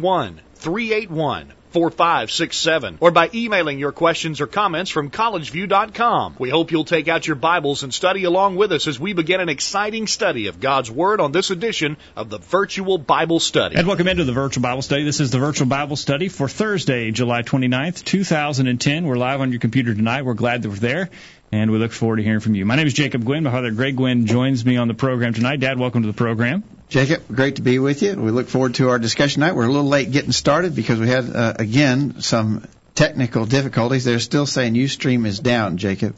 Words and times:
381 0.00 1.52
4567 1.76 2.98
or 3.00 3.10
by 3.10 3.28
emailing 3.34 3.78
your 3.78 3.92
questions 3.92 4.40
or 4.40 4.46
comments 4.46 4.90
from 4.90 5.10
collegeview.com. 5.10 6.36
We 6.38 6.48
hope 6.48 6.70
you'll 6.70 6.86
take 6.86 7.06
out 7.06 7.26
your 7.26 7.36
Bibles 7.36 7.82
and 7.82 7.92
study 7.92 8.24
along 8.24 8.56
with 8.56 8.72
us 8.72 8.86
as 8.86 8.98
we 8.98 9.12
begin 9.12 9.40
an 9.40 9.50
exciting 9.50 10.06
study 10.06 10.46
of 10.46 10.58
God's 10.58 10.90
Word 10.90 11.20
on 11.20 11.32
this 11.32 11.50
edition 11.50 11.98
of 12.16 12.30
the 12.30 12.38
Virtual 12.38 12.96
Bible 12.96 13.40
Study. 13.40 13.76
And 13.76 13.86
welcome 13.86 14.08
into 14.08 14.24
the 14.24 14.32
Virtual 14.32 14.62
Bible 14.62 14.80
Study. 14.80 15.04
This 15.04 15.20
is 15.20 15.30
the 15.30 15.38
Virtual 15.38 15.66
Bible 15.66 15.96
Study 15.96 16.28
for 16.28 16.48
Thursday, 16.48 17.10
July 17.10 17.42
29th, 17.42 18.04
2010. 18.04 19.04
We're 19.04 19.16
live 19.16 19.42
on 19.42 19.50
your 19.50 19.60
computer 19.60 19.94
tonight. 19.94 20.24
We're 20.24 20.32
glad 20.32 20.62
that 20.62 20.70
we're 20.70 20.76
there 20.76 21.10
and 21.52 21.70
we 21.70 21.78
look 21.78 21.92
forward 21.92 22.16
to 22.16 22.22
hearing 22.22 22.40
from 22.40 22.54
you. 22.54 22.64
My 22.64 22.76
name 22.76 22.86
is 22.86 22.94
Jacob 22.94 23.24
Gwin. 23.24 23.44
My 23.44 23.50
father, 23.50 23.70
Greg 23.70 23.96
Gwin, 23.96 24.26
joins 24.26 24.64
me 24.64 24.78
on 24.78 24.88
the 24.88 24.94
program 24.94 25.34
tonight. 25.34 25.60
Dad, 25.60 25.78
welcome 25.78 26.02
to 26.02 26.08
the 26.08 26.16
program. 26.16 26.64
Jacob, 26.88 27.24
great 27.34 27.56
to 27.56 27.62
be 27.62 27.78
with 27.80 28.02
you. 28.02 28.14
We 28.14 28.30
look 28.30 28.48
forward 28.48 28.76
to 28.76 28.90
our 28.90 28.98
discussion 28.98 29.40
tonight. 29.40 29.56
We're 29.56 29.64
a 29.64 29.72
little 29.72 29.88
late 29.88 30.12
getting 30.12 30.32
started 30.32 30.76
because 30.76 31.00
we 31.00 31.08
had, 31.08 31.34
uh, 31.34 31.54
again, 31.58 32.20
some 32.20 32.66
technical 32.94 33.44
difficulties. 33.44 34.04
They're 34.04 34.20
still 34.20 34.46
saying 34.46 34.74
Ustream 34.74 35.26
is 35.26 35.40
down, 35.40 35.78
Jacob. 35.78 36.14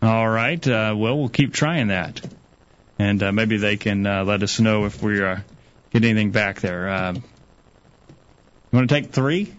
All 0.00 0.28
right. 0.28 0.64
Uh, 0.66 0.94
well, 0.96 1.18
we'll 1.18 1.28
keep 1.28 1.52
trying 1.52 1.88
that. 1.88 2.20
And 3.00 3.20
uh, 3.20 3.32
maybe 3.32 3.56
they 3.56 3.76
can 3.76 4.06
uh, 4.06 4.24
let 4.24 4.44
us 4.44 4.60
know 4.60 4.84
if 4.84 5.02
we 5.02 5.22
uh, 5.22 5.38
get 5.90 6.04
anything 6.04 6.30
back 6.30 6.60
there. 6.60 6.88
Uh, 6.88 7.12
you 7.14 7.22
want 8.72 8.88
to 8.88 8.94
take 8.94 9.10
three? 9.10 9.52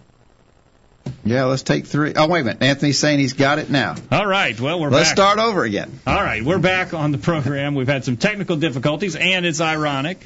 Yeah, 1.25 1.43
let's 1.45 1.63
take 1.63 1.85
three. 1.85 2.13
Oh, 2.15 2.27
wait 2.27 2.41
a 2.41 2.43
minute. 2.45 2.63
Anthony's 2.63 2.99
saying 2.99 3.19
he's 3.19 3.33
got 3.33 3.59
it 3.59 3.69
now. 3.69 3.95
All 4.09 4.25
right. 4.25 4.57
Well, 4.57 4.79
we're 4.79 4.89
let's 4.89 5.09
back. 5.09 5.17
start 5.17 5.39
over 5.39 5.65
again. 5.65 5.99
All 6.07 6.23
right. 6.23 6.41
We're 6.41 6.59
back 6.59 6.93
on 6.93 7.11
the 7.11 7.17
program. 7.17 7.75
We've 7.75 7.87
had 7.87 8.05
some 8.05 8.15
technical 8.15 8.55
difficulties, 8.55 9.17
and 9.17 9.45
it's 9.45 9.59
ironic 9.59 10.25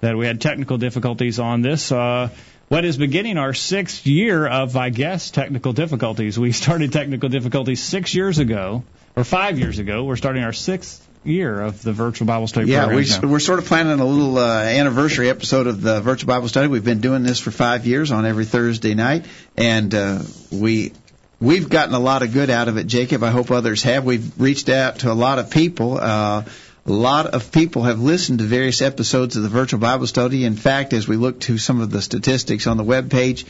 that 0.00 0.16
we 0.16 0.26
had 0.26 0.40
technical 0.40 0.78
difficulties 0.78 1.38
on 1.38 1.62
this. 1.62 1.90
Uh, 1.90 2.28
what 2.68 2.84
is 2.84 2.98
beginning 2.98 3.38
our 3.38 3.54
sixth 3.54 4.06
year 4.06 4.46
of, 4.46 4.76
I 4.76 4.90
guess, 4.90 5.30
technical 5.30 5.72
difficulties. 5.72 6.38
We 6.38 6.52
started 6.52 6.92
technical 6.92 7.28
difficulties 7.28 7.82
six 7.82 8.14
years 8.14 8.38
ago, 8.38 8.84
or 9.16 9.24
five 9.24 9.58
years 9.58 9.78
ago. 9.78 10.04
We're 10.04 10.16
starting 10.16 10.44
our 10.44 10.52
sixth 10.52 11.06
year 11.24 11.60
of 11.60 11.82
the 11.82 11.92
virtual 11.92 12.26
Bible 12.26 12.46
study 12.46 12.70
yeah, 12.70 12.84
program. 12.84 13.04
Yeah, 13.04 13.20
we, 13.20 13.28
we're 13.28 13.40
sort 13.40 13.58
of 13.58 13.66
planning 13.66 13.98
a 13.98 14.04
little 14.04 14.38
uh, 14.38 14.62
anniversary 14.62 15.28
episode 15.30 15.66
of 15.66 15.80
the 15.80 16.00
virtual 16.00 16.28
Bible 16.28 16.48
study. 16.48 16.68
We've 16.68 16.84
been 16.84 17.00
doing 17.00 17.22
this 17.22 17.40
for 17.40 17.50
five 17.50 17.86
years 17.86 18.12
on 18.12 18.26
every 18.26 18.44
Thursday 18.44 18.94
night, 18.94 19.26
and 19.56 19.94
uh, 19.94 20.22
we 20.52 20.92
we've 21.40 21.68
gotten 21.68 21.94
a 21.94 22.00
lot 22.00 22.22
of 22.22 22.32
good 22.32 22.50
out 22.50 22.68
of 22.68 22.76
it, 22.76 22.86
Jacob. 22.86 23.22
I 23.22 23.30
hope 23.30 23.50
others 23.50 23.82
have. 23.82 24.04
We've 24.04 24.38
reached 24.40 24.68
out 24.68 25.00
to 25.00 25.12
a 25.12 25.14
lot 25.14 25.38
of 25.38 25.50
people. 25.50 25.98
Uh, 25.98 26.44
a 26.88 26.92
lot 26.92 27.26
of 27.26 27.52
people 27.52 27.82
have 27.82 28.00
listened 28.00 28.38
to 28.38 28.46
various 28.46 28.80
episodes 28.80 29.36
of 29.36 29.42
the 29.42 29.50
virtual 29.50 29.78
Bible 29.78 30.06
study. 30.06 30.44
In 30.44 30.56
fact, 30.56 30.94
as 30.94 31.06
we 31.06 31.16
look 31.16 31.40
to 31.40 31.58
some 31.58 31.82
of 31.82 31.90
the 31.90 32.00
statistics 32.00 32.66
on 32.66 32.78
the 32.78 32.82
web 32.82 33.10
page, 33.10 33.44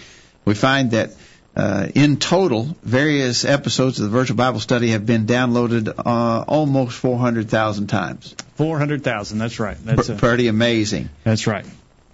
we 0.44 0.54
find 0.54 0.90
that 0.90 1.12
uh, 1.54 1.86
in 1.94 2.18
total, 2.18 2.76
various 2.82 3.44
episodes 3.44 4.00
of 4.00 4.10
the 4.10 4.16
Virtual 4.16 4.36
Bible 4.36 4.60
Study 4.60 4.90
have 4.90 5.06
been 5.06 5.26
downloaded 5.26 5.88
uh, 5.96 6.44
almost 6.46 6.98
400,000 6.98 7.86
times. 7.86 8.34
400,000, 8.56 9.38
that's 9.38 9.60
right. 9.60 9.76
That's 9.84 10.08
P- 10.08 10.16
pretty 10.16 10.48
amazing. 10.48 11.08
That's 11.24 11.46
right. 11.46 11.64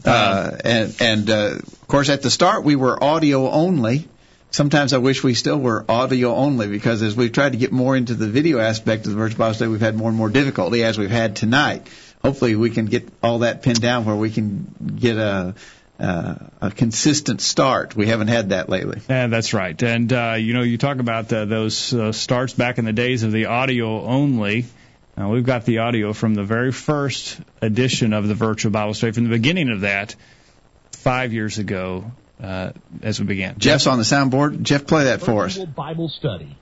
Uh, 0.05 0.51
and 0.63 0.97
and 1.01 1.31
uh, 1.31 1.57
of 1.57 1.89
course, 1.89 2.11
at 2.11 2.21
the 2.21 2.31
start, 2.31 2.63
we 2.63 2.77
were 2.77 3.03
audio 3.03 3.51
only. 3.51 4.07
Sometimes 4.55 4.93
I 4.93 4.99
wish 4.99 5.25
we 5.25 5.35
still 5.35 5.59
were 5.59 5.85
audio 5.89 6.33
only 6.33 6.69
because 6.69 7.03
as 7.03 7.17
we've 7.17 7.33
tried 7.33 7.55
to 7.55 7.59
get 7.59 7.73
more 7.73 7.97
into 7.97 8.15
the 8.15 8.29
video 8.29 8.61
aspect 8.61 9.05
of 9.05 9.11
the 9.11 9.19
Virtual 9.19 9.39
Bible 9.39 9.55
Study, 9.55 9.69
we've 9.73 9.81
had 9.81 9.97
more 9.97 10.11
and 10.11 10.17
more 10.17 10.29
difficulty 10.29 10.85
as 10.85 10.97
we've 10.97 11.11
had 11.11 11.35
tonight. 11.35 11.89
Hopefully, 12.23 12.55
we 12.55 12.71
can 12.71 12.87
get 12.87 13.09
all 13.21 13.41
that 13.41 13.63
pinned 13.63 13.81
down 13.81 14.05
where 14.05 14.15
we 14.15 14.31
can 14.31 14.73
get 14.97 15.17
a 15.17 15.57
uh, 15.99 16.35
a 16.61 16.71
consistent 16.71 17.41
start. 17.41 17.97
We 17.97 18.07
haven't 18.07 18.29
had 18.29 18.51
that 18.51 18.69
lately. 18.69 19.01
Yeah, 19.11 19.27
that's 19.27 19.55
right. 19.55 19.83
And 19.83 20.13
uh, 20.13 20.37
you 20.39 20.55
know, 20.55 20.63
you 20.63 20.79
talk 20.79 21.01
about 21.01 21.33
uh, 21.33 21.47
those 21.47 21.93
uh, 21.93 22.13
starts 22.13 22.53
back 22.53 22.79
in 22.79 22.85
the 22.85 22.93
days 22.93 23.25
of 23.25 23.33
the 23.33 23.47
audio 23.47 24.05
only. 24.05 24.67
We've 25.17 25.45
got 25.45 25.65
the 25.65 25.79
audio 25.79 26.13
from 26.13 26.37
the 26.37 26.45
very 26.45 26.71
first 26.71 27.41
edition 27.61 28.13
of 28.13 28.29
the 28.29 28.35
Virtual 28.35 28.71
Bible 28.71 28.95
Study, 28.95 29.15
from 29.15 29.25
the 29.25 29.31
beginning 29.31 29.71
of 29.71 29.81
that, 29.81 30.15
five 30.93 31.33
years 31.33 31.59
ago, 31.59 32.13
uh, 32.43 32.73
as 33.03 33.21
we 33.21 33.27
began. 33.27 33.59
Jeff's 33.59 33.87
on 33.87 33.99
the 33.99 34.05
soundboard. 34.05 34.63
Jeff, 34.63 34.87
play 34.87 35.05
that 35.05 35.21
for 35.21 35.45
us. 35.45 35.59
Bible 35.59 36.09
Study. 36.09 36.57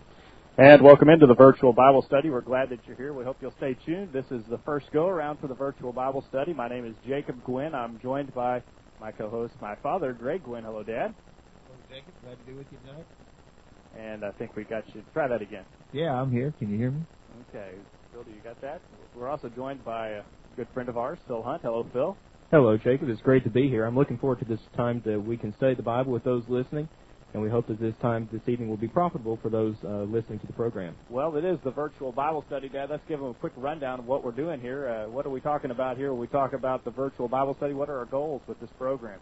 And 0.59 0.83
welcome 0.83 1.09
into 1.09 1.27
the 1.27 1.35
virtual 1.35 1.73
Bible 1.73 2.03
study. 2.03 2.29
We're 2.29 2.43
glad 2.43 2.69
that 2.69 2.81
you're 2.87 2.97
here. 2.97 3.15
We 3.15 3.25
hope 3.25 3.39
you'll 3.41 3.55
stay 3.57 3.75
tuned. 3.87 4.13
This 4.13 4.27
is 4.31 4.43
the 4.51 4.59
first 4.59 4.93
go 4.93 5.09
around 5.09 5.39
for 5.39 5.47
the 5.47 5.55
virtual 5.55 5.95
Bible 5.95 6.23
study. 6.29 6.53
My 6.53 6.69
name 6.69 6.85
is 6.85 6.95
Jacob 7.07 7.43
Gwin. 7.43 7.75
I'm 7.75 7.99
joined 8.01 8.35
by 8.35 8.63
my 9.01 9.13
co-host, 9.13 9.55
my 9.63 9.77
father, 9.77 10.13
Greg 10.13 10.45
Gwin. 10.45 10.65
Hello, 10.65 10.83
Dad. 10.83 11.15
Hello, 11.65 11.79
Jacob. 11.89 12.13
Glad 12.23 12.39
to 12.39 12.45
be 12.45 12.53
with 12.53 12.67
you 12.71 12.79
tonight. 12.87 13.07
And 13.99 14.25
I 14.27 14.31
think 14.33 14.55
we 14.55 14.65
got 14.65 14.85
you. 14.95 15.03
Try 15.15 15.27
that 15.27 15.41
again. 15.41 15.65
Yeah, 15.91 16.13
I'm 16.13 16.31
here. 16.31 16.53
Can 16.59 16.71
you 16.71 16.77
hear 16.77 16.91
me? 16.91 17.01
Okay. 17.49 17.71
Phil, 18.13 18.23
do 18.23 18.31
you 18.31 18.41
got 18.45 18.61
that? 18.61 18.83
We're 19.15 19.29
also 19.29 19.49
joined 19.49 19.83
by 19.87 20.09
a 20.09 20.23
good 20.57 20.69
friend 20.75 20.91
of 20.91 20.99
ours, 20.99 21.19
Phil 21.27 21.43
Hunt. 21.43 21.63
Hello, 21.63 21.87
Phil. 21.95 22.15
Hello, 22.53 22.77
Jacob. 22.77 23.09
It's 23.09 23.23
great 23.23 23.45
to 23.45 23.51
be 23.51 23.71
here. 23.71 23.87
I'm 23.87 23.97
looking 23.97 24.19
forward 24.19 24.41
to 24.41 24.45
this 24.45 24.61
time 24.77 25.01
that 25.07 25.19
we 25.19 25.39
can 25.39 25.55
study 25.57 25.75
the 25.75 25.83
Bible 25.83 26.13
with 26.13 26.23
those 26.23 26.43
listening 26.51 26.87
and 27.33 27.43
we 27.43 27.49
hope 27.49 27.67
that 27.69 27.81
this 27.81 27.95
time 28.03 28.29
this 28.31 28.43
evening 28.47 28.69
will 28.69 28.77
be 28.77 28.89
profitable 28.89 29.39
for 29.41 29.49
those 29.49 29.75
uh, 29.85 30.03
listening 30.03 30.39
to 30.41 30.47
the 30.47 30.53
program. 30.53 30.95
Well, 31.09 31.35
it 31.37 31.47
is 31.47 31.59
the 31.65 31.71
virtual 31.71 32.13
Bible 32.13 32.45
study, 32.49 32.69
Dad. 32.69 32.91
Let's 32.91 33.05
give 33.09 33.21
them 33.21 33.31
a 33.31 33.35
quick 33.35 33.55
rundown 33.57 34.01
of 34.01 34.05
what 34.05 34.23
we're 34.23 34.33
doing 34.33 34.61
here. 34.61 34.87
Uh, 34.87 35.09
what 35.09 35.25
are 35.25 35.31
we 35.31 35.41
talking 35.41 35.71
about 35.71 35.97
here 35.97 36.13
when 36.13 36.21
we 36.21 36.27
talk 36.27 36.53
about 36.53 36.85
the 36.85 36.91
virtual 36.91 37.27
Bible 37.27 37.55
study? 37.57 37.73
What 37.73 37.89
are 37.89 37.97
our 37.97 38.05
goals 38.05 38.43
with 38.47 38.61
this 38.61 38.69
program? 38.77 39.19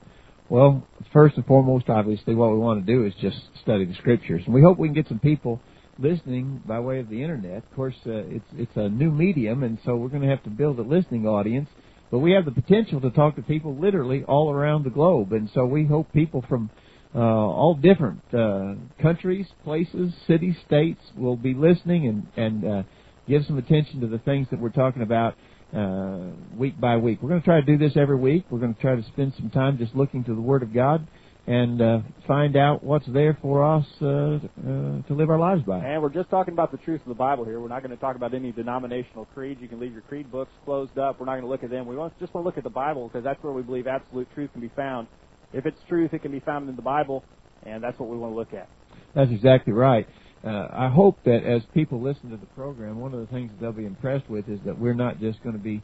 Well, 0.49 0.85
first 1.13 1.37
and 1.37 1.47
foremost, 1.47 1.89
obviously, 1.89 2.35
what 2.35 2.51
we 2.51 2.59
want 2.59 2.85
to 2.85 2.93
do 2.93 3.07
is 3.07 3.15
just 3.21 3.39
study 3.63 3.85
the 3.85 3.95
scriptures, 3.95 4.43
and 4.45 4.53
we 4.53 4.61
hope 4.61 4.77
we 4.77 4.89
can 4.89 4.95
get 4.97 5.07
some 5.07 5.21
people 5.21 5.61
listening 6.01 6.65
by 6.67 6.81
way 6.81 6.99
of 6.99 7.09
the 7.09 7.23
internet. 7.23 7.59
Of 7.59 7.77
course, 7.77 7.95
uh, 8.07 8.27
it's 8.27 8.47
it's 8.57 8.75
a 8.75 8.89
new 8.89 9.13
medium, 9.13 9.63
and 9.63 9.79
so 9.85 9.95
we're 9.95 10.09
going 10.09 10.23
to 10.23 10.29
have 10.29 10.43
to 10.43 10.51
build 10.51 10.81
a 10.81 10.83
listening 10.83 11.29
audience. 11.29 11.69
But 12.11 12.19
we 12.19 12.33
have 12.33 12.45
the 12.45 12.51
potential 12.51 13.01
to 13.03 13.11
talk 13.11 13.37
to 13.37 13.43
people 13.43 13.77
literally 13.77 14.25
all 14.25 14.51
around 14.51 14.85
the 14.85 14.91
globe, 14.91 15.33
and 15.33 15.49
so 15.55 15.65
we 15.65 15.85
hope 15.85 16.13
people 16.13 16.45
from 16.49 16.71
uh, 17.15 17.19
all 17.19 17.75
different 17.75 18.23
uh, 18.35 18.75
countries, 19.01 19.47
places, 19.65 20.13
cities, 20.27 20.57
states 20.67 21.01
will 21.17 21.37
be 21.37 21.55
listening 21.55 22.07
and 22.07 22.27
and 22.37 22.65
uh, 22.65 22.83
give 23.29 23.45
some 23.47 23.59
attention 23.59 24.01
to 24.01 24.07
the 24.07 24.19
things 24.19 24.49
that 24.51 24.61
we're 24.61 24.71
talking 24.71 25.03
about 25.03 25.37
uh, 25.77 26.31
week 26.57 26.81
by 26.81 26.97
week. 26.97 27.21
We're 27.23 27.29
going 27.29 27.41
to 27.41 27.45
try 27.45 27.61
to 27.61 27.67
do 27.67 27.79
this 27.79 27.97
every 27.97 28.17
week. 28.17 28.45
We're 28.51 28.59
going 28.59 28.75
to 28.75 28.81
try 28.81 28.97
to 28.97 29.05
spend 29.05 29.35
some 29.37 29.51
time 29.51 29.79
just 29.79 29.95
looking 29.95 30.25
to 30.25 30.35
the 30.35 30.41
Word 30.41 30.63
of 30.63 30.75
God 30.75 31.07
and 31.47 31.81
uh, 31.81 32.01
find 32.27 32.57
out 32.57 32.85
what's 32.85 33.07
there 33.07 33.37
for 33.41 33.65
us 33.65 33.87
uh, 34.03 34.07
uh, 34.07 34.39
to 35.03 35.05
live 35.11 35.31
our 35.31 35.39
lives 35.39 35.63
by. 35.63 35.79
And 35.79 36.03
we're 36.03 36.11
just 36.11 36.31
talking 36.31 36.53
about 36.53 36.71
the 36.71 36.79
truth 36.79 37.01
of 37.01 37.09
the 37.09 37.15
Bible 37.15 37.45
here. 37.45 37.61
We're 37.61 37.69
not 37.69 37.83
going 37.83 37.95
to 37.95 38.01
talk 38.01 38.17
about 38.17 38.35
any 38.35 38.53
denominational 38.53 39.25
creeds. 39.27 39.61
You 39.61 39.69
can 39.69 39.81
leave 39.81 39.93
your 39.93 40.03
creed 40.03 40.31
books 40.31 40.53
closed 40.65 40.99
up. 40.99 41.19
We're 41.19 41.27
not 41.27 41.33
going 41.33 41.45
to 41.45 41.49
look 41.49 41.65
at 41.65 41.71
them. 41.71 41.87
We 41.87 41.97
want, 41.97 42.19
just 42.21 42.35
want 42.35 42.45
to 42.45 42.49
look 42.49 42.59
at 42.59 42.65
the 42.65 42.71
Bible 42.71 43.09
because 43.09 43.25
that's 43.25 43.43
where 43.43 43.53
we 43.53 43.63
believe 43.63 43.87
absolute 43.87 44.29
truth 44.35 44.53
can 44.53 44.61
be 44.61 44.71
found. 44.77 45.09
If 45.53 45.67
it's 45.67 45.79
truth, 45.89 46.13
it 46.13 46.23
can 46.23 46.31
be 46.31 46.41
found 46.41 46.69
in 46.69 46.77
the 46.77 46.83
Bible, 46.83 47.25
and 47.65 47.83
that's 47.83 47.99
what 47.99 48.09
we 48.09 48.17
want 48.17 48.33
to 48.33 48.37
look 48.37 48.55
at. 48.55 48.69
That's 49.15 49.31
exactly 49.31 49.73
right. 49.73 50.07
Uh, 50.45 50.69
I 50.73 50.89
hope 50.89 51.19
that 51.25 51.45
as 51.45 51.63
people 51.75 52.01
listen 52.01 52.31
to 52.31 52.37
the 52.37 52.47
program, 52.47 53.01
one 53.01 53.13
of 53.13 53.21
the 53.21 53.27
things 53.27 53.51
that 53.51 53.61
they'll 53.61 53.73
be 53.73 53.87
impressed 53.87 54.29
with 54.31 54.49
is 54.49 54.61
that 54.65 54.79
we're 54.79 54.95
not 54.95 55.21
just 55.21 55.43
going 55.43 55.57
to 55.57 55.63
be 55.63 55.83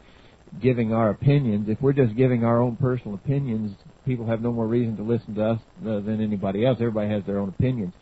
giving 0.63 0.93
our 0.93 1.11
opinions. 1.11 1.69
If 1.69 1.83
we're 1.83 1.93
just 1.93 2.17
giving 2.17 2.45
our 2.45 2.61
own 2.61 2.77
personal 2.77 3.15
opinions, 3.15 3.77
people 4.07 4.27
have 4.27 4.41
no 4.41 4.53
more 4.53 4.67
reason 4.67 4.97
to 4.97 5.03
listen 5.03 5.35
to 5.35 5.45
us 5.45 5.61
uh, 5.83 6.01
than 6.01 6.21
anybody 6.23 6.65
else. 6.65 6.79
Everybody 6.81 7.11
has 7.11 7.25
their 7.27 7.39
own 7.39 7.49
opinions. 7.49 7.93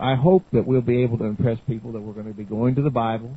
I 0.00 0.14
hope 0.14 0.44
that 0.52 0.66
we'll 0.66 0.80
be 0.80 1.02
able 1.02 1.18
to 1.18 1.24
impress 1.24 1.58
people 1.66 1.92
that 1.92 2.00
we're 2.00 2.14
going 2.14 2.26
to 2.26 2.32
be 2.32 2.44
going 2.44 2.76
to 2.76 2.82
the 2.82 2.90
Bible, 2.90 3.36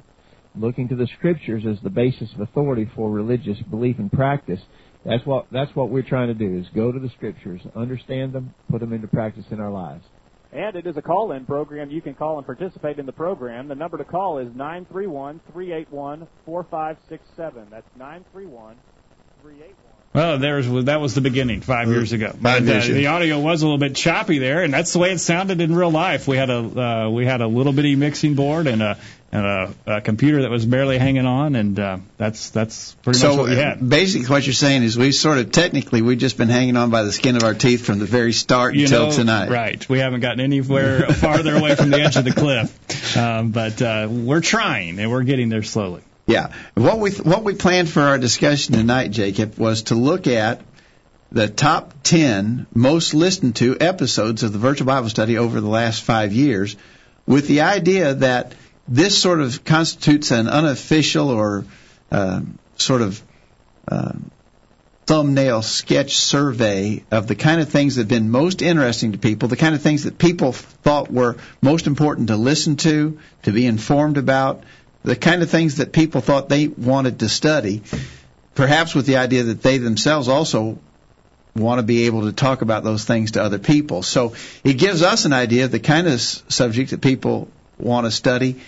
looking 0.55 0.87
to 0.87 0.95
the 0.95 1.07
Scriptures 1.17 1.63
as 1.69 1.77
the 1.83 1.89
basis 1.89 2.29
of 2.33 2.39
authority 2.39 2.89
for 2.95 3.11
religious 3.11 3.57
belief 3.69 3.99
and 3.99 4.11
practice, 4.11 4.61
that's 5.05 5.25
what 5.25 5.45
that's 5.51 5.73
what 5.75 5.89
we're 5.89 6.01
trying 6.01 6.29
to 6.29 6.33
do 6.33 6.57
is 6.57 6.65
go 6.73 6.91
to 6.91 6.99
the 6.99 7.09
scriptures, 7.09 7.61
understand 7.75 8.33
them, 8.33 8.55
put 8.71 8.79
them 8.81 8.91
into 8.91 9.07
practice 9.07 9.45
in 9.51 9.59
our 9.59 9.69
lives. 9.69 10.03
And 10.51 10.75
it 10.75 10.87
is 10.87 10.97
a 10.97 11.01
call-in 11.01 11.45
program. 11.45 11.91
You 11.91 12.01
can 12.01 12.15
call 12.15 12.37
and 12.37 12.45
participate 12.45 12.97
in 12.97 13.05
the 13.05 13.11
program. 13.11 13.67
The 13.67 13.75
number 13.75 13.97
to 13.97 14.05
call 14.05 14.39
is 14.39 14.47
931-381-4567. 14.53 16.29
That's 17.69 17.85
931-381-4567. 17.99 19.94
Well, 20.15 20.37
there's 20.39 20.85
that 20.85 21.01
was 21.01 21.13
the 21.13 21.21
beginning 21.21 21.61
five 21.61 21.89
years 21.89 22.13
ago. 22.13 22.29
Five 22.41 22.67
uh, 22.67 22.71
years 22.71 22.85
ago. 22.85 22.95
the 22.95 23.07
audio 23.07 23.39
was 23.39 23.61
a 23.61 23.65
little 23.65 23.77
bit 23.77 23.95
choppy 23.95 24.39
there, 24.39 24.63
and 24.63 24.73
that's 24.73 24.93
the 24.93 24.99
way 24.99 25.11
it 25.11 25.19
sounded 25.19 25.59
in 25.61 25.75
real 25.75 25.91
life. 25.91 26.27
We 26.27 26.37
had 26.37 26.49
a 26.49 26.57
uh, 26.57 27.09
we 27.09 27.25
had 27.25 27.41
a 27.41 27.47
little 27.47 27.73
bitty 27.73 27.95
mixing 27.95 28.35
board 28.35 28.67
and 28.67 28.81
a 28.81 28.97
and 29.33 29.45
a, 29.45 29.73
a 29.97 30.01
computer 30.01 30.43
that 30.43 30.49
was 30.51 30.65
barely 30.65 30.97
hanging 30.97 31.25
on, 31.25 31.55
and 31.55 31.77
uh, 31.77 31.97
that's 32.17 32.51
that's 32.51 32.93
pretty 33.03 33.19
much 33.19 33.33
So 33.33 33.35
what 33.35 33.49
we 33.49 33.55
uh, 33.55 33.71
had. 33.71 33.89
basically, 33.89 34.27
what 34.27 34.45
you're 34.47 34.53
saying 34.53 34.83
is 34.83 34.97
we 34.97 35.11
sort 35.11 35.37
of 35.39 35.51
technically 35.51 36.01
we've 36.01 36.17
just 36.17 36.37
been 36.37 36.47
hanging 36.47 36.77
on 36.77 36.89
by 36.91 37.03
the 37.03 37.11
skin 37.11 37.35
of 37.35 37.43
our 37.43 37.53
teeth 37.53 37.85
from 37.85 37.99
the 37.99 38.05
very 38.05 38.31
start 38.31 38.75
You 38.75 38.83
until 38.85 39.07
know, 39.07 39.11
tonight. 39.11 39.49
right? 39.49 39.89
We 39.89 39.99
haven't 39.99 40.21
gotten 40.21 40.39
anywhere 40.39 41.07
farther 41.09 41.57
away 41.57 41.75
from 41.75 41.89
the 41.89 41.99
edge 42.01 42.15
of 42.15 42.23
the 42.23 42.31
cliff, 42.31 43.17
um, 43.17 43.51
but 43.51 43.81
uh, 43.81 44.07
we're 44.09 44.39
trying 44.41 44.97
and 44.99 45.11
we're 45.11 45.23
getting 45.23 45.49
there 45.49 45.63
slowly. 45.63 46.01
Yeah. 46.27 46.53
What 46.73 46.99
we 46.99 47.11
what 47.11 47.43
we 47.43 47.53
planned 47.53 47.89
for 47.89 48.01
our 48.01 48.17
discussion 48.17 48.73
tonight, 48.73 49.11
Jacob, 49.11 49.57
was 49.57 49.83
to 49.83 49.95
look 49.95 50.25
at 50.27 50.61
the 51.31 51.47
top 51.47 51.93
ten 52.03 52.65
most 52.73 53.13
listened 53.13 53.57
to 53.57 53.77
episodes 53.79 54.41
of 54.41 54.51
the 54.51 54.59
Virtual 54.59 54.87
Bible 54.87 55.09
Study 55.09 55.37
over 55.37 55.61
the 55.61 55.69
last 55.69 56.03
five 56.03 56.33
years, 56.33 56.75
with 57.27 57.47
the 57.47 57.61
idea 57.61 58.15
that 58.15 58.55
this 58.87 59.17
sort 59.17 59.39
of 59.39 59.63
constitutes 59.63 60.31
an 60.31 60.47
unofficial 60.47 61.29
or 61.29 61.65
uh, 62.11 62.41
sort 62.77 63.01
of 63.01 63.21
uh, 63.87 64.13
thumbnail 65.05 65.61
sketch 65.61 66.17
survey 66.17 67.03
of 67.11 67.27
the 67.27 67.35
kind 67.35 67.61
of 67.61 67.69
things 67.69 67.95
that 67.95 68.03
have 68.03 68.07
been 68.07 68.31
most 68.31 68.63
interesting 68.63 69.11
to 69.11 69.17
people, 69.19 69.47
the 69.47 69.57
kind 69.57 69.75
of 69.75 69.81
things 69.81 70.03
that 70.03 70.17
people 70.17 70.53
thought 70.53 71.11
were 71.11 71.37
most 71.61 71.85
important 71.85 72.29
to 72.29 72.35
listen 72.35 72.75
to, 72.77 73.19
to 73.43 73.51
be 73.51 73.67
informed 73.67 74.17
about, 74.17 74.63
the 75.05 75.15
kind 75.15 75.43
of 75.43 75.49
things 75.49 75.77
that 75.77 75.93
people 75.93 76.19
thought 76.19 76.49
they 76.49 76.67
wanted 76.67 77.19
to 77.19 77.29
study, 77.29 77.83
perhaps 78.55 78.95
with 78.95 79.05
the 79.05 79.17
idea 79.17 79.43
that 79.43 79.61
they 79.61 79.77
themselves 79.77 80.27
also 80.27 80.79
want 81.55 81.79
to 81.79 81.83
be 81.83 82.07
able 82.07 82.23
to 82.23 82.33
talk 82.33 82.61
about 82.63 82.83
those 82.83 83.05
things 83.05 83.31
to 83.31 83.43
other 83.43 83.59
people. 83.59 84.01
So 84.01 84.33
it 84.63 84.73
gives 84.73 85.03
us 85.03 85.25
an 85.25 85.31
idea 85.31 85.65
of 85.65 85.71
the 85.71 85.79
kind 85.79 86.07
of 86.07 86.19
subject 86.19 86.89
that 86.89 87.01
people 87.01 87.47
want 87.77 88.05
to 88.07 88.11
study, 88.11 88.59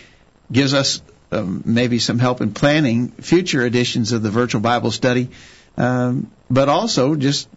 gives 0.51 0.73
us 0.73 1.01
um, 1.31 1.63
maybe 1.65 1.97
some 1.99 2.19
help 2.19 2.39
in 2.39 2.53
planning 2.53 3.09
future 3.09 3.65
editions 3.65 4.11
of 4.11 4.21
the 4.21 4.29
virtual 4.29 4.61
Bible 4.61 4.91
study, 4.91 5.29
um, 5.75 6.31
but 6.49 6.69
also 6.69 7.15
just 7.15 7.49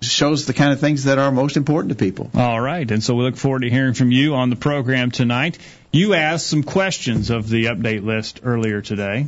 shows 0.00 0.46
the 0.46 0.52
kind 0.52 0.72
of 0.72 0.80
things 0.80 1.04
that 1.04 1.18
are 1.18 1.32
most 1.32 1.56
important 1.56 1.90
to 1.90 1.96
people. 1.96 2.30
All 2.34 2.60
right, 2.60 2.88
and 2.90 3.02
so 3.02 3.14
we 3.14 3.24
look 3.24 3.36
forward 3.36 3.62
to 3.62 3.70
hearing 3.70 3.94
from 3.94 4.10
you 4.10 4.34
on 4.34 4.50
the 4.50 4.56
program 4.56 5.10
tonight. 5.10 5.58
You 5.92 6.14
asked 6.14 6.46
some 6.46 6.62
questions 6.62 7.30
of 7.30 7.48
the 7.48 7.66
update 7.66 8.04
list 8.04 8.40
earlier 8.44 8.82
today. 8.82 9.26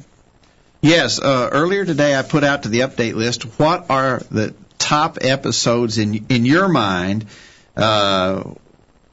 Yes, 0.80 1.20
uh, 1.20 1.48
earlier 1.50 1.84
today 1.84 2.16
I 2.16 2.22
put 2.22 2.44
out 2.44 2.62
to 2.62 2.68
the 2.68 2.80
update 2.80 3.14
list 3.14 3.42
what 3.58 3.90
are 3.90 4.20
the 4.30 4.54
top 4.78 5.18
episodes 5.22 5.98
in 5.98 6.26
in 6.28 6.44
your 6.44 6.68
mind 6.68 7.26
uh, 7.76 8.44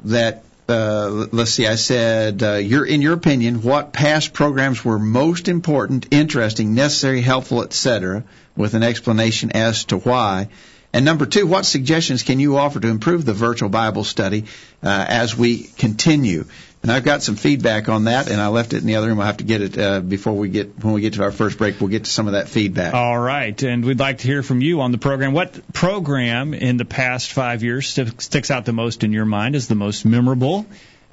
that 0.04 0.44
uh, 0.69 1.28
let's 1.31 1.52
see 1.52 1.66
I 1.66 1.75
said 1.75 2.44
uh, 2.44 2.54
your 2.56 2.86
in 2.86 3.02
your 3.02 3.13
opinion 3.13 3.63
what 3.63 3.94
past 3.94 4.34
programs 4.34 4.86
were 4.86 5.00
most 5.00 5.48
important, 5.48 6.07
interesting, 6.12 6.75
necessary, 6.75 7.22
helpful, 7.22 7.63
etc. 7.63 8.24
with 8.56 8.75
an 8.75 8.84
explanation 8.84 9.52
as 9.52 9.86
to 9.86 9.98
why. 9.98 10.50
And 10.95 11.03
number 11.03 11.25
two, 11.25 11.45
what 11.45 11.65
suggestions 11.65 12.24
can 12.24 12.39
you 12.39 12.56
offer 12.56 12.80
to 12.80 12.88
improve 12.88 13.25
the 13.25 13.33
virtual 13.33 13.68
Bible 13.68 14.06
study 14.06 14.45
uh, 14.81 15.06
as 15.09 15.36
we 15.36 15.63
continue? 15.63 16.45
And 16.83 16.89
I've 16.89 17.03
got 17.03 17.21
some 17.21 17.36
feedback 17.36 17.89
on 17.89 18.06
that, 18.06 18.30
and 18.30 18.39
I 18.39 18.47
left 18.47 18.71
it 18.71 18.77
in 18.77 18.88
the 18.88 18.95
other 18.95 19.07
room. 19.07 19.19
I'll 19.19 19.25
have 19.25 19.38
to 19.38 19.44
get 19.44 19.62
it 19.62 19.77
uh, 19.77 20.00
before 20.00 20.31
we 20.31 20.47
get 20.47 20.81
when 20.81 20.94
we 20.94 21.01
get 21.01 21.15
to 21.15 21.24
our 21.24 21.33
first 21.33 21.57
break. 21.57 21.81
We'll 21.81 21.89
get 21.89 22.06
to 22.06 22.09
some 22.09 22.27
of 22.27 22.33
that 22.33 22.47
feedback. 22.47 22.94
All 22.94 23.19
right, 23.19 23.62
and 23.62 23.83
we'd 23.83 24.00
like 24.00 24.19
to 24.19 24.27
hear 24.27 24.42
from 24.42 24.62
you 24.62 24.80
on 24.80 24.94
the 24.94 24.97
program. 24.97 25.33
What 25.33 25.74
program 25.74 26.53
in 26.53 26.77
the 26.77 26.86
past 26.86 27.33
five 27.33 27.62
years 27.62 27.89
st- 27.89 28.21
sticks 28.21 28.50
out 28.50 28.63
the 28.63 28.71
most 28.71 29.03
in 29.03 29.12
your 29.12 29.25
mind 29.25 29.56
as 29.56 29.68
the 29.68 29.75
most 29.75 30.06
memorable? 30.06 30.65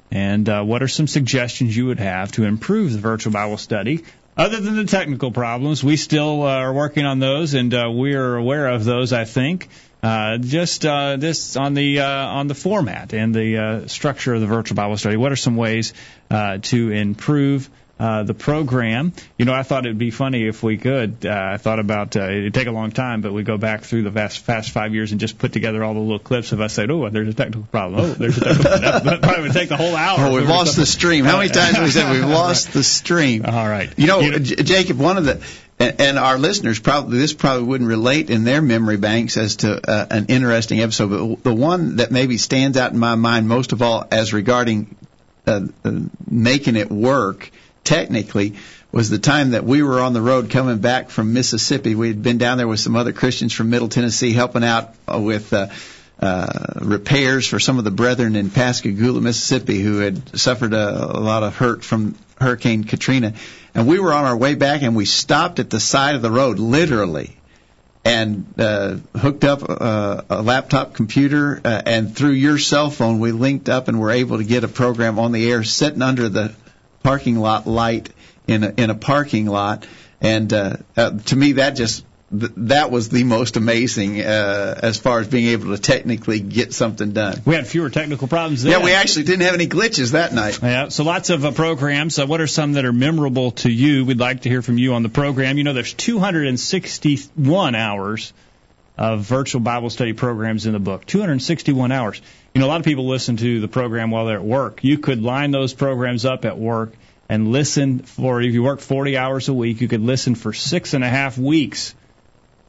And 0.09 0.47
uh, 0.47 0.63
what 0.63 0.81
are 0.81 0.87
some 0.87 1.07
suggestions 1.07 1.75
you 1.75 1.87
would 1.87 1.99
have 1.99 2.31
to 2.33 2.45
improve 2.45 2.93
the 2.93 2.99
virtual 2.99 3.33
Bible 3.33 3.57
study? 3.57 4.05
Other 4.35 4.59
than 4.59 4.75
the 4.75 4.85
technical 4.85 5.31
problems, 5.31 5.83
we 5.83 5.95
still 5.95 6.41
uh, 6.41 6.49
are 6.49 6.73
working 6.73 7.05
on 7.05 7.19
those, 7.19 7.53
and 7.53 7.71
uh, 7.71 7.91
we 7.93 8.15
are 8.15 8.35
aware 8.35 8.67
of 8.67 8.83
those. 8.83 9.13
I 9.13 9.25
think 9.25 9.69
uh, 10.01 10.39
just 10.39 10.85
uh, 10.87 11.17
this 11.17 11.55
on 11.55 11.75
the 11.75 11.99
uh, 11.99 12.07
on 12.07 12.47
the 12.47 12.55
format 12.55 13.13
and 13.13 13.33
the 13.33 13.57
uh, 13.57 13.87
structure 13.87 14.33
of 14.33 14.41
the 14.41 14.47
virtual 14.47 14.75
Bible 14.75 14.97
study. 14.97 15.17
What 15.17 15.31
are 15.31 15.35
some 15.35 15.55
ways 15.55 15.93
uh, 16.31 16.57
to 16.63 16.89
improve? 16.89 17.69
Uh, 17.99 18.23
the 18.23 18.33
program. 18.33 19.13
You 19.37 19.45
know, 19.45 19.53
I 19.53 19.61
thought 19.61 19.85
it'd 19.85 19.99
be 19.99 20.09
funny 20.09 20.47
if 20.47 20.63
we 20.63 20.77
could. 20.77 21.25
Uh, 21.25 21.29
I 21.53 21.57
thought 21.57 21.77
about 21.79 22.17
uh, 22.17 22.23
it'd 22.23 22.53
take 22.53 22.67
a 22.67 22.71
long 22.71 22.91
time, 22.91 23.21
but 23.21 23.31
we 23.33 23.43
go 23.43 23.57
back 23.57 23.83
through 23.83 24.01
the 24.01 24.11
past, 24.11 24.45
past 24.47 24.71
five 24.71 24.93
years 24.95 25.11
and 25.11 25.21
just 25.21 25.37
put 25.37 25.53
together 25.53 25.83
all 25.83 25.93
the 25.93 25.99
little 25.99 26.17
clips 26.19 26.51
of 26.53 26.59
us 26.59 26.73
saying, 26.73 26.89
"Oh, 26.89 27.07
there's 27.09 27.27
a 27.29 27.33
technical 27.35 27.61
problem. 27.71 28.01
Oh, 28.01 28.13
there's 28.13 28.37
a 28.37 28.41
technical 28.43 28.71
problem." 28.71 29.05
That 29.05 29.21
probably 29.21 29.43
would 29.43 29.53
take 29.53 29.69
the 29.69 29.77
whole 29.77 29.95
hour. 29.95 30.17
Oh, 30.19 30.33
we've 30.35 30.49
lost 30.49 30.75
the 30.75 30.87
stream. 30.87 31.23
How 31.23 31.37
many 31.37 31.49
times 31.49 31.75
have 31.77 31.85
we 31.85 31.91
said 31.91 32.11
we've 32.11 32.25
lost 32.29 32.73
the 32.73 32.83
stream? 32.83 33.45
All 33.45 33.69
right. 33.69 33.93
You 33.95 34.07
know, 34.07 34.19
You 34.21 34.31
know- 34.31 34.39
J- 34.39 34.55
Jacob, 34.63 34.97
one 34.97 35.17
of 35.17 35.25
the 35.25 35.45
and, 35.79 36.01
and 36.01 36.19
our 36.19 36.39
listeners 36.39 36.79
probably 36.79 37.19
this 37.19 37.31
probably 37.33 37.63
wouldn't 37.67 37.87
relate 37.87 38.31
in 38.31 38.43
their 38.43 38.61
memory 38.63 38.97
banks 38.97 39.37
as 39.37 39.57
to 39.57 39.79
uh, 39.89 40.07
an 40.09 40.25
interesting 40.27 40.81
episode, 40.81 41.09
but 41.37 41.43
the 41.43 41.53
one 41.53 41.97
that 41.97 42.11
maybe 42.11 42.37
stands 42.37 42.75
out 42.75 42.91
in 42.91 42.97
my 42.97 43.13
mind 43.15 43.47
most 43.47 43.71
of 43.71 43.81
all 43.83 44.03
as 44.11 44.33
regarding 44.33 44.95
uh, 45.45 45.61
uh, 45.85 45.91
making 46.27 46.75
it 46.75 46.89
work 46.89 47.51
technically 47.83 48.55
was 48.91 49.09
the 49.09 49.19
time 49.19 49.51
that 49.51 49.63
we 49.65 49.81
were 49.81 49.99
on 49.99 50.13
the 50.13 50.21
road 50.21 50.51
coming 50.51 50.77
back 50.77 51.09
from 51.09 51.33
Mississippi. 51.33 51.95
We 51.95 52.09
had 52.09 52.21
been 52.21 52.37
down 52.37 52.57
there 52.57 52.67
with 52.67 52.79
some 52.79 52.95
other 52.95 53.11
Christians 53.11 53.51
from 53.51 53.69
Middle 53.69 53.89
Tennessee 53.89 54.33
helping 54.33 54.63
out 54.63 54.93
uh, 55.11 55.19
with 55.19 55.51
uh, 55.51 55.67
uh, 56.19 56.79
repairs 56.79 57.47
for 57.47 57.59
some 57.59 57.79
of 57.79 57.83
the 57.83 57.91
brethren 57.91 58.35
in 58.35 58.51
Pascagoula, 58.51 59.19
Mississippi, 59.19 59.79
who 59.79 59.97
had 59.97 60.37
suffered 60.37 60.73
a, 60.73 61.17
a 61.17 61.19
lot 61.19 61.43
of 61.43 61.55
hurt 61.55 61.83
from 61.83 62.15
Hurricane 62.39 62.83
Katrina. 62.83 63.33
And 63.73 63.87
we 63.87 63.99
were 63.99 64.13
on 64.13 64.25
our 64.25 64.37
way 64.37 64.53
back, 64.53 64.83
and 64.83 64.95
we 64.95 65.05
stopped 65.05 65.59
at 65.59 65.69
the 65.71 65.79
side 65.79 66.13
of 66.15 66.21
the 66.21 66.31
road, 66.31 66.59
literally, 66.59 67.35
and 68.05 68.45
uh, 68.59 68.97
hooked 69.17 69.43
up 69.43 69.63
uh, 69.67 70.21
a 70.29 70.41
laptop 70.43 70.93
computer, 70.93 71.59
uh, 71.65 71.81
and 71.85 72.15
through 72.15 72.31
your 72.31 72.59
cell 72.59 72.91
phone, 72.91 73.19
we 73.19 73.31
linked 73.31 73.69
up 73.69 73.87
and 73.87 73.99
were 73.99 74.11
able 74.11 74.37
to 74.37 74.43
get 74.43 74.63
a 74.63 74.67
program 74.67 75.17
on 75.17 75.31
the 75.31 75.51
air, 75.51 75.63
sitting 75.63 76.01
under 76.01 76.29
the 76.29 76.53
parking 77.03 77.37
lot 77.37 77.67
light 77.67 78.09
in 78.47 78.63
a, 78.63 78.73
in 78.77 78.89
a 78.89 78.95
parking 78.95 79.45
lot. 79.45 79.85
And 80.21 80.51
uh, 80.53 80.77
uh, 80.95 81.11
to 81.11 81.35
me, 81.35 81.53
that 81.53 81.71
just 81.71 82.05
th- 82.37 82.51
that 82.57 82.91
was 82.91 83.09
the 83.09 83.23
most 83.23 83.57
amazing 83.57 84.21
uh, 84.21 84.79
as 84.81 84.97
far 84.97 85.19
as 85.19 85.27
being 85.27 85.47
able 85.47 85.75
to 85.75 85.81
technically 85.81 86.39
get 86.39 86.73
something 86.73 87.11
done. 87.11 87.41
We 87.45 87.55
had 87.55 87.67
fewer 87.67 87.89
technical 87.89 88.27
problems. 88.27 88.63
Then. 88.63 88.71
Yeah, 88.71 88.83
we 88.83 88.93
actually 88.93 89.25
didn't 89.25 89.41
have 89.41 89.53
any 89.53 89.67
glitches 89.67 90.11
that 90.11 90.33
night. 90.33 90.59
Yeah, 90.61 90.87
so 90.89 91.03
lots 91.03 91.29
of 91.29 91.43
uh, 91.45 91.51
programs. 91.51 92.17
Uh, 92.17 92.25
what 92.25 92.41
are 92.41 92.47
some 92.47 92.73
that 92.73 92.85
are 92.85 92.93
memorable 92.93 93.51
to 93.51 93.69
you? 93.69 94.05
We'd 94.05 94.19
like 94.19 94.41
to 94.41 94.49
hear 94.49 94.61
from 94.61 94.77
you 94.77 94.93
on 94.93 95.03
the 95.03 95.09
program. 95.09 95.57
You 95.57 95.63
know, 95.65 95.73
there's 95.73 95.93
261 95.93 97.75
hours 97.75 98.33
of 98.97 99.21
virtual 99.21 99.61
Bible 99.61 99.89
study 99.89 100.13
programs 100.13 100.65
in 100.65 100.73
the 100.73 100.79
book. 100.79 101.05
261 101.05 101.91
hours. 101.91 102.21
You 102.53 102.61
know, 102.61 102.67
a 102.67 102.69
lot 102.69 102.79
of 102.79 102.85
people 102.85 103.07
listen 103.07 103.37
to 103.37 103.59
the 103.59 103.67
program 103.67 104.11
while 104.11 104.25
they're 104.25 104.37
at 104.37 104.43
work. 104.43 104.83
You 104.83 104.99
could 104.99 105.21
line 105.21 105.51
those 105.51 105.73
programs 105.73 106.25
up 106.25 106.45
at 106.45 106.57
work 106.57 106.93
and 107.27 107.51
listen 107.51 107.99
for, 107.99 108.41
if 108.41 108.53
you 108.53 108.61
work 108.61 108.79
40 108.79 109.17
hours 109.17 109.49
a 109.49 109.53
week, 109.53 109.81
you 109.81 109.87
could 109.87 110.01
listen 110.01 110.35
for 110.35 110.53
six 110.53 110.93
and 110.93 111.03
a 111.03 111.09
half 111.09 111.37
weeks 111.37 111.95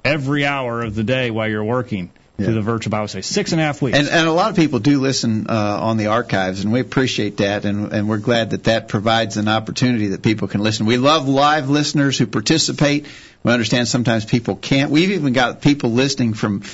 every 0.04 0.46
hour 0.46 0.82
of 0.82 0.94
the 0.94 1.04
day 1.04 1.30
while 1.30 1.48
you're 1.48 1.64
working 1.64 2.10
Yeah. 2.36 2.46
to 2.46 2.52
the 2.52 2.62
virtual 2.62 2.90
Bible 2.90 3.06
study. 3.06 3.22
Six 3.22 3.52
and 3.52 3.60
a 3.60 3.64
half 3.64 3.80
weeks. 3.80 3.96
And, 3.96 4.08
and 4.08 4.26
a 4.26 4.32
lot 4.32 4.50
of 4.50 4.56
people 4.56 4.80
do 4.80 5.00
listen 5.00 5.46
uh, 5.48 5.78
on 5.80 5.98
the 5.98 6.08
archives, 6.08 6.64
and 6.64 6.72
we 6.72 6.80
appreciate 6.80 7.36
that, 7.36 7.64
and, 7.64 7.92
and 7.92 8.08
we're 8.08 8.18
glad 8.18 8.50
that 8.50 8.64
that 8.64 8.88
provides 8.88 9.36
an 9.36 9.46
opportunity 9.46 10.08
that 10.08 10.22
people 10.22 10.48
can 10.48 10.60
listen. 10.60 10.84
We 10.84 10.96
love 10.96 11.28
live 11.28 11.70
listeners 11.70 12.18
who 12.18 12.26
participate. 12.26 13.06
We 13.44 13.52
understand 13.52 13.86
sometimes 13.86 14.24
people 14.24 14.56
can't. 14.56 14.90
We've 14.90 15.12
even 15.12 15.32
got 15.32 15.62
people 15.62 15.92
listening 15.92 16.34
from 16.34 16.64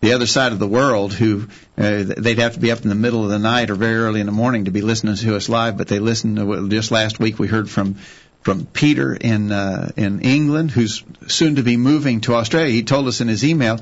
the 0.00 0.14
other 0.14 0.26
side 0.26 0.52
of 0.52 0.58
the 0.58 0.66
world 0.66 1.12
who 1.12 1.48
uh, 1.76 2.04
they'd 2.16 2.38
have 2.38 2.54
to 2.54 2.60
be 2.60 2.70
up 2.70 2.80
in 2.82 2.88
the 2.88 2.94
middle 2.94 3.22
of 3.22 3.28
the 3.28 3.38
night 3.38 3.68
or 3.68 3.74
very 3.74 3.96
early 3.96 4.20
in 4.20 4.26
the 4.26 4.32
morning 4.32 4.64
to 4.64 4.70
be 4.70 4.80
listening 4.80 5.16
to 5.16 5.36
us 5.36 5.50
live, 5.50 5.76
but 5.76 5.88
they 5.88 5.98
listen. 5.98 6.36
To, 6.36 6.68
just 6.70 6.90
last 6.90 7.18
week 7.18 7.38
we 7.38 7.46
heard 7.46 7.68
from 7.68 7.96
from 8.40 8.64
Peter 8.64 9.14
in 9.14 9.52
uh, 9.52 9.90
in 9.98 10.20
England, 10.20 10.70
who's 10.70 11.04
soon 11.26 11.56
to 11.56 11.62
be 11.62 11.76
moving 11.76 12.22
to 12.22 12.36
Australia. 12.36 12.72
He 12.72 12.84
told 12.84 13.06
us 13.06 13.20
in 13.20 13.28
his 13.28 13.44
email 13.44 13.80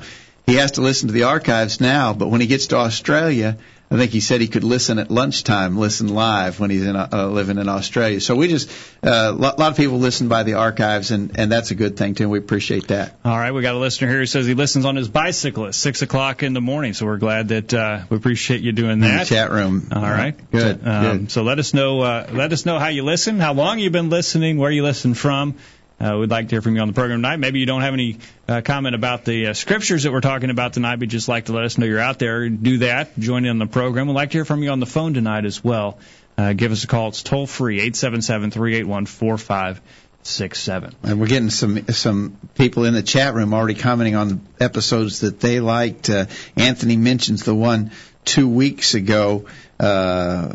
he 0.49 0.55
has 0.55 0.71
to 0.71 0.81
listen 0.81 1.07
to 1.07 1.13
the 1.13 1.23
archives 1.23 1.79
now, 1.79 2.13
but 2.13 2.27
when 2.27 2.41
he 2.41 2.47
gets 2.47 2.67
to 2.67 2.77
Australia, 2.77 3.57
I 3.91 3.97
think 3.97 4.11
he 4.11 4.19
said 4.19 4.39
he 4.39 4.47
could 4.47 4.63
listen 4.63 4.99
at 4.99 5.09
lunchtime, 5.09 5.75
listen 5.75 6.09
live 6.09 6.59
when 6.59 6.69
he's 6.69 6.85
in, 6.85 6.95
uh, 6.95 7.27
living 7.31 7.57
in 7.57 7.67
Australia. 7.67 8.21
So 8.21 8.35
we 8.35 8.47
just 8.47 8.69
a 9.01 9.29
uh, 9.29 9.31
lot, 9.33 9.57
lot 9.57 9.71
of 9.71 9.77
people 9.77 9.97
listen 9.97 10.27
by 10.27 10.43
the 10.43 10.53
archives, 10.53 11.09
and 11.09 11.39
and 11.39 11.51
that's 11.51 11.71
a 11.71 11.75
good 11.75 11.97
thing 11.97 12.13
too. 12.13 12.25
and 12.25 12.31
We 12.31 12.37
appreciate 12.37 12.89
that. 12.89 13.17
All 13.25 13.35
right, 13.35 13.51
we 13.51 13.63
got 13.63 13.73
a 13.73 13.79
listener 13.79 14.07
here 14.07 14.19
who 14.19 14.27
says 14.27 14.45
he 14.45 14.53
listens 14.53 14.85
on 14.85 14.95
his 14.95 15.07
bicycle 15.07 15.65
at 15.65 15.73
six 15.73 16.03
o'clock 16.03 16.43
in 16.43 16.53
the 16.53 16.61
morning. 16.61 16.93
So 16.93 17.07
we're 17.07 17.17
glad 17.17 17.47
that 17.47 17.73
uh, 17.73 18.01
we 18.11 18.17
appreciate 18.17 18.61
you 18.61 18.73
doing 18.73 18.91
In 18.91 18.99
the 18.99 19.07
that. 19.07 19.27
chat 19.27 19.49
room. 19.49 19.87
All 19.91 20.01
right, 20.03 20.35
Good. 20.51 20.83
So, 20.83 20.87
um, 20.91 21.17
good. 21.17 21.31
so 21.31 21.41
let 21.41 21.57
us 21.57 21.73
know. 21.73 22.01
Uh, 22.01 22.27
let 22.31 22.53
us 22.53 22.67
know 22.67 22.77
how 22.77 22.89
you 22.89 23.01
listen, 23.03 23.39
how 23.39 23.53
long 23.53 23.79
you've 23.79 23.91
been 23.93 24.11
listening, 24.11 24.59
where 24.59 24.69
you 24.71 24.83
listen 24.83 25.15
from, 25.15 25.55
uh, 25.99 26.17
we'd 26.17 26.29
like 26.29 26.47
to 26.47 26.55
hear 26.55 26.61
from 26.61 26.75
you 26.75 26.81
on 26.81 26.87
the 26.87 26.93
program 26.93 27.19
tonight. 27.19 27.37
Maybe 27.37 27.59
you 27.59 27.65
don't 27.65 27.81
have 27.81 27.93
any 27.93 28.19
uh, 28.47 28.61
comment 28.61 28.95
about 28.95 29.25
the 29.25 29.47
uh, 29.47 29.53
scriptures 29.53 30.03
that 30.03 30.11
we're 30.11 30.21
talking 30.21 30.49
about 30.49 30.73
tonight, 30.73 30.97
but 30.97 31.09
just 31.09 31.27
like 31.27 31.45
to 31.45 31.53
let 31.53 31.65
us 31.65 31.77
know 31.77 31.85
you're 31.85 31.99
out 31.99 32.19
there. 32.19 32.47
Do 32.47 32.79
that. 32.79 33.17
Join 33.19 33.43
in 33.43 33.51
on 33.51 33.59
the 33.59 33.67
program. 33.67 34.07
We'd 34.07 34.13
like 34.13 34.31
to 34.31 34.37
hear 34.37 34.45
from 34.45 34.63
you 34.63 34.69
on 34.69 34.79
the 34.79 34.85
phone 34.85 35.13
tonight 35.13 35.45
as 35.45 35.63
well. 35.63 35.99
Uh, 36.37 36.53
give 36.53 36.71
us 36.71 36.85
a 36.85 36.87
call. 36.87 37.09
It's 37.09 37.21
toll 37.21 37.45
free, 37.47 37.75
877 37.81 38.51
381 38.51 39.05
4567. 39.07 40.95
And 41.03 41.19
we're 41.19 41.27
getting 41.27 41.49
some 41.49 41.85
some 41.87 42.37
people 42.55 42.85
in 42.85 42.93
the 42.93 43.03
chat 43.03 43.33
room 43.33 43.53
already 43.53 43.75
commenting 43.75 44.15
on 44.15 44.27
the 44.29 44.39
episodes 44.63 45.19
that 45.19 45.41
they 45.41 45.59
liked. 45.59 46.09
Uh, 46.09 46.27
Anthony 46.55 46.95
mentions 46.95 47.43
the 47.43 47.53
one 47.53 47.91
two 48.23 48.47
weeks 48.47 48.93
ago 48.93 49.47
uh, 49.81 50.53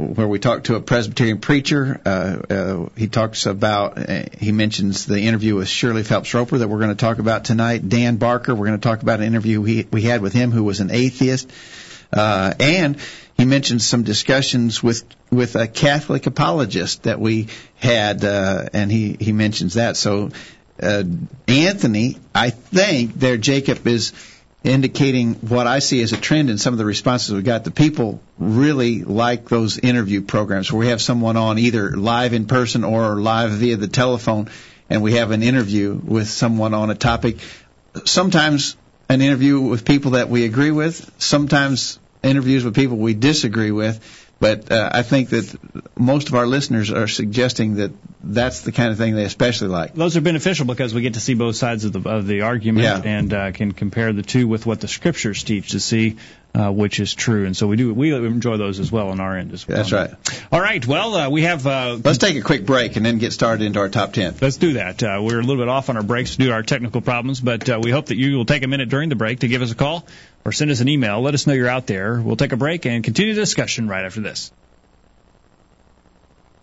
where 0.00 0.26
we 0.26 0.38
talked 0.38 0.66
to 0.66 0.74
a 0.76 0.80
Presbyterian 0.80 1.38
preacher. 1.38 2.00
Uh, 2.04 2.08
uh, 2.08 2.88
he 2.96 3.06
talks 3.06 3.46
about, 3.46 3.98
uh, 3.98 4.24
he 4.38 4.52
mentions 4.52 5.06
the 5.06 5.20
interview 5.20 5.54
with 5.54 5.68
Shirley 5.68 6.02
Phelps 6.02 6.32
Roper 6.34 6.58
that 6.58 6.68
we're 6.68 6.78
going 6.78 6.90
to 6.90 6.94
talk 6.94 7.18
about 7.18 7.44
tonight. 7.44 7.88
Dan 7.88 8.16
Barker, 8.16 8.54
we're 8.54 8.66
going 8.66 8.80
to 8.80 8.88
talk 8.88 9.02
about 9.02 9.20
an 9.20 9.26
interview 9.26 9.60
we, 9.60 9.86
we 9.90 10.02
had 10.02 10.22
with 10.22 10.32
him 10.32 10.50
who 10.50 10.64
was 10.64 10.80
an 10.80 10.90
atheist. 10.90 11.50
Uh, 12.12 12.54
and 12.58 12.96
he 13.36 13.44
mentions 13.44 13.86
some 13.86 14.02
discussions 14.02 14.82
with 14.82 15.04
with 15.30 15.54
a 15.54 15.68
Catholic 15.68 16.26
apologist 16.26 17.04
that 17.04 17.20
we 17.20 17.48
had, 17.76 18.24
uh, 18.24 18.68
and 18.72 18.90
he 18.90 19.16
he 19.18 19.32
mentions 19.32 19.74
that. 19.74 19.96
So, 19.96 20.30
uh, 20.82 21.04
Anthony, 21.46 22.18
I 22.34 22.50
think 22.50 23.14
there 23.14 23.36
Jacob 23.36 23.86
is 23.86 24.12
indicating 24.62 25.34
what 25.34 25.66
I 25.66 25.78
see 25.78 26.02
as 26.02 26.12
a 26.12 26.16
trend 26.16 26.50
in 26.50 26.58
some 26.58 26.74
of 26.74 26.78
the 26.78 26.84
responses 26.84 27.34
we 27.34 27.42
got. 27.42 27.64
The 27.64 27.70
people 27.70 28.20
really 28.38 29.02
like 29.02 29.48
those 29.48 29.78
interview 29.78 30.20
programs 30.22 30.70
where 30.70 30.80
we 30.80 30.88
have 30.88 31.00
someone 31.00 31.36
on 31.36 31.58
either 31.58 31.96
live 31.96 32.34
in 32.34 32.46
person 32.46 32.84
or 32.84 33.16
live 33.20 33.52
via 33.52 33.76
the 33.76 33.88
telephone, 33.88 34.50
and 34.90 35.02
we 35.02 35.14
have 35.14 35.30
an 35.30 35.42
interview 35.42 35.94
with 35.94 36.28
someone 36.28 36.74
on 36.74 36.90
a 36.90 36.94
topic. 36.94 37.38
Sometimes 38.04 38.76
an 39.08 39.22
interview 39.22 39.60
with 39.60 39.84
people 39.84 40.12
that 40.12 40.28
we 40.28 40.44
agree 40.44 40.70
with, 40.70 41.10
sometimes 41.18 41.98
interviews 42.22 42.64
with 42.64 42.74
people 42.74 42.98
we 42.98 43.14
disagree 43.14 43.70
with. 43.70 44.28
But 44.40 44.72
uh, 44.72 44.88
I 44.90 45.02
think 45.02 45.28
that 45.30 45.54
most 45.98 46.28
of 46.30 46.34
our 46.34 46.46
listeners 46.46 46.90
are 46.90 47.06
suggesting 47.06 47.74
that 47.74 47.92
that's 48.24 48.62
the 48.62 48.72
kind 48.72 48.90
of 48.90 48.96
thing 48.96 49.14
they 49.14 49.24
especially 49.24 49.68
like. 49.68 49.94
Those 49.94 50.16
are 50.16 50.22
beneficial 50.22 50.64
because 50.64 50.94
we 50.94 51.02
get 51.02 51.14
to 51.14 51.20
see 51.20 51.34
both 51.34 51.56
sides 51.56 51.84
of 51.84 51.92
the 51.92 52.08
of 52.08 52.26
the 52.26 52.40
argument 52.40 52.84
Yeah. 52.84 53.02
and 53.04 53.32
uh, 53.34 53.52
can 53.52 53.72
compare 53.72 54.14
the 54.14 54.22
two 54.22 54.48
with 54.48 54.64
what 54.64 54.80
the 54.80 54.88
scriptures 54.88 55.44
teach 55.44 55.72
to 55.72 55.80
see 55.80 56.16
uh, 56.54 56.70
which 56.70 57.00
is 57.00 57.14
true. 57.14 57.46
And 57.46 57.56
so 57.56 57.66
we 57.66 57.76
do 57.76 57.94
we 57.94 58.14
enjoy 58.14 58.56
those 58.56 58.80
as 58.80 58.90
well 58.90 59.10
on 59.10 59.20
our 59.20 59.36
end 59.36 59.52
as 59.52 59.66
well. 59.66 59.76
That's 59.76 59.92
right. 59.92 60.10
All 60.50 60.60
right. 60.60 60.84
Well, 60.84 61.14
uh, 61.14 61.30
we 61.30 61.42
have. 61.42 61.66
Uh, 61.66 61.98
Let's 62.02 62.18
take 62.18 62.36
a 62.36 62.42
quick 62.42 62.66
break 62.66 62.96
and 62.96 63.06
then 63.06 63.18
get 63.18 63.32
started 63.32 63.64
into 63.64 63.78
our 63.78 63.88
top 63.88 64.12
10. 64.12 64.36
Let's 64.40 64.56
do 64.56 64.74
that. 64.74 65.02
Uh, 65.02 65.20
we're 65.22 65.38
a 65.38 65.42
little 65.42 65.62
bit 65.62 65.68
off 65.68 65.88
on 65.88 65.96
our 65.96 66.02
breaks 66.02 66.36
due 66.36 66.46
to 66.46 66.52
our 66.52 66.62
technical 66.62 67.00
problems, 67.00 67.40
but 67.40 67.68
uh, 67.68 67.80
we 67.82 67.90
hope 67.90 68.06
that 68.06 68.16
you 68.16 68.36
will 68.36 68.44
take 68.44 68.62
a 68.62 68.68
minute 68.68 68.88
during 68.88 69.08
the 69.08 69.16
break 69.16 69.40
to 69.40 69.48
give 69.48 69.62
us 69.62 69.70
a 69.70 69.76
call 69.76 70.06
or 70.44 70.52
send 70.52 70.70
us 70.70 70.80
an 70.80 70.88
email. 70.88 71.20
Let 71.20 71.34
us 71.34 71.46
know 71.46 71.52
you're 71.52 71.68
out 71.68 71.86
there. 71.86 72.20
We'll 72.20 72.36
take 72.36 72.52
a 72.52 72.56
break 72.56 72.86
and 72.86 73.04
continue 73.04 73.34
the 73.34 73.40
discussion 73.40 73.88
right 73.88 74.04
after 74.04 74.20
this. 74.20 74.52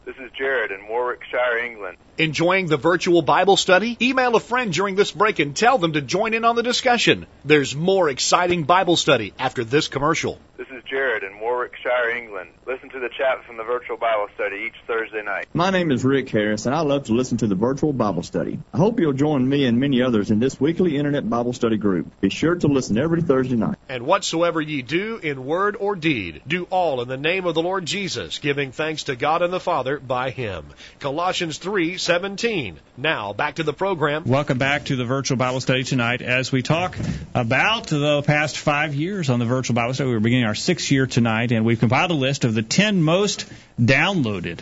This 0.06 0.16
is 0.18 0.32
Jared 0.38 0.72
in 0.72 0.88
Warwickshire, 0.88 1.60
England. 1.60 1.98
Enjoying 2.20 2.66
the 2.66 2.78
virtual 2.78 3.22
Bible 3.22 3.58
study? 3.58 3.96
Email 4.02 4.36
a 4.36 4.40
friend 4.40 4.74
during 4.74 4.96
this 4.96 5.12
break 5.12 5.38
and 5.38 5.56
tell 5.56 5.78
them 5.78 5.94
to 5.94 6.02
join 6.02 6.34
in 6.34 6.46
on 6.46 6.56
the 6.56 6.64
discussion. 6.64 7.28
There's 7.46 7.76
more 7.76 8.10
exciting 8.10 8.64
Bible 8.64 8.96
study 8.96 9.34
after 9.38 9.64
this 9.64 9.88
commercial. 9.88 10.40
This 10.58 10.68
is 10.70 10.82
Jared 10.90 11.22
in 11.22 11.40
Warwickshire, 11.58 12.16
England. 12.16 12.52
Listen 12.68 12.88
to 12.92 13.00
the 13.00 13.10
chat 13.10 13.44
from 13.48 13.58
the 13.58 13.64
virtual 13.64 13.98
Bible 13.98 14.28
study 14.36 14.68
each 14.68 14.76
Thursday 14.86 15.24
night. 15.24 15.48
My 15.56 15.72
name 15.72 15.90
is 15.90 16.06
Rick 16.06 16.30
Harris, 16.30 16.68
and 16.68 16.76
I 16.76 16.82
love 16.82 17.06
to 17.06 17.14
listen 17.14 17.40
to 17.40 17.48
the 17.48 17.56
virtual 17.56 17.94
Bible 17.94 18.22
study. 18.22 18.60
I 18.72 18.78
hope 18.78 19.00
you'll 19.00 19.14
join 19.14 19.50
me 19.50 19.66
and 19.66 19.80
many 19.80 20.04
others 20.04 20.30
in 20.30 20.38
this 20.38 20.62
weekly 20.62 20.98
Internet 20.98 21.28
Bible 21.28 21.54
study 21.54 21.78
group. 21.78 22.12
Be 22.22 22.30
sure 22.30 22.54
to 22.54 22.68
listen 22.68 23.00
every 23.00 23.24
Thursday 23.24 23.56
night. 23.56 23.78
And 23.90 24.06
whatsoever 24.06 24.62
ye 24.62 24.84
do 24.84 25.18
in 25.18 25.46
word 25.46 25.78
or 25.80 25.96
deed, 25.96 26.44
do 26.46 26.66
all 26.66 27.02
in 27.02 27.08
the 27.08 27.18
name 27.18 27.48
of 27.48 27.56
the 27.56 27.64
Lord 27.64 27.88
Jesus, 27.88 28.38
giving 28.38 28.72
thanks 28.72 29.06
to 29.06 29.16
God 29.16 29.42
and 29.42 29.52
the 29.52 29.60
Father 29.60 29.98
by 29.98 30.30
him. 30.30 30.66
Colossians 31.00 31.58
3:17. 31.58 32.76
Now, 32.98 33.34
back 33.34 33.56
to 33.56 33.64
the 33.64 33.74
program. 33.74 34.26
Welcome 34.26 34.60
back 34.60 34.86
to 34.86 34.96
the 34.96 35.06
virtual 35.06 35.38
Bible 35.38 35.62
study 35.62 35.84
tonight 35.84 36.22
as 36.22 36.52
we 36.52 36.62
talk 36.62 36.96
about 37.34 37.88
the 37.88 38.22
past 38.22 38.60
five 38.60 38.94
years 38.94 39.32
on 39.32 39.40
the 39.40 39.46
virtual 39.46 39.74
Bible 39.74 39.96
study. 39.96 40.12
We're 40.12 40.20
beginning 40.20 40.46
our 40.46 40.56
sixth 40.56 40.92
year 40.92 41.08
tonight, 41.08 41.47
and 41.52 41.66
we've 41.66 41.80
compiled 41.80 42.12
a 42.12 42.16
list 42.16 42.46
of 42.46 42.54
the 42.54 42.62
10 42.62 43.02
most 43.02 43.46
downloaded 43.80 44.60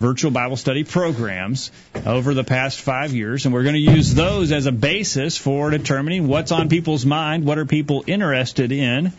virtual 0.00 0.30
Bible 0.30 0.56
study 0.56 0.84
programs 0.84 1.70
over 2.06 2.34
the 2.34 2.44
past 2.44 2.80
five 2.80 3.12
years, 3.12 3.44
and 3.44 3.54
we're 3.54 3.64
going 3.64 3.74
to 3.74 3.80
use 3.80 4.14
those 4.14 4.52
as 4.52 4.66
a 4.66 4.72
basis 4.72 5.36
for 5.36 5.70
determining 5.70 6.28
what's 6.28 6.52
on 6.52 6.68
people's 6.68 7.04
mind, 7.04 7.44
what 7.44 7.58
are 7.58 7.64
people 7.64 8.04
interested 8.06 8.70
in 8.70 9.12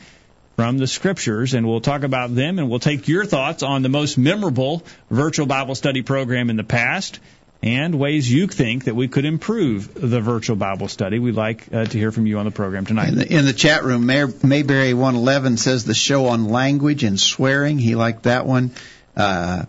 from 0.55 0.77
the 0.77 0.87
scriptures, 0.87 1.53
and 1.53 1.67
we'll 1.67 1.81
talk 1.81 2.03
about 2.03 2.33
them, 2.33 2.59
and 2.59 2.69
we'll 2.69 2.79
take 2.79 3.07
your 3.07 3.25
thoughts 3.25 3.63
on 3.63 3.81
the 3.81 3.89
most 3.89 4.17
memorable 4.17 4.83
virtual 5.09 5.45
Bible 5.45 5.75
study 5.75 6.01
program 6.01 6.49
in 6.49 6.57
the 6.57 6.63
past 6.63 7.19
and 7.61 7.99
ways 7.99 8.31
you 8.31 8.47
think 8.47 8.85
that 8.85 8.95
we 8.95 9.07
could 9.07 9.25
improve 9.25 9.93
the 9.93 10.21
virtual 10.21 10.55
Bible 10.55 10.87
study. 10.87 11.19
We'd 11.19 11.35
like 11.35 11.67
uh, 11.73 11.85
to 11.85 11.97
hear 11.97 12.11
from 12.11 12.25
you 12.25 12.39
on 12.39 12.45
the 12.45 12.51
program 12.51 12.85
tonight. 12.85 13.09
In 13.09 13.15
the, 13.15 13.33
in 13.33 13.45
the 13.45 13.53
chat 13.53 13.83
room, 13.83 14.05
Mayberry 14.05 14.93
111 14.93 15.57
says 15.57 15.83
the 15.83 15.93
show 15.93 16.27
on 16.27 16.47
language 16.47 17.03
and 17.03 17.19
swearing. 17.19 17.77
He 17.77 17.95
liked 17.95 18.23
that 18.23 18.45
one. 18.45 18.71
Uh, 19.15 19.65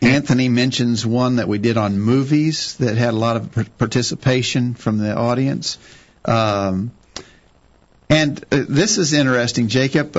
Anthony 0.00 0.48
mentions 0.48 1.06
one 1.06 1.36
that 1.36 1.46
we 1.46 1.58
did 1.58 1.76
on 1.76 2.00
movies 2.00 2.76
that 2.78 2.96
had 2.96 3.14
a 3.14 3.16
lot 3.16 3.36
of 3.36 3.78
participation 3.78 4.74
from 4.74 4.98
the 4.98 5.14
audience. 5.14 5.78
Um, 6.24 6.90
and 8.10 8.44
uh, 8.50 8.64
this 8.68 8.98
is 8.98 9.12
interesting, 9.12 9.68
Jacob. 9.68 10.16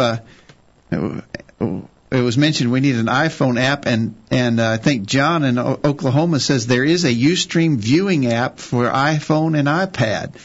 It 2.13 2.21
was 2.21 2.37
mentioned 2.37 2.71
we 2.71 2.79
need 2.79 2.95
an 2.95 3.07
iPhone 3.07 3.59
app, 3.59 3.87
and 3.87 4.13
and 4.29 4.59
uh, 4.59 4.69
I 4.69 4.77
think 4.77 5.07
John 5.07 5.43
in 5.43 5.57
o- 5.57 5.79
Oklahoma 5.83 6.39
says 6.39 6.67
there 6.67 6.83
is 6.83 7.05
a 7.05 7.13
UStream 7.13 7.77
viewing 7.77 8.27
app 8.27 8.59
for 8.59 8.85
iPhone 8.87 9.57
and 9.57 9.67
iPad. 9.67 10.35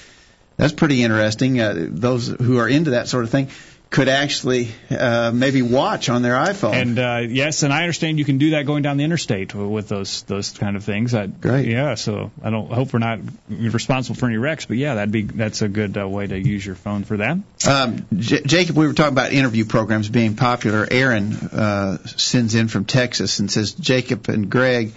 That's 0.56 0.72
pretty 0.72 1.02
interesting. 1.02 1.60
Uh, 1.60 1.74
those 1.90 2.26
who 2.26 2.56
are 2.56 2.66
into 2.68 2.92
that 2.92 3.06
sort 3.08 3.24
of 3.24 3.30
thing 3.30 3.48
could 3.90 4.08
actually 4.08 4.68
uh, 4.90 5.30
maybe 5.34 5.62
watch 5.62 6.08
on 6.08 6.22
their 6.22 6.34
iPhone. 6.34 6.74
And 6.74 6.98
uh, 6.98 7.20
yes, 7.26 7.62
and 7.62 7.72
I 7.72 7.82
understand 7.82 8.18
you 8.18 8.24
can 8.24 8.38
do 8.38 8.50
that 8.50 8.66
going 8.66 8.82
down 8.82 8.98
the 8.98 9.04
interstate 9.04 9.54
with 9.54 9.88
those 9.88 10.22
those 10.22 10.50
kind 10.50 10.76
of 10.76 10.84
things. 10.84 11.14
I, 11.14 11.26
Great. 11.26 11.68
Yeah. 11.68 11.94
So 11.94 12.30
I 12.42 12.50
don't 12.50 12.70
I 12.70 12.74
hope 12.74 12.92
we're 12.92 12.98
not 12.98 13.20
responsible 13.48 14.16
for 14.16 14.26
any 14.26 14.36
wrecks, 14.36 14.66
but 14.66 14.76
yeah, 14.76 14.94
that'd 14.94 15.12
be 15.12 15.22
that's 15.22 15.62
a 15.62 15.68
good 15.68 15.96
uh, 15.96 16.06
way 16.08 16.26
to 16.26 16.38
use 16.38 16.64
your 16.64 16.74
phone 16.74 17.04
for 17.04 17.16
that. 17.16 17.38
Um, 17.66 18.06
J- 18.14 18.42
Jacob, 18.44 18.76
we 18.76 18.86
were 18.86 18.92
talking 18.92 19.12
about 19.12 19.32
interview 19.32 19.64
programs 19.64 20.08
being 20.08 20.36
popular. 20.36 20.86
Aaron 20.90 21.32
uh, 21.32 21.98
sends 22.06 22.54
in 22.54 22.68
from 22.68 22.84
Texas 22.84 23.38
and 23.38 23.50
says, 23.50 23.72
Jacob 23.72 24.28
and 24.28 24.50
Greg, 24.50 24.92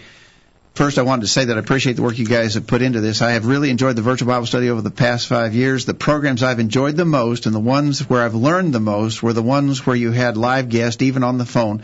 first 0.73 0.97
I 0.97 1.03
wanted 1.03 1.23
to 1.23 1.27
say 1.27 1.45
that 1.45 1.57
I 1.57 1.59
appreciate 1.59 1.95
the 1.95 2.01
work 2.01 2.17
you 2.17 2.25
guys 2.25 2.53
have 2.53 2.67
put 2.67 2.81
into 2.81 3.01
this. 3.01 3.21
I 3.21 3.31
have 3.31 3.45
really 3.45 3.69
enjoyed 3.69 3.95
the 3.95 4.01
virtual 4.01 4.27
Bible 4.27 4.45
study 4.45 4.69
over 4.69 4.81
the 4.81 4.91
past 4.91 5.27
five 5.27 5.53
years. 5.53 5.85
The 5.85 5.93
programs 5.93 6.43
I've 6.43 6.59
enjoyed 6.59 6.95
the 6.95 7.05
most 7.05 7.45
and 7.45 7.53
the 7.53 7.59
ones 7.59 8.09
where 8.09 8.23
I've 8.23 8.35
learned 8.35 8.73
the 8.73 8.79
most 8.79 9.21
were 9.21 9.33
the 9.33 9.43
ones 9.43 9.85
where 9.85 9.95
you 9.95 10.11
had 10.11 10.37
live 10.37 10.69
guests, 10.69 11.01
even 11.01 11.23
on 11.23 11.37
the 11.37 11.45
phone, 11.45 11.83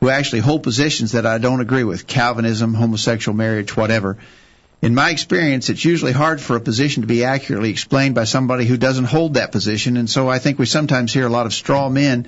who 0.00 0.08
actually 0.08 0.40
hold 0.40 0.62
positions 0.62 1.12
that 1.12 1.26
I 1.26 1.38
don't 1.38 1.60
agree 1.60 1.84
with 1.84 2.06
Calvinism, 2.06 2.74
homosexual 2.74 3.36
marriage, 3.36 3.76
whatever. 3.76 4.18
In 4.82 4.94
my 4.94 5.10
experience, 5.10 5.70
it's 5.70 5.84
usually 5.84 6.12
hard 6.12 6.42
for 6.42 6.56
a 6.56 6.60
position 6.60 7.02
to 7.02 7.06
be 7.06 7.24
accurately 7.24 7.70
explained 7.70 8.14
by 8.14 8.24
somebody 8.24 8.66
who 8.66 8.76
doesn't 8.76 9.06
hold 9.06 9.34
that 9.34 9.52
position, 9.52 9.96
and 9.96 10.10
so 10.10 10.28
I 10.28 10.38
think 10.38 10.58
we 10.58 10.66
sometimes 10.66 11.12
hear 11.12 11.26
a 11.26 11.30
lot 11.30 11.46
of 11.46 11.54
straw 11.54 11.88
men 11.88 12.26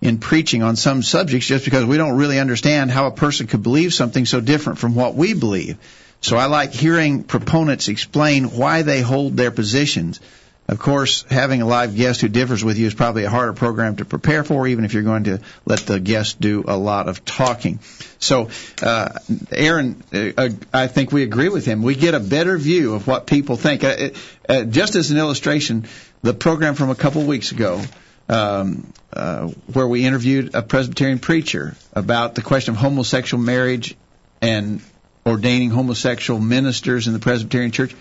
in 0.00 0.18
preaching 0.18 0.62
on 0.62 0.76
some 0.76 1.02
subjects 1.02 1.46
just 1.46 1.64
because 1.64 1.84
we 1.84 1.96
don't 1.96 2.16
really 2.16 2.38
understand 2.38 2.90
how 2.90 3.06
a 3.06 3.10
person 3.10 3.46
could 3.46 3.62
believe 3.62 3.92
something 3.92 4.26
so 4.26 4.40
different 4.40 4.78
from 4.78 4.94
what 4.94 5.14
we 5.14 5.34
believe. 5.34 5.76
So 6.20 6.36
I 6.36 6.46
like 6.46 6.72
hearing 6.72 7.24
proponents 7.24 7.88
explain 7.88 8.44
why 8.44 8.82
they 8.82 9.00
hold 9.00 9.36
their 9.36 9.50
positions. 9.50 10.20
Of 10.68 10.78
course, 10.78 11.24
having 11.30 11.62
a 11.62 11.66
live 11.66 11.96
guest 11.96 12.20
who 12.20 12.28
differs 12.28 12.62
with 12.62 12.76
you 12.76 12.86
is 12.86 12.92
probably 12.92 13.24
a 13.24 13.30
harder 13.30 13.54
program 13.54 13.96
to 13.96 14.04
prepare 14.04 14.44
for, 14.44 14.66
even 14.66 14.84
if 14.84 14.92
you're 14.92 15.02
going 15.02 15.24
to 15.24 15.40
let 15.64 15.80
the 15.80 15.98
guest 15.98 16.40
do 16.42 16.64
a 16.68 16.76
lot 16.76 17.08
of 17.08 17.24
talking. 17.24 17.78
So, 18.18 18.50
uh, 18.82 19.08
Aaron, 19.50 20.02
uh, 20.12 20.50
I 20.74 20.86
think 20.88 21.10
we 21.10 21.22
agree 21.22 21.48
with 21.48 21.64
him. 21.64 21.82
We 21.82 21.94
get 21.94 22.12
a 22.12 22.20
better 22.20 22.58
view 22.58 22.94
of 22.94 23.06
what 23.06 23.26
people 23.26 23.56
think. 23.56 23.82
Uh, 23.82 24.10
uh, 24.46 24.64
just 24.64 24.94
as 24.94 25.10
an 25.10 25.16
illustration, 25.16 25.86
the 26.20 26.34
program 26.34 26.74
from 26.74 26.90
a 26.90 26.94
couple 26.94 27.24
weeks 27.24 27.50
ago, 27.50 27.80
um, 28.28 28.92
uh, 29.12 29.48
where 29.72 29.86
we 29.86 30.04
interviewed 30.04 30.54
a 30.54 30.62
Presbyterian 30.62 31.18
preacher 31.18 31.74
about 31.92 32.34
the 32.34 32.42
question 32.42 32.74
of 32.74 32.80
homosexual 32.80 33.42
marriage 33.42 33.96
and 34.40 34.80
ordaining 35.26 35.70
homosexual 35.70 36.40
ministers 36.40 37.06
in 37.06 37.12
the 37.12 37.18
Presbyterian 37.18 37.70
Church. 37.70 37.94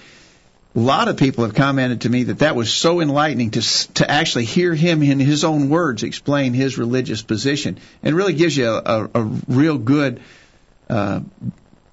A 0.76 0.80
lot 0.80 1.08
of 1.08 1.18
people 1.18 1.44
have 1.44 1.56
commented 1.56 2.02
to 2.02 2.10
me 2.10 2.24
that 2.24 2.40
that 2.40 2.56
was 2.56 2.72
so 2.72 3.02
enlightening 3.02 3.52
to 3.52 3.62
to 3.96 4.10
actually 4.10 4.46
hear 4.46 4.76
him 4.76 5.02
in 5.02 5.20
his 5.20 5.44
own 5.44 5.70
words 5.70 6.04
explain 6.04 6.54
his 6.54 6.78
religious 6.78 7.24
position, 7.24 7.80
and 8.04 8.16
really 8.16 8.34
gives 8.34 8.56
you 8.56 8.70
a, 8.70 8.82
a, 8.84 9.10
a 9.16 9.24
real 9.48 9.78
good 9.78 10.22
uh, 10.90 11.22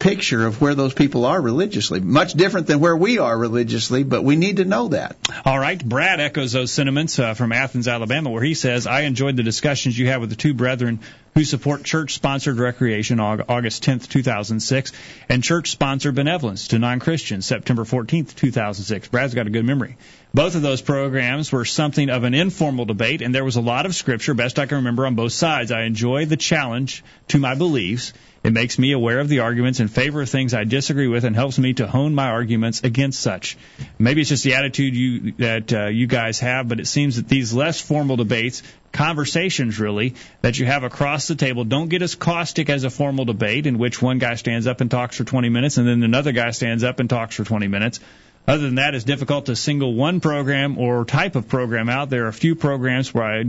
picture 0.04 0.46
of 0.46 0.60
where 0.60 0.74
those 0.74 0.92
people 0.92 1.24
are 1.24 1.40
religiously. 1.40 1.98
Much 1.98 2.34
different 2.34 2.66
than 2.66 2.78
where 2.78 2.94
we 2.94 3.18
are 3.18 3.36
religiously, 3.36 4.04
but 4.04 4.22
we 4.22 4.36
need 4.36 4.58
to 4.58 4.64
know 4.66 4.88
that. 4.88 5.16
All 5.46 5.58
right. 5.58 5.82
Brad 5.82 6.20
echoes 6.20 6.52
those 6.52 6.70
sentiments 6.70 7.18
uh, 7.18 7.32
from 7.32 7.52
Athens, 7.52 7.88
Alabama, 7.88 8.30
where 8.30 8.42
he 8.42 8.52
says, 8.52 8.86
I 8.86 9.00
enjoyed 9.02 9.36
the 9.36 9.42
discussions 9.42 9.98
you 9.98 10.06
had 10.06 10.20
with 10.20 10.28
the 10.28 10.36
two 10.36 10.52
brethren 10.52 11.00
who 11.34 11.42
support 11.42 11.84
church 11.84 12.12
sponsored 12.12 12.58
recreation 12.58 13.18
August 13.18 13.82
10th, 13.82 14.06
2006, 14.10 14.92
and 15.30 15.42
church 15.42 15.70
sponsored 15.70 16.14
benevolence 16.14 16.68
to 16.68 16.78
non 16.78 17.00
Christians 17.00 17.46
September 17.46 17.84
14th, 17.84 18.34
2006. 18.34 19.08
Brad's 19.08 19.34
got 19.34 19.46
a 19.46 19.50
good 19.50 19.64
memory. 19.64 19.96
Both 20.34 20.54
of 20.54 20.60
those 20.60 20.82
programs 20.82 21.50
were 21.50 21.64
something 21.64 22.10
of 22.10 22.24
an 22.24 22.34
informal 22.34 22.84
debate, 22.84 23.22
and 23.22 23.34
there 23.34 23.44
was 23.44 23.56
a 23.56 23.62
lot 23.62 23.86
of 23.86 23.94
scripture, 23.94 24.34
best 24.34 24.58
I 24.58 24.66
can 24.66 24.76
remember, 24.76 25.06
on 25.06 25.14
both 25.14 25.32
sides. 25.32 25.72
I 25.72 25.84
enjoy 25.84 26.26
the 26.26 26.36
challenge 26.36 27.02
to 27.28 27.38
my 27.38 27.54
beliefs. 27.54 28.12
It 28.44 28.52
makes 28.52 28.78
me 28.78 28.92
aware 28.92 29.20
of 29.20 29.30
the 29.30 29.38
arguments 29.38 29.80
in 29.80 29.88
favor 29.88 30.20
of 30.20 30.28
things 30.28 30.52
I 30.52 30.64
disagree 30.64 31.08
with 31.08 31.24
and 31.24 31.34
helps 31.34 31.58
me 31.58 31.72
to 31.74 31.86
hone 31.86 32.14
my 32.14 32.28
arguments 32.28 32.84
against 32.84 33.20
such. 33.20 33.56
Maybe 33.98 34.20
it's 34.20 34.28
just 34.28 34.44
the 34.44 34.54
attitude 34.54 34.94
you, 34.94 35.32
that 35.38 35.72
uh, 35.72 35.86
you 35.86 36.06
guys 36.06 36.40
have, 36.40 36.68
but 36.68 36.78
it 36.78 36.86
seems 36.86 37.16
that 37.16 37.26
these 37.26 37.54
less 37.54 37.80
formal 37.80 38.16
debates 38.16 38.62
conversations 38.92 39.80
really 39.80 40.14
that 40.42 40.58
you 40.58 40.66
have 40.66 40.84
across 40.84 41.26
the 41.26 41.34
table 41.34 41.64
don't 41.64 41.88
get 41.88 42.02
as 42.02 42.14
caustic 42.14 42.68
as 42.68 42.84
a 42.84 42.90
formal 42.90 43.24
debate 43.24 43.66
in 43.66 43.78
which 43.78 44.02
one 44.02 44.18
guy 44.18 44.34
stands 44.34 44.66
up 44.66 44.82
and 44.82 44.90
talks 44.90 45.16
for 45.16 45.24
20 45.24 45.48
minutes 45.48 45.78
and 45.78 45.88
then 45.88 46.02
another 46.02 46.32
guy 46.32 46.50
stands 46.50 46.84
up 46.84 47.00
and 47.00 47.08
talks 47.08 47.34
for 47.34 47.44
20 47.44 47.66
minutes. 47.66 47.98
Other 48.46 48.62
than 48.62 48.74
that, 48.74 48.94
it's 48.94 49.04
difficult 49.04 49.46
to 49.46 49.56
single 49.56 49.94
one 49.94 50.20
program 50.20 50.76
or 50.76 51.06
type 51.06 51.34
of 51.34 51.48
program 51.48 51.88
out. 51.88 52.10
There 52.10 52.26
are 52.26 52.28
a 52.28 52.32
few 52.32 52.54
programs 52.54 53.14
where 53.14 53.24
I 53.24 53.44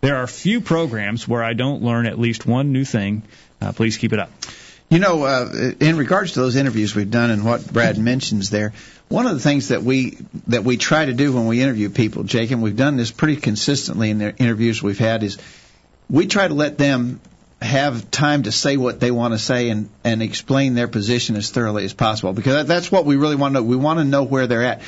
there 0.00 0.16
are 0.16 0.26
few 0.26 0.60
programs 0.60 1.26
where 1.26 1.42
I 1.42 1.54
don't 1.54 1.82
learn 1.82 2.04
at 2.04 2.18
least 2.18 2.44
one 2.44 2.72
new 2.72 2.84
thing. 2.84 3.22
Uh, 3.64 3.72
please 3.72 3.96
keep 3.96 4.12
it 4.12 4.18
up. 4.18 4.30
You 4.90 4.98
know, 4.98 5.24
uh, 5.24 5.72
in 5.80 5.96
regards 5.96 6.32
to 6.32 6.40
those 6.40 6.56
interviews 6.56 6.94
we've 6.94 7.10
done 7.10 7.30
and 7.30 7.44
what 7.44 7.72
Brad 7.72 7.96
mentions 7.98 8.50
there, 8.50 8.74
one 9.08 9.26
of 9.26 9.34
the 9.34 9.40
things 9.40 9.68
that 9.68 9.82
we 9.82 10.18
that 10.48 10.64
we 10.64 10.76
try 10.76 11.04
to 11.04 11.14
do 11.14 11.32
when 11.32 11.46
we 11.46 11.62
interview 11.62 11.88
people, 11.88 12.24
Jake, 12.24 12.50
and 12.50 12.62
we've 12.62 12.76
done 12.76 12.96
this 12.96 13.10
pretty 13.10 13.36
consistently 13.36 14.10
in 14.10 14.18
the 14.18 14.36
interviews 14.36 14.82
we've 14.82 14.98
had, 14.98 15.22
is 15.22 15.38
we 16.10 16.26
try 16.26 16.46
to 16.46 16.54
let 16.54 16.76
them 16.76 17.20
have 17.62 18.10
time 18.10 18.42
to 18.42 18.52
say 18.52 18.76
what 18.76 19.00
they 19.00 19.10
want 19.10 19.32
to 19.32 19.38
say 19.38 19.70
and 19.70 19.88
and 20.04 20.22
explain 20.22 20.74
their 20.74 20.88
position 20.88 21.34
as 21.34 21.50
thoroughly 21.50 21.84
as 21.84 21.94
possible 21.94 22.34
because 22.34 22.66
that's 22.66 22.92
what 22.92 23.06
we 23.06 23.16
really 23.16 23.36
want 23.36 23.54
to 23.54 23.60
know. 23.60 23.66
We 23.66 23.76
want 23.76 24.00
to 24.00 24.04
know 24.04 24.24
where 24.24 24.46
they're 24.46 24.64
at 24.64 24.82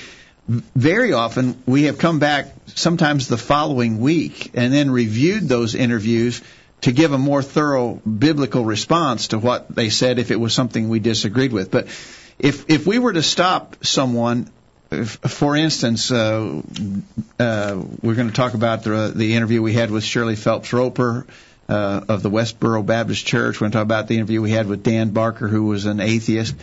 very 0.49 1.13
often 1.13 1.61
we 1.67 1.85
have 1.85 1.99
come 1.99 2.19
back 2.19 2.55
sometimes 2.67 3.27
the 3.27 3.37
following 3.37 3.99
week 3.99 4.53
and 4.55 4.73
then 4.73 4.91
reviewed 4.91 5.49
those 5.49 5.75
interviews 5.75 6.41
to 6.83 6.93
give 6.93 7.13
a 7.13 7.19
more 7.19 7.43
thorough 7.43 7.95
biblical 7.95 8.65
response 8.65 9.29
to 9.29 9.39
what 9.39 9.75
they 9.75 9.91
said 9.91 10.19
if 10.19 10.31
it 10.31 10.39
was 10.39 10.55
something 10.55 10.89
we 10.89 10.99
disagreed 10.99 11.53
with. 11.53 11.71
But 11.71 11.87
if 12.39 12.69
if 12.71 12.87
we 12.87 12.99
were 12.99 13.13
to 13.13 13.23
stop 13.23 13.85
someone, 13.85 14.51
if, 14.91 15.11
for 15.11 15.57
instance, 15.57 16.11
uh, 16.11 16.63
uh, 17.39 17.83
we're 18.03 18.15
going 18.15 18.29
to 18.29 18.35
talk 18.35 18.55
about 18.55 18.85
the, 18.85 19.13
the 19.15 19.35
interview 19.35 19.63
we 19.63 19.73
had 19.73 19.91
with 19.91 20.05
Shirley 20.05 20.37
Phelps 20.37 20.73
Roper. 20.73 21.27
Uh, 21.69 22.05
of 22.09 22.23
the 22.23 22.31
Westboro 22.31 22.87
Baptist 22.87 23.27
Church. 23.27 23.57
We're 23.57 23.65
going 23.65 23.73
to 23.73 23.79
talk 23.79 23.83
about 23.83 24.07
the 24.07 24.15
interview 24.15 24.41
we 24.41 24.53
had 24.53 24.69
with 24.69 24.85
Dan 24.85 25.11
Barker, 25.11 25.49
who 25.49 25.65
was 25.65 25.85
an 25.85 25.99
atheist 25.99 26.55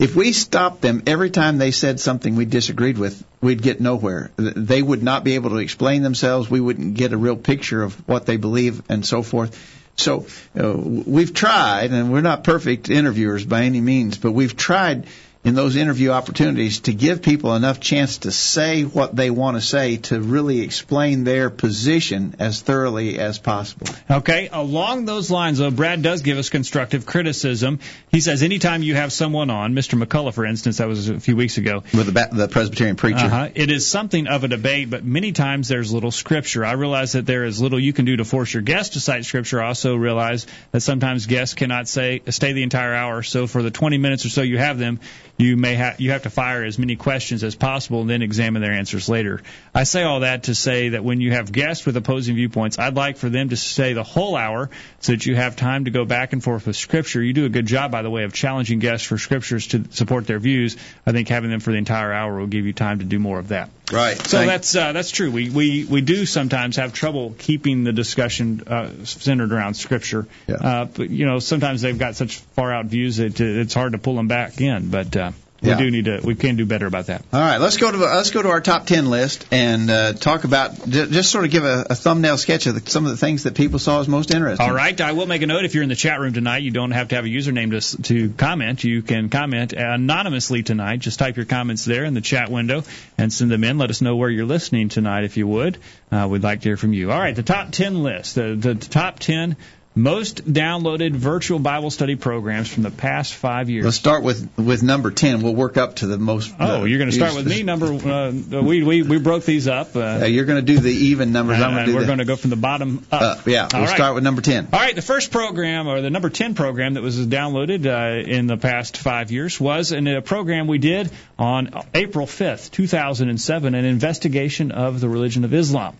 if 0.00 0.16
we 0.16 0.32
stopped 0.32 0.80
them 0.80 1.02
every 1.06 1.28
time 1.28 1.58
they 1.58 1.72
said 1.72 2.00
something 2.00 2.34
we 2.34 2.46
disagreed 2.46 2.96
with, 2.96 3.22
we'd 3.42 3.60
get 3.60 3.82
nowhere. 3.82 4.30
They 4.36 4.80
would 4.80 5.02
not 5.02 5.24
be 5.24 5.34
able 5.34 5.50
to 5.50 5.58
explain 5.58 6.02
themselves. 6.02 6.48
We 6.48 6.58
wouldn't 6.58 6.94
get 6.94 7.12
a 7.12 7.18
real 7.18 7.36
picture 7.36 7.82
of 7.82 8.08
what 8.08 8.24
they 8.24 8.38
believe 8.38 8.82
and 8.88 9.04
so 9.04 9.22
forth. 9.22 9.54
So 9.96 10.26
uh, 10.58 10.72
we've 10.74 11.34
tried, 11.34 11.90
and 11.92 12.10
we're 12.10 12.22
not 12.22 12.44
perfect 12.44 12.88
interviewers 12.88 13.44
by 13.44 13.64
any 13.64 13.82
means, 13.82 14.16
but 14.16 14.32
we've 14.32 14.56
tried 14.56 15.06
in 15.42 15.54
those 15.54 15.76
interview 15.76 16.10
opportunities 16.10 16.80
to 16.80 16.92
give 16.92 17.22
people 17.22 17.54
enough 17.54 17.80
chance 17.80 18.18
to 18.18 18.30
say 18.30 18.82
what 18.82 19.16
they 19.16 19.30
want 19.30 19.56
to 19.56 19.60
say 19.62 19.96
to 19.96 20.20
really 20.20 20.60
explain 20.60 21.24
their 21.24 21.48
position 21.48 22.36
as 22.38 22.60
thoroughly 22.60 23.18
as 23.18 23.38
possible. 23.38 23.86
Okay, 24.10 24.50
along 24.52 25.06
those 25.06 25.30
lines, 25.30 25.58
though, 25.58 25.70
Brad 25.70 26.02
does 26.02 26.20
give 26.20 26.36
us 26.36 26.50
constructive 26.50 27.06
criticism. 27.06 27.78
He 28.10 28.20
says 28.20 28.42
anytime 28.42 28.82
you 28.82 28.94
have 28.96 29.14
someone 29.14 29.48
on, 29.48 29.72
Mr. 29.72 30.02
McCullough, 30.02 30.34
for 30.34 30.44
instance, 30.44 30.76
that 30.76 30.88
was 30.88 31.08
a 31.08 31.18
few 31.18 31.36
weeks 31.36 31.56
ago, 31.56 31.84
with 31.94 32.12
the, 32.12 32.28
the 32.32 32.48
Presbyterian 32.48 32.96
preacher, 32.96 33.24
uh-huh, 33.24 33.48
it 33.54 33.70
is 33.70 33.86
something 33.86 34.26
of 34.26 34.44
a 34.44 34.48
debate, 34.48 34.90
but 34.90 35.04
many 35.04 35.32
times 35.32 35.68
there's 35.68 35.90
little 35.90 36.10
scripture. 36.10 36.66
I 36.66 36.72
realize 36.72 37.12
that 37.12 37.24
there 37.24 37.44
is 37.44 37.62
little 37.62 37.80
you 37.80 37.94
can 37.94 38.04
do 38.04 38.18
to 38.18 38.26
force 38.26 38.52
your 38.52 38.62
guest 38.62 38.92
to 38.92 39.00
cite 39.00 39.24
scripture. 39.24 39.62
I 39.62 39.68
also 39.68 39.96
realize 39.96 40.46
that 40.72 40.82
sometimes 40.82 41.24
guests 41.24 41.54
cannot 41.54 41.88
say 41.88 42.20
stay 42.28 42.52
the 42.52 42.62
entire 42.62 42.92
hour. 42.92 43.22
So 43.22 43.46
for 43.46 43.62
the 43.62 43.70
20 43.70 43.96
minutes 43.96 44.26
or 44.26 44.28
so 44.28 44.42
you 44.42 44.58
have 44.58 44.78
them, 44.78 45.00
you 45.40 45.56
may 45.56 45.74
have 45.74 46.00
you 46.00 46.10
have 46.10 46.24
to 46.24 46.30
fire 46.30 46.62
as 46.64 46.78
many 46.78 46.96
questions 46.96 47.42
as 47.42 47.54
possible 47.54 48.02
and 48.02 48.10
then 48.10 48.22
examine 48.22 48.60
their 48.60 48.72
answers 48.72 49.08
later. 49.08 49.40
I 49.74 49.84
say 49.84 50.02
all 50.02 50.20
that 50.20 50.44
to 50.44 50.54
say 50.54 50.90
that 50.90 51.02
when 51.02 51.20
you 51.20 51.32
have 51.32 51.50
guests 51.50 51.86
with 51.86 51.96
opposing 51.96 52.34
viewpoints, 52.34 52.78
I'd 52.78 52.94
like 52.94 53.16
for 53.16 53.30
them 53.30 53.48
to 53.48 53.56
stay 53.56 53.94
the 53.94 54.02
whole 54.02 54.36
hour 54.36 54.70
so 55.00 55.12
that 55.12 55.24
you 55.24 55.34
have 55.36 55.56
time 55.56 55.86
to 55.86 55.90
go 55.90 56.04
back 56.04 56.32
and 56.32 56.44
forth 56.44 56.66
with 56.66 56.76
scripture. 56.76 57.22
You 57.22 57.32
do 57.32 57.46
a 57.46 57.48
good 57.48 57.66
job, 57.66 57.90
by 57.90 58.02
the 58.02 58.10
way, 58.10 58.24
of 58.24 58.34
challenging 58.34 58.80
guests 58.80 59.06
for 59.06 59.16
scriptures 59.16 59.68
to 59.68 59.84
support 59.90 60.26
their 60.26 60.38
views. 60.38 60.76
I 61.06 61.12
think 61.12 61.28
having 61.28 61.50
them 61.50 61.60
for 61.60 61.70
the 61.72 61.78
entire 61.78 62.12
hour 62.12 62.38
will 62.38 62.46
give 62.46 62.66
you 62.66 62.72
time 62.72 62.98
to 62.98 63.04
do 63.04 63.18
more 63.18 63.38
of 63.38 63.48
that. 63.48 63.70
Right. 63.92 64.16
So 64.18 64.38
Thank 64.38 64.48
that's 64.48 64.74
uh, 64.76 64.92
that's 64.92 65.10
true. 65.10 65.30
We, 65.30 65.50
we 65.50 65.84
we 65.84 66.00
do 66.00 66.26
sometimes 66.26 66.76
have 66.76 66.92
trouble 66.92 67.34
keeping 67.36 67.84
the 67.84 67.92
discussion 67.92 68.62
uh, 68.66 69.04
centered 69.04 69.52
around 69.52 69.74
Scripture. 69.74 70.26
Yeah. 70.46 70.54
Uh, 70.54 70.84
but 70.84 71.10
you 71.10 71.26
know, 71.26 71.38
sometimes 71.38 71.82
they've 71.82 71.98
got 71.98 72.16
such 72.16 72.36
far 72.36 72.72
out 72.72 72.86
views 72.86 73.16
that 73.16 73.40
it's 73.40 73.74
hard 73.74 73.92
to 73.92 73.98
pull 73.98 74.14
them 74.14 74.28
back 74.28 74.60
in. 74.60 74.90
But 74.90 75.16
uh, 75.16 75.32
we 75.62 75.68
Yeah. 75.68 75.78
do 75.78 75.90
need 75.90 76.06
to. 76.06 76.20
We 76.24 76.34
can 76.34 76.56
do 76.56 76.64
better 76.66 76.86
about 76.86 77.06
that. 77.06 77.22
All 77.32 77.40
right, 77.40 77.58
let's 77.58 77.76
go 77.76 77.90
to 77.90 77.96
let's 77.98 78.30
go 78.30 78.42
to 78.42 78.48
our 78.48 78.60
top 78.60 78.86
ten 78.86 79.10
list 79.10 79.46
and 79.52 79.90
uh, 79.90 80.12
talk 80.14 80.44
about 80.44 80.88
just 80.88 81.30
sort 81.30 81.44
of 81.44 81.50
give 81.50 81.64
a, 81.64 81.86
a 81.90 81.94
thumbnail 81.94 82.38
sketch 82.38 82.66
of 82.66 82.82
the, 82.82 82.90
some 82.90 83.04
of 83.04 83.10
the 83.10 83.16
things 83.16 83.42
that 83.42 83.54
people 83.54 83.78
saw 83.78 84.00
as 84.00 84.08
most 84.08 84.30
interesting. 84.30 84.66
All 84.66 84.74
right. 84.74 84.98
I 85.00 85.12
will 85.12 85.26
make 85.26 85.42
a 85.42 85.46
note 85.46 85.64
if 85.64 85.74
you're 85.74 85.82
in 85.82 85.88
the 85.88 85.94
chat 85.96 86.18
room 86.20 86.32
tonight, 86.32 86.62
you 86.62 86.70
don't 86.70 86.92
have 86.92 87.08
to 87.08 87.16
have 87.16 87.24
a 87.24 87.28
username 87.28 87.78
to 87.78 88.02
to 88.04 88.30
comment. 88.30 88.84
You 88.84 89.02
can 89.02 89.28
comment 89.28 89.72
anonymously 89.74 90.62
tonight. 90.62 91.00
Just 91.00 91.18
type 91.18 91.36
your 91.36 91.46
comments 91.46 91.84
there 91.84 92.04
in 92.04 92.14
the 92.14 92.20
chat 92.20 92.50
window 92.50 92.82
and 93.18 93.32
send 93.32 93.50
them 93.50 93.64
in. 93.64 93.78
Let 93.78 93.90
us 93.90 94.00
know 94.00 94.16
where 94.16 94.30
you're 94.30 94.46
listening 94.46 94.88
tonight 94.88 95.24
if 95.24 95.36
you 95.36 95.46
would. 95.46 95.78
Uh, 96.10 96.26
we'd 96.30 96.42
like 96.42 96.60
to 96.62 96.68
hear 96.70 96.76
from 96.76 96.92
you. 96.92 97.12
All 97.12 97.18
right. 97.18 97.36
The 97.36 97.42
top 97.42 97.70
10 97.70 98.02
list. 98.02 98.34
The, 98.34 98.54
the 98.56 98.74
top 98.74 99.18
10 99.20 99.56
most 99.94 100.44
downloaded 100.44 101.12
virtual 101.12 101.58
Bible 101.58 101.90
study 101.90 102.14
programs 102.14 102.72
from 102.72 102.84
the 102.84 102.92
past 102.92 103.34
five 103.34 103.68
years. 103.68 103.84
Let's 103.84 103.96
start 103.96 104.22
with 104.22 104.48
with 104.56 104.82
number 104.82 105.10
ten. 105.10 105.42
We'll 105.42 105.54
work 105.54 105.76
up 105.76 105.96
to 105.96 106.06
the 106.06 106.16
most. 106.16 106.54
Oh, 106.60 106.82
uh, 106.82 106.84
you're 106.84 106.98
going 106.98 107.10
to 107.10 107.16
start 107.16 107.34
with 107.34 107.46
me. 107.46 107.62
Number 107.64 107.86
uh, 107.86 108.30
we 108.62 108.82
we 108.84 109.02
we 109.02 109.18
broke 109.18 109.44
these 109.44 109.66
up. 109.66 109.96
Uh, 109.96 110.20
Uh, 110.20 110.24
you're 110.26 110.44
going 110.44 110.64
to 110.64 110.74
do 110.74 110.78
the 110.78 110.92
even 110.92 111.32
numbers. 111.32 111.60
I'm 111.60 111.74
going 111.74 111.86
to 111.86 111.92
do 111.92 111.98
we're 111.98 112.06
going 112.06 112.18
to 112.18 112.24
go 112.24 112.36
from 112.36 112.50
the 112.50 112.56
bottom 112.56 113.04
up. 113.10 113.22
uh, 113.22 113.36
yeah, 113.46 113.68
we'll 113.72 113.82
All 113.82 113.86
right. 113.88 113.94
start 113.96 114.14
with 114.14 114.22
number 114.24 114.42
ten. 114.42 114.68
All 114.72 114.78
right, 114.78 114.94
the 114.94 115.02
first 115.02 115.32
program, 115.32 115.88
or 115.88 116.00
the 116.00 116.10
number 116.10 116.30
10 116.30 116.54
program 116.54 116.94
that 116.94 117.02
was 117.02 117.18
downloaded 117.26 117.86
uh, 117.86 118.28
in 118.28 118.46
the 118.46 118.56
past 118.56 118.96
five 118.96 119.30
years, 119.32 119.60
was 119.60 119.92
in 119.92 120.06
a 120.06 120.22
program 120.22 120.66
we 120.68 120.78
did 120.78 121.10
on 121.38 121.70
April 121.94 122.26
5th, 122.26 122.70
2007, 122.70 123.74
an 123.74 123.84
investigation 123.84 124.70
of 124.70 125.00
the 125.00 125.08
religion 125.08 125.44
of 125.44 125.52
Islam. 125.52 125.96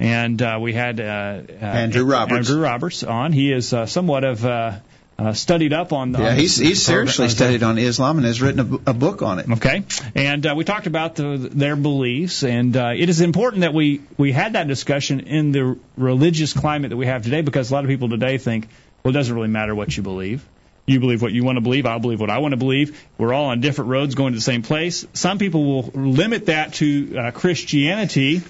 And 0.00 0.40
uh, 0.40 0.58
we 0.60 0.72
had 0.72 1.00
uh, 1.00 1.04
uh, 1.04 1.64
Andrew 1.64 2.04
Roberts. 2.04 2.48
Andrew 2.48 2.62
Roberts 2.62 3.02
on. 3.02 3.32
He 3.32 3.52
is 3.52 3.72
uh, 3.72 3.86
somewhat 3.86 4.22
of 4.22 4.44
uh, 4.44 4.78
uh, 5.18 5.32
studied 5.32 5.72
up 5.72 5.92
on. 5.92 6.12
Yeah, 6.12 6.28
on 6.30 6.36
he's 6.36 6.56
he's 6.56 6.84
program- 6.84 7.08
seriously 7.08 7.28
studied 7.30 7.62
on 7.64 7.78
Islam 7.78 8.18
and 8.18 8.26
has 8.26 8.40
written 8.40 8.80
a, 8.86 8.90
a 8.90 8.94
book 8.94 9.22
on 9.22 9.40
it. 9.40 9.50
Okay, 9.50 9.82
and 10.14 10.46
uh, 10.46 10.54
we 10.56 10.62
talked 10.62 10.86
about 10.86 11.16
the, 11.16 11.50
their 11.52 11.74
beliefs, 11.74 12.44
and 12.44 12.76
uh, 12.76 12.92
it 12.96 13.08
is 13.08 13.20
important 13.20 13.62
that 13.62 13.74
we 13.74 14.00
we 14.16 14.30
had 14.30 14.52
that 14.52 14.68
discussion 14.68 15.20
in 15.20 15.50
the 15.50 15.76
religious 15.96 16.52
climate 16.52 16.90
that 16.90 16.96
we 16.96 17.06
have 17.06 17.24
today, 17.24 17.40
because 17.40 17.72
a 17.72 17.74
lot 17.74 17.82
of 17.82 17.88
people 17.88 18.08
today 18.08 18.38
think, 18.38 18.68
well, 19.02 19.10
it 19.10 19.18
doesn't 19.18 19.34
really 19.34 19.48
matter 19.48 19.74
what 19.74 19.96
you 19.96 20.04
believe. 20.04 20.46
You 20.86 21.00
believe 21.00 21.20
what 21.20 21.32
you 21.32 21.42
want 21.42 21.56
to 21.56 21.60
believe. 21.60 21.84
I'll 21.84 21.98
believe 21.98 22.20
what 22.20 22.30
I 22.30 22.38
want 22.38 22.52
to 22.52 22.56
believe. 22.56 23.04
We're 23.18 23.34
all 23.34 23.46
on 23.46 23.60
different 23.60 23.90
roads 23.90 24.14
going 24.14 24.32
to 24.32 24.38
the 24.38 24.42
same 24.42 24.62
place. 24.62 25.04
Some 25.12 25.38
people 25.38 25.64
will 25.64 25.82
limit 25.92 26.46
that 26.46 26.74
to 26.74 27.18
uh, 27.18 27.30
Christianity, 27.32 28.42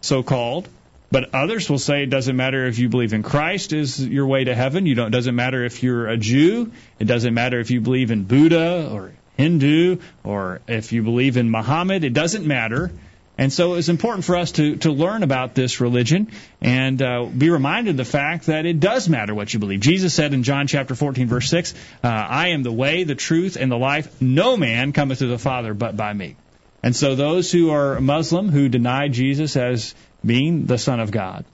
so 0.00 0.22
called. 0.22 0.68
But 1.10 1.34
others 1.34 1.70
will 1.70 1.78
say 1.78 2.02
it 2.02 2.10
doesn't 2.10 2.36
matter 2.36 2.66
if 2.66 2.78
you 2.78 2.88
believe 2.88 3.12
in 3.12 3.22
Christ 3.22 3.72
is 3.72 4.04
your 4.04 4.26
way 4.26 4.44
to 4.44 4.54
heaven. 4.54 4.86
You 4.86 4.96
don't. 4.96 5.08
It 5.08 5.10
doesn't 5.10 5.36
matter 5.36 5.64
if 5.64 5.82
you're 5.82 6.08
a 6.08 6.16
Jew. 6.16 6.72
It 6.98 7.04
doesn't 7.04 7.32
matter 7.32 7.60
if 7.60 7.70
you 7.70 7.80
believe 7.80 8.10
in 8.10 8.24
Buddha 8.24 8.90
or 8.92 9.12
Hindu 9.36 9.98
or 10.24 10.60
if 10.66 10.92
you 10.92 11.02
believe 11.02 11.36
in 11.36 11.50
Muhammad. 11.50 12.02
It 12.02 12.12
doesn't 12.12 12.44
matter. 12.44 12.90
And 13.38 13.52
so 13.52 13.74
it's 13.74 13.90
important 13.90 14.24
for 14.24 14.36
us 14.36 14.52
to, 14.52 14.76
to 14.76 14.90
learn 14.90 15.22
about 15.22 15.54
this 15.54 15.80
religion 15.80 16.32
and 16.62 17.00
uh, 17.02 17.26
be 17.26 17.50
reminded 17.50 17.90
of 17.90 17.96
the 17.98 18.04
fact 18.06 18.46
that 18.46 18.64
it 18.64 18.80
does 18.80 19.10
matter 19.10 19.34
what 19.34 19.52
you 19.52 19.60
believe. 19.60 19.80
Jesus 19.80 20.14
said 20.14 20.32
in 20.32 20.42
John 20.42 20.66
chapter 20.66 20.94
14, 20.94 21.28
verse 21.28 21.50
6, 21.50 21.74
uh, 22.02 22.08
I 22.08 22.48
am 22.48 22.62
the 22.62 22.72
way, 22.72 23.04
the 23.04 23.14
truth, 23.14 23.56
and 23.56 23.70
the 23.70 23.76
life. 23.76 24.22
No 24.22 24.56
man 24.56 24.92
cometh 24.92 25.18
to 25.18 25.26
the 25.26 25.38
Father 25.38 25.74
but 25.74 25.98
by 25.98 26.14
me. 26.14 26.36
And 26.82 26.96
so 26.96 27.14
those 27.14 27.52
who 27.52 27.70
are 27.70 28.00
Muslim 28.00 28.48
who 28.48 28.70
deny 28.70 29.08
Jesus 29.08 29.56
as 29.56 29.94
being 30.26 30.66
the 30.66 30.78
Son 30.78 31.00
of 31.00 31.10
God, 31.10 31.44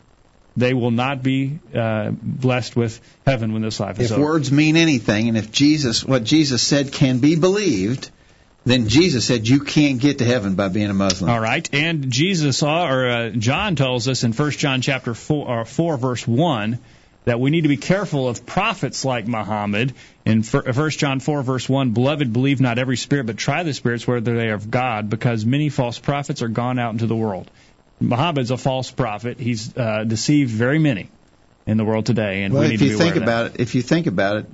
they 0.57 0.75
will 0.75 0.91
not 0.91 1.23
be 1.23 1.59
uh, 1.75 2.11
blessed 2.11 2.77
with 2.77 3.01
heaven 3.27 3.53
when 3.53 3.63
this 3.63 3.81
life 3.81 3.99
is 4.01 4.11
If 4.11 4.19
over. 4.19 4.25
words 4.25 4.53
mean 4.53 4.77
anything, 4.77 5.29
and 5.29 5.37
if 5.37 5.51
Jesus, 5.51 6.05
what 6.05 6.25
Jesus 6.25 6.63
said 6.63 6.93
can 6.93 7.19
be 7.19 7.37
believed, 7.37 8.11
then 8.65 8.89
Jesus 8.89 9.25
said 9.25 9.49
you 9.49 9.61
can't 9.61 9.99
get 9.99 10.19
to 10.19 10.25
heaven 10.25 10.55
by 10.55 10.69
being 10.69 10.91
a 10.91 10.95
Muslim. 10.95 11.31
All 11.31 11.41
right, 11.41 11.69
and 11.73 12.11
Jesus 12.11 12.59
saw, 12.59 12.87
or 12.87 13.09
uh, 13.09 13.31
John 13.31 13.77
tells 13.77 14.09
us 14.09 14.25
in 14.25 14.33
First 14.33 14.59
John 14.59 14.83
chapter 14.83 15.15
four, 15.15 15.49
or 15.49 15.65
4 15.65 15.97
verse 15.97 16.27
1 16.27 16.79
that 17.25 17.39
we 17.39 17.51
need 17.51 17.63
to 17.63 17.69
be 17.69 17.77
careful 17.77 18.29
of 18.29 18.45
prophets 18.45 19.05
like 19.05 19.27
Muhammad. 19.29 19.95
In 20.25 20.43
1 20.43 20.91
John 20.91 21.21
4 21.21 21.43
verse 21.43 21.69
1, 21.69 21.93
beloved, 21.93 22.33
believe 22.33 22.61
not 22.61 22.79
every 22.79 22.97
spirit, 22.97 23.27
but 23.27 23.37
try 23.37 23.63
the 23.63 23.73
spirits 23.73 24.07
whether 24.07 24.37
they 24.37 24.49
are 24.49 24.55
of 24.55 24.71
God, 24.71 25.09
because 25.09 25.45
many 25.45 25.69
false 25.69 25.99
prophets 25.99 26.43
are 26.43 26.49
gone 26.49 26.79
out 26.79 26.93
into 26.93 27.07
the 27.07 27.17
world. 27.17 27.51
Muhammad's 28.03 28.51
a 28.51 28.57
false 28.57 28.91
prophet. 28.91 29.39
He's 29.39 29.77
uh, 29.77 30.05
deceived 30.05 30.51
very 30.51 30.79
many 30.79 31.09
in 31.67 31.77
the 31.77 31.85
world 31.85 32.07
today, 32.07 32.43
and 32.43 32.53
well, 32.53 32.63
we 32.63 32.69
need 32.69 32.75
if 32.75 32.81
to 32.81 32.87
you 32.87 32.99
think 32.99 33.17
about 33.17 33.47
it, 33.47 33.61
if 33.61 33.75
you 33.75 33.83
think 33.83 34.07
about 34.07 34.37
it, 34.39 34.47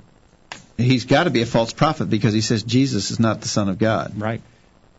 he's 0.77 1.05
got 1.05 1.23
to 1.25 1.29
be 1.29 1.41
a 1.41 1.45
false 1.45 1.73
prophet 1.73 2.09
because 2.09 2.33
he 2.33 2.41
says 2.41 2.63
Jesus 2.63 3.11
is 3.11 3.19
not 3.19 3.41
the 3.41 3.47
Son 3.47 3.69
of 3.69 3.77
God. 3.77 4.13
Right. 4.19 4.41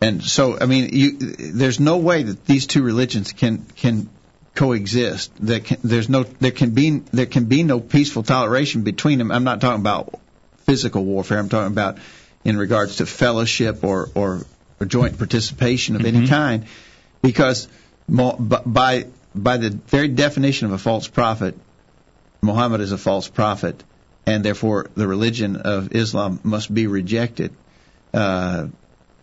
And 0.03 0.23
so, 0.23 0.59
I 0.59 0.67
mean, 0.67 0.91
you, 0.93 1.19
there's 1.19 1.79
no 1.79 1.99
way 1.99 2.23
that 2.23 2.47
these 2.47 2.67
two 2.67 2.83
religions 2.83 3.33
can 3.33 3.65
can 3.77 4.09
coexist. 4.55 5.31
That 5.47 5.65
can, 5.65 5.79
there's 5.85 6.09
no 6.09 6.25
there 6.25 6.51
can 6.51 6.71
be 6.71 6.91
there 7.13 7.27
can 7.27 7.45
be 7.45 7.63
no 7.63 7.81
peaceful 7.81 8.23
toleration 8.23 8.83
between 8.83 9.19
them. 9.19 9.31
I'm 9.31 9.45
not 9.45 9.61
talking 9.61 9.81
about 9.81 10.19
physical 10.65 11.05
warfare. 11.05 11.39
I'm 11.39 11.49
talking 11.49 11.73
about 11.73 11.99
in 12.45 12.57
regards 12.57 12.97
to 12.97 13.07
fellowship 13.07 13.85
or 13.85 14.09
or, 14.15 14.47
or 14.81 14.87
joint 14.87 15.19
participation 15.19 15.97
of 15.97 16.05
any 16.05 16.27
kind, 16.27 16.65
because 17.21 17.69
by 18.11 19.07
by 19.35 19.57
the 19.57 19.71
very 19.71 20.09
definition 20.09 20.67
of 20.67 20.73
a 20.73 20.79
false 20.79 21.07
prophet, 21.09 21.57
Muhammad 22.43 22.81
is 22.81 22.93
a 22.93 22.99
false 22.99 23.29
prophet, 23.29 23.83
and 24.27 24.45
therefore 24.45 24.91
the 24.95 25.07
religion 25.07 25.57
of 25.57 25.95
Islam 25.95 26.41
must 26.43 26.73
be 26.73 26.87
rejected. 26.87 27.53
Uh, 28.13 28.67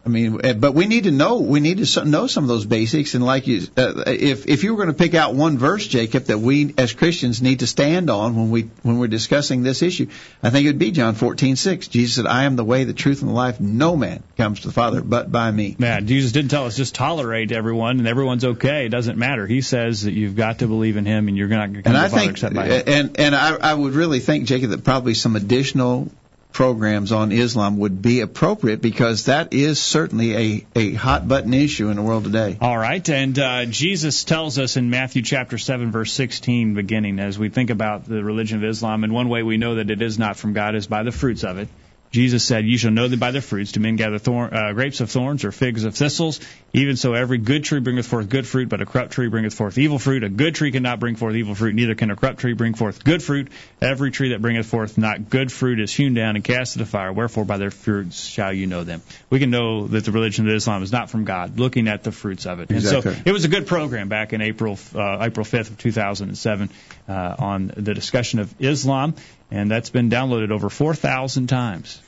I 0.07 0.09
mean, 0.09 0.39
eh, 0.41 0.53
but 0.53 0.71
we 0.73 0.85
need 0.85 1.03
to 1.03 1.11
know 1.11 1.39
we 1.39 1.59
need 1.59 1.85
to 1.85 2.05
know 2.05 2.27
some 2.27 2.45
of 2.45 2.47
those 2.47 2.65
basics. 2.65 3.13
And 3.13 3.25
like 3.25 3.45
you, 3.45 3.63
uh, 3.75 4.03
if 4.07 4.47
if 4.47 4.63
you 4.63 4.71
were 4.73 4.77
going 4.77 4.87
to 4.95 5.03
pick 5.03 5.15
out 5.15 5.35
one 5.35 5.57
verse, 5.57 5.85
Jacob, 5.85 6.23
that 6.25 6.39
we 6.39 6.73
as 6.77 6.93
Christians 6.93 7.41
need 7.41 7.59
to 7.59 7.67
stand 7.67 8.09
on 8.09 8.37
when 8.37 8.49
we 8.49 8.69
when 8.83 8.99
we're 8.99 9.07
discussing 9.07 9.63
this 9.63 9.81
issue, 9.81 10.07
I 10.41 10.49
think 10.49 10.63
it 10.63 10.69
would 10.69 10.79
be 10.79 10.91
John 10.91 11.15
fourteen 11.15 11.57
six. 11.57 11.89
Jesus 11.89 12.15
said, 12.15 12.25
"I 12.25 12.43
am 12.45 12.55
the 12.55 12.63
way, 12.63 12.85
the 12.85 12.93
truth, 12.93 13.19
and 13.19 13.29
the 13.29 13.35
life. 13.35 13.59
No 13.59 13.97
man 13.97 14.23
comes 14.37 14.61
to 14.61 14.67
the 14.67 14.73
Father 14.73 15.01
but 15.01 15.29
by 15.29 15.51
me." 15.51 15.75
Yeah, 15.77 15.99
Jesus 15.99 16.31
didn't 16.31 16.51
tell 16.51 16.67
us 16.67 16.77
just 16.77 16.95
tolerate 16.95 17.51
everyone 17.51 17.99
and 17.99 18.07
everyone's 18.07 18.45
okay. 18.45 18.85
It 18.85 18.89
doesn't 18.89 19.17
matter. 19.17 19.45
He 19.45 19.59
says 19.59 20.03
that 20.03 20.13
you've 20.13 20.37
got 20.37 20.59
to 20.59 20.67
believe 20.67 20.95
in 20.95 21.05
Him 21.05 21.27
and 21.27 21.35
you're 21.37 21.49
not 21.49 21.73
going 21.73 21.83
to 21.83 21.83
come 21.83 21.95
And 21.95 21.99
to 22.01 22.05
I 22.05 22.07
the 22.07 22.09
Father 22.11 22.21
think, 22.21 22.31
except 22.31 22.55
by 22.55 22.65
Him. 22.67 22.83
and 22.87 23.19
and 23.19 23.35
I, 23.35 23.55
I 23.57 23.73
would 23.73 23.93
really 23.93 24.21
think, 24.21 24.45
Jacob, 24.45 24.69
that 24.69 24.85
probably 24.85 25.15
some 25.15 25.35
additional 25.35 26.09
programs 26.57 27.11
on 27.11 27.31
Islam 27.31 27.77
would 27.77 28.01
be 28.01 28.21
appropriate 28.21 28.81
because 28.81 29.25
that 29.25 29.53
is 29.53 29.79
certainly 29.79 30.35
a 30.35 30.65
a 30.75 30.93
hot 30.93 31.27
button 31.27 31.53
issue 31.53 31.89
in 31.89 31.97
the 31.97 32.01
world 32.01 32.23
today. 32.23 32.57
All 32.59 32.75
right, 32.75 33.07
and 33.09 33.37
uh, 33.37 33.65
Jesus 33.65 34.23
tells 34.23 34.57
us 34.57 34.75
in 34.75 34.89
Matthew 34.89 35.21
chapter 35.21 35.59
7, 35.59 35.91
verse 35.91 36.11
16, 36.13 36.73
beginning, 36.73 37.19
as 37.19 37.37
we 37.37 37.49
think 37.49 37.69
about 37.69 38.05
the 38.05 38.23
religion 38.23 38.57
of 38.57 38.67
Islam, 38.67 39.03
and 39.03 39.13
one 39.13 39.29
way 39.29 39.43
we 39.43 39.57
know 39.57 39.75
that 39.75 39.91
it 39.91 40.01
is 40.01 40.17
not 40.17 40.35
from 40.35 40.53
God 40.53 40.73
is 40.73 40.87
by 40.87 41.03
the 41.03 41.11
fruits 41.11 41.43
of 41.43 41.59
it. 41.59 41.67
Jesus 42.11 42.43
said, 42.43 42.65
You 42.65 42.77
shall 42.77 42.91
know 42.91 43.07
them 43.07 43.19
by 43.19 43.31
their 43.31 43.41
fruits. 43.41 43.73
Do 43.73 43.79
men 43.79 43.95
gather 43.95 44.17
thorn, 44.17 44.53
uh, 44.53 44.73
grapes 44.73 45.01
of 45.01 45.11
thorns 45.11 45.43
or 45.43 45.51
figs 45.51 45.83
of 45.83 45.95
thistles? 45.95 46.39
Even 46.73 46.95
so, 46.95 47.13
every 47.13 47.37
good 47.37 47.63
tree 47.63 47.79
bringeth 47.79 48.07
forth 48.07 48.29
good 48.29 48.47
fruit, 48.47 48.69
but 48.69 48.81
a 48.81 48.85
corrupt 48.85 49.11
tree 49.11 49.27
bringeth 49.27 49.53
forth 49.53 49.77
evil 49.77 49.99
fruit. 49.99 50.23
A 50.23 50.29
good 50.29 50.55
tree 50.55 50.71
cannot 50.71 50.99
bring 50.99 51.15
forth 51.15 51.35
evil 51.35 51.55
fruit, 51.55 51.75
neither 51.75 51.95
can 51.95 52.11
a 52.11 52.15
corrupt 52.15 52.39
tree 52.39 52.53
bring 52.53 52.73
forth 52.73 53.03
good 53.03 53.23
fruit. 53.23 53.49
Every 53.81 54.11
tree 54.11 54.29
that 54.29 54.41
bringeth 54.41 54.65
forth 54.65 54.97
not 54.97 55.29
good 55.29 55.51
fruit 55.51 55.79
is 55.79 55.93
hewn 55.93 56.13
down 56.13 56.35
and 56.35 56.43
cast 56.43 56.75
into 56.75 56.85
the 56.85 56.89
fire. 56.89 57.11
Wherefore, 57.11 57.45
by 57.45 57.57
their 57.57 57.71
fruits 57.71 58.25
shall 58.25 58.53
you 58.53 58.67
know 58.67 58.83
them. 58.83 59.01
We 59.29 59.39
can 59.39 59.49
know 59.49 59.87
that 59.87 60.05
the 60.05 60.11
religion 60.11 60.47
of 60.47 60.53
Islam 60.53 60.83
is 60.83 60.91
not 60.91 61.09
from 61.09 61.25
God, 61.25 61.59
looking 61.59 61.87
at 61.87 62.03
the 62.03 62.11
fruits 62.11 62.45
of 62.45 62.59
it. 62.59 62.71
Exactly. 62.71 63.11
And 63.11 63.17
so, 63.17 63.23
it 63.25 63.31
was 63.31 63.45
a 63.45 63.49
good 63.49 63.67
program 63.67 64.09
back 64.09 64.33
in 64.33 64.41
April 64.41 64.77
uh, 64.95 65.17
April 65.21 65.45
5th 65.45 65.71
of 65.71 65.77
2007 65.77 66.69
uh, 67.07 67.35
on 67.39 67.71
the 67.75 67.93
discussion 67.93 68.39
of 68.39 68.53
Islam, 68.59 69.15
and 69.51 69.69
that's 69.71 69.89
been 69.89 70.09
downloaded 70.09 70.51
over 70.51 70.69
4,000 70.69 71.47
times. 71.47 72.01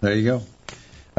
There 0.00 0.14
you 0.14 0.24
go. 0.24 0.42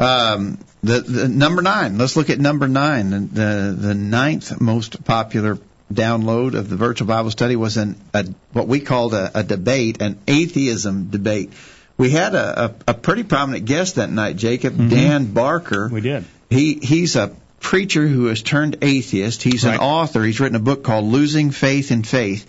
Um, 0.04 0.58
the, 0.82 1.00
the 1.00 1.28
number 1.28 1.60
nine. 1.62 1.98
Let's 1.98 2.16
look 2.16 2.30
at 2.30 2.38
number 2.38 2.68
nine. 2.68 3.10
The 3.10 3.18
the, 3.18 3.76
the 3.88 3.94
ninth 3.94 4.60
most 4.60 5.04
popular 5.04 5.58
download 5.92 6.54
of 6.54 6.68
the 6.68 6.76
virtual 6.76 7.08
Bible 7.08 7.30
study 7.32 7.56
was 7.56 7.76
an 7.76 7.96
a, 8.14 8.24
what 8.52 8.68
we 8.68 8.78
called 8.78 9.14
a, 9.14 9.30
a 9.40 9.42
debate, 9.42 10.00
an 10.00 10.18
atheism 10.28 11.10
debate. 11.10 11.52
We 11.96 12.10
had 12.10 12.36
a, 12.36 12.64
a, 12.86 12.92
a 12.92 12.94
pretty 12.94 13.24
prominent 13.24 13.64
guest 13.64 13.96
that 13.96 14.08
night, 14.10 14.36
Jacob 14.36 14.76
Dan 14.76 15.32
Barker. 15.32 15.88
We 15.88 16.00
did. 16.00 16.24
He 16.48 16.74
he's 16.74 17.16
a 17.16 17.34
preacher 17.58 18.06
who 18.06 18.26
has 18.26 18.40
turned 18.40 18.76
atheist. 18.82 19.42
He's 19.42 19.64
Right. 19.64 19.74
an 19.74 19.80
author. 19.80 20.22
He's 20.22 20.38
written 20.38 20.54
a 20.54 20.60
book 20.60 20.84
called 20.84 21.06
Losing 21.06 21.50
Faith 21.50 21.90
in 21.90 22.04
Faith. 22.04 22.46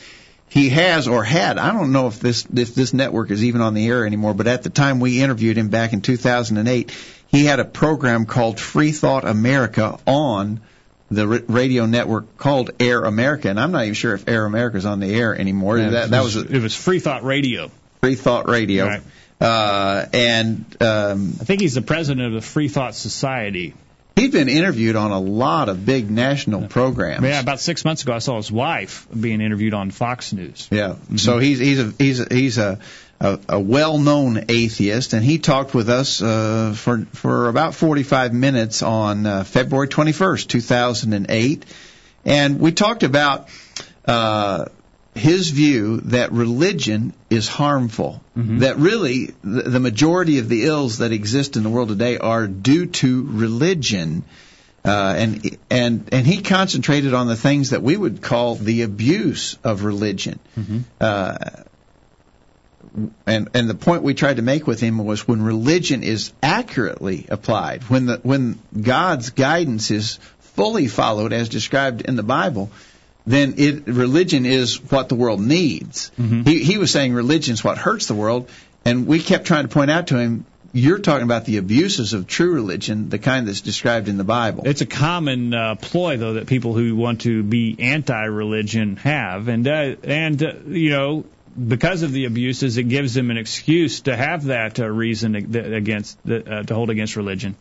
He 0.50 0.70
has 0.70 1.08
or 1.08 1.24
had, 1.24 1.58
I 1.60 1.72
don't 1.74 1.92
know 1.92 2.08
if 2.08 2.20
this 2.20 2.46
if 2.54 2.74
this 2.76 2.94
network 2.94 3.30
is 3.32 3.44
even 3.44 3.62
on 3.62 3.76
the 3.76 3.88
air 3.88 4.06
anymore, 4.06 4.34
but 4.34 4.48
at 4.48 4.64
the 4.64 4.70
time 4.72 5.00
we 5.00 5.22
interviewed 5.22 5.58
him 5.58 5.70
back 5.70 5.94
in 5.94 6.02
2008, 6.02 6.92
he 7.28 7.46
had 7.46 7.60
a 7.60 7.66
program 7.66 8.26
called 8.26 8.60
Free 8.60 8.92
Thought 8.92 9.26
America 9.28 10.00
on 10.08 10.60
the 11.12 11.28
radio 11.28 11.86
network 11.86 12.38
called 12.38 12.72
Air 12.80 13.04
America, 13.04 13.50
and 13.50 13.60
I'm 13.60 13.72
not 13.72 13.84
even 13.84 13.94
sure 13.94 14.14
if 14.16 14.28
Air 14.28 14.46
America 14.46 14.78
is 14.78 14.86
on 14.86 15.00
the 15.00 15.14
air 15.14 15.36
anymore. 15.36 15.78
that, 15.80 16.10
that 16.12 16.24
was 16.24 16.36
a 16.36 16.42
it 16.42 16.62
was 16.62 16.76
Free 16.76 17.00
Thought 17.00 17.24
Radio. 17.24 17.72
Free 18.02 18.16
Thought 18.16 18.48
Radio, 18.50 18.86
Right. 18.86 19.02
uh, 19.42 20.06
and 20.14 20.66
um, 20.82 21.34
I 21.42 21.44
think 21.46 21.62
he's 21.62 21.74
the 21.76 21.82
president 21.82 22.28
of 22.28 22.34
the 22.34 22.42
Free 22.42 22.70
Thought 22.70 22.96
Society. 22.96 23.74
He's 24.20 24.32
been 24.32 24.50
interviewed 24.50 24.96
on 24.96 25.12
a 25.12 25.20
lot 25.20 25.70
of 25.70 25.86
big 25.86 26.10
national 26.10 26.68
programs. 26.68 27.24
Yeah, 27.24 27.40
about 27.40 27.60
six 27.60 27.86
months 27.86 28.04
ago, 28.04 28.14
I 28.14 28.20
saw 28.20 28.38
his 28.38 28.52
wife 28.52 29.08
being 29.18 29.42
interviewed 29.42 29.74
on 29.74 29.92
Fox 29.92 30.34
News. 30.34 30.68
Yeah. 30.72 30.96
So 31.16 31.40
he's 31.40 31.60
he's 31.60 31.80
a 31.80 31.94
he's 31.98 32.20
a, 32.20 32.28
he's 32.34 32.58
a 32.58 32.80
a, 33.22 33.40
a 33.50 33.60
well-known 33.60 34.46
atheist, 34.48 35.14
and 35.14 35.24
he 35.24 35.40
talked 35.40 35.74
with 35.74 35.90
us 35.90 36.22
uh, 36.22 36.74
for 36.76 37.06
for 37.14 37.50
about 37.50 37.76
45 37.76 38.34
minutes 38.34 38.82
on 38.82 39.26
uh, 39.26 39.44
February 39.44 39.88
21st, 39.88 40.48
2008, 40.48 41.66
and 42.26 42.60
we 42.60 42.72
talked 42.72 43.04
about 43.04 43.50
uh, 44.06 44.66
his 45.16 45.50
view 45.50 45.98
that 46.02 46.32
religion 46.32 47.14
is 47.30 47.48
harmful. 47.48 48.22
That 48.60 48.78
really 48.78 49.34
the, 49.44 49.64
the 49.64 49.80
majority 49.80 50.40
of 50.40 50.50
the 50.50 50.66
ills 50.66 51.00
that 51.00 51.12
exist 51.12 51.58
in 51.58 51.64
the 51.64 51.70
world 51.70 51.90
today 51.90 52.18
are 52.18 52.48
due 52.48 52.86
to 52.86 53.26
religion. 53.28 54.24
Uh, 54.86 55.14
and 55.18 55.58
and 55.70 56.10
and 56.14 56.26
he 56.26 56.42
concentrated 56.42 57.14
on 57.14 57.28
the 57.28 57.36
things 57.36 57.72
that 57.72 57.84
we 57.84 57.98
would 57.98 58.22
call 58.22 58.56
the 58.56 58.84
abuse 58.84 59.58
of 59.64 59.84
religion. 59.84 60.40
Uh, 61.02 61.38
and 63.26 63.50
and 63.54 63.70
the 63.70 63.76
point 63.76 64.04
we 64.04 64.14
tried 64.14 64.38
to 64.38 64.42
make 64.42 64.66
with 64.66 64.80
him 64.80 64.98
was 64.98 65.28
when 65.28 65.42
religion 65.42 66.04
is 66.04 66.32
accurately 66.42 67.26
applied, 67.30 67.84
when 67.84 68.06
the 68.06 68.20
when 68.24 68.60
God's 68.80 69.32
guidance 69.32 69.92
is 69.92 70.20
fully 70.40 70.88
followed 70.88 71.34
as 71.34 71.50
described 71.50 72.02
in 72.02 72.16
the 72.16 72.24
Bible, 72.24 72.72
then 73.26 73.56
it 73.58 73.88
religion 73.88 74.46
is 74.46 74.78
what 74.92 75.10
the 75.10 75.16
world 75.16 75.42
needs. 75.42 76.12
He 76.18 76.64
he 76.64 76.78
was 76.78 76.92
saying 76.92 77.14
religion 77.14 77.54
is 77.54 77.64
what 77.64 77.78
hurts 77.78 78.08
the 78.08 78.16
world, 78.16 78.50
and 78.86 79.08
we 79.08 79.20
kept 79.20 79.46
trying 79.46 79.64
to 79.64 79.70
point 79.70 79.92
out 79.92 80.08
to 80.08 80.18
him. 80.18 80.46
You're 80.72 81.00
talking 81.00 81.24
about 81.24 81.46
the 81.46 81.58
abuses 81.58 82.14
of 82.14 82.28
true 82.28 82.54
religion, 82.54 83.10
the 83.10 83.18
kind 83.18 83.48
that's 83.48 83.62
described 83.62 84.08
in 84.08 84.18
the 84.18 84.24
Bible. 84.24 84.64
It's 84.68 84.82
a 84.82 84.86
common 84.86 85.52
uh, 85.52 85.74
ploy, 85.74 86.18
though, 86.18 86.34
that 86.34 86.46
people 86.46 86.76
who 86.76 86.96
want 86.96 87.22
to 87.22 87.42
be 87.42 87.76
anti-religion 87.80 88.98
have, 88.98 89.48
and 89.48 89.68
uh, 89.68 89.96
and 90.04 90.44
uh, 90.44 90.54
you 90.68 90.92
know, 90.92 91.26
because 91.68 92.04
of 92.04 92.12
the 92.12 92.26
abuses, 92.26 92.78
it 92.78 92.84
gives 92.84 93.16
them 93.16 93.32
an 93.32 93.38
excuse 93.38 94.02
to 94.02 94.16
have 94.16 94.46
that 94.46 94.80
uh, 94.80 94.88
reason 94.88 95.36
against 95.36 96.20
uh, 96.30 96.62
to 96.64 96.76
hold 96.76 96.92
against 96.92 97.16
religion. 97.16 97.56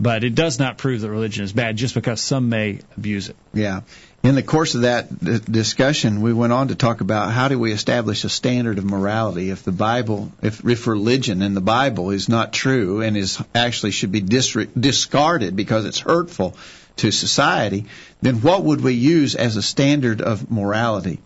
But 0.00 0.24
it 0.24 0.34
does 0.34 0.58
not 0.58 0.78
prove 0.78 1.02
that 1.02 1.10
religion 1.10 1.44
is 1.44 1.52
bad, 1.52 1.76
just 1.76 1.94
because 1.94 2.20
some 2.20 2.48
may 2.48 2.80
abuse 2.96 3.28
it. 3.28 3.36
Yeah. 3.52 3.82
In 4.24 4.34
the 4.34 4.42
course 4.42 4.74
of 4.74 4.80
that 4.80 5.22
d- 5.22 5.38
discussion, 5.50 6.22
we 6.22 6.32
went 6.32 6.54
on 6.54 6.68
to 6.68 6.74
talk 6.74 7.02
about 7.02 7.30
how 7.30 7.48
do 7.48 7.58
we 7.58 7.72
establish 7.72 8.24
a 8.24 8.30
standard 8.30 8.78
of 8.78 8.84
morality 8.84 9.50
if 9.50 9.64
the 9.64 9.70
Bible, 9.70 10.32
if, 10.40 10.64
if 10.64 10.86
religion 10.86 11.42
in 11.42 11.52
the 11.52 11.60
Bible 11.60 12.10
is 12.10 12.26
not 12.26 12.50
true 12.50 13.02
and 13.02 13.18
is 13.18 13.38
actually 13.54 13.90
should 13.90 14.12
be 14.12 14.22
disre- 14.22 14.70
discarded 14.80 15.54
because 15.56 15.84
it's 15.84 15.98
hurtful 15.98 16.56
to 16.96 17.10
society, 17.10 17.84
then 18.22 18.36
what 18.36 18.64
would 18.64 18.80
we 18.80 18.94
use 18.94 19.34
as 19.34 19.56
a 19.56 19.62
standard 19.62 20.22
of 20.22 20.50
morality? 20.50 21.20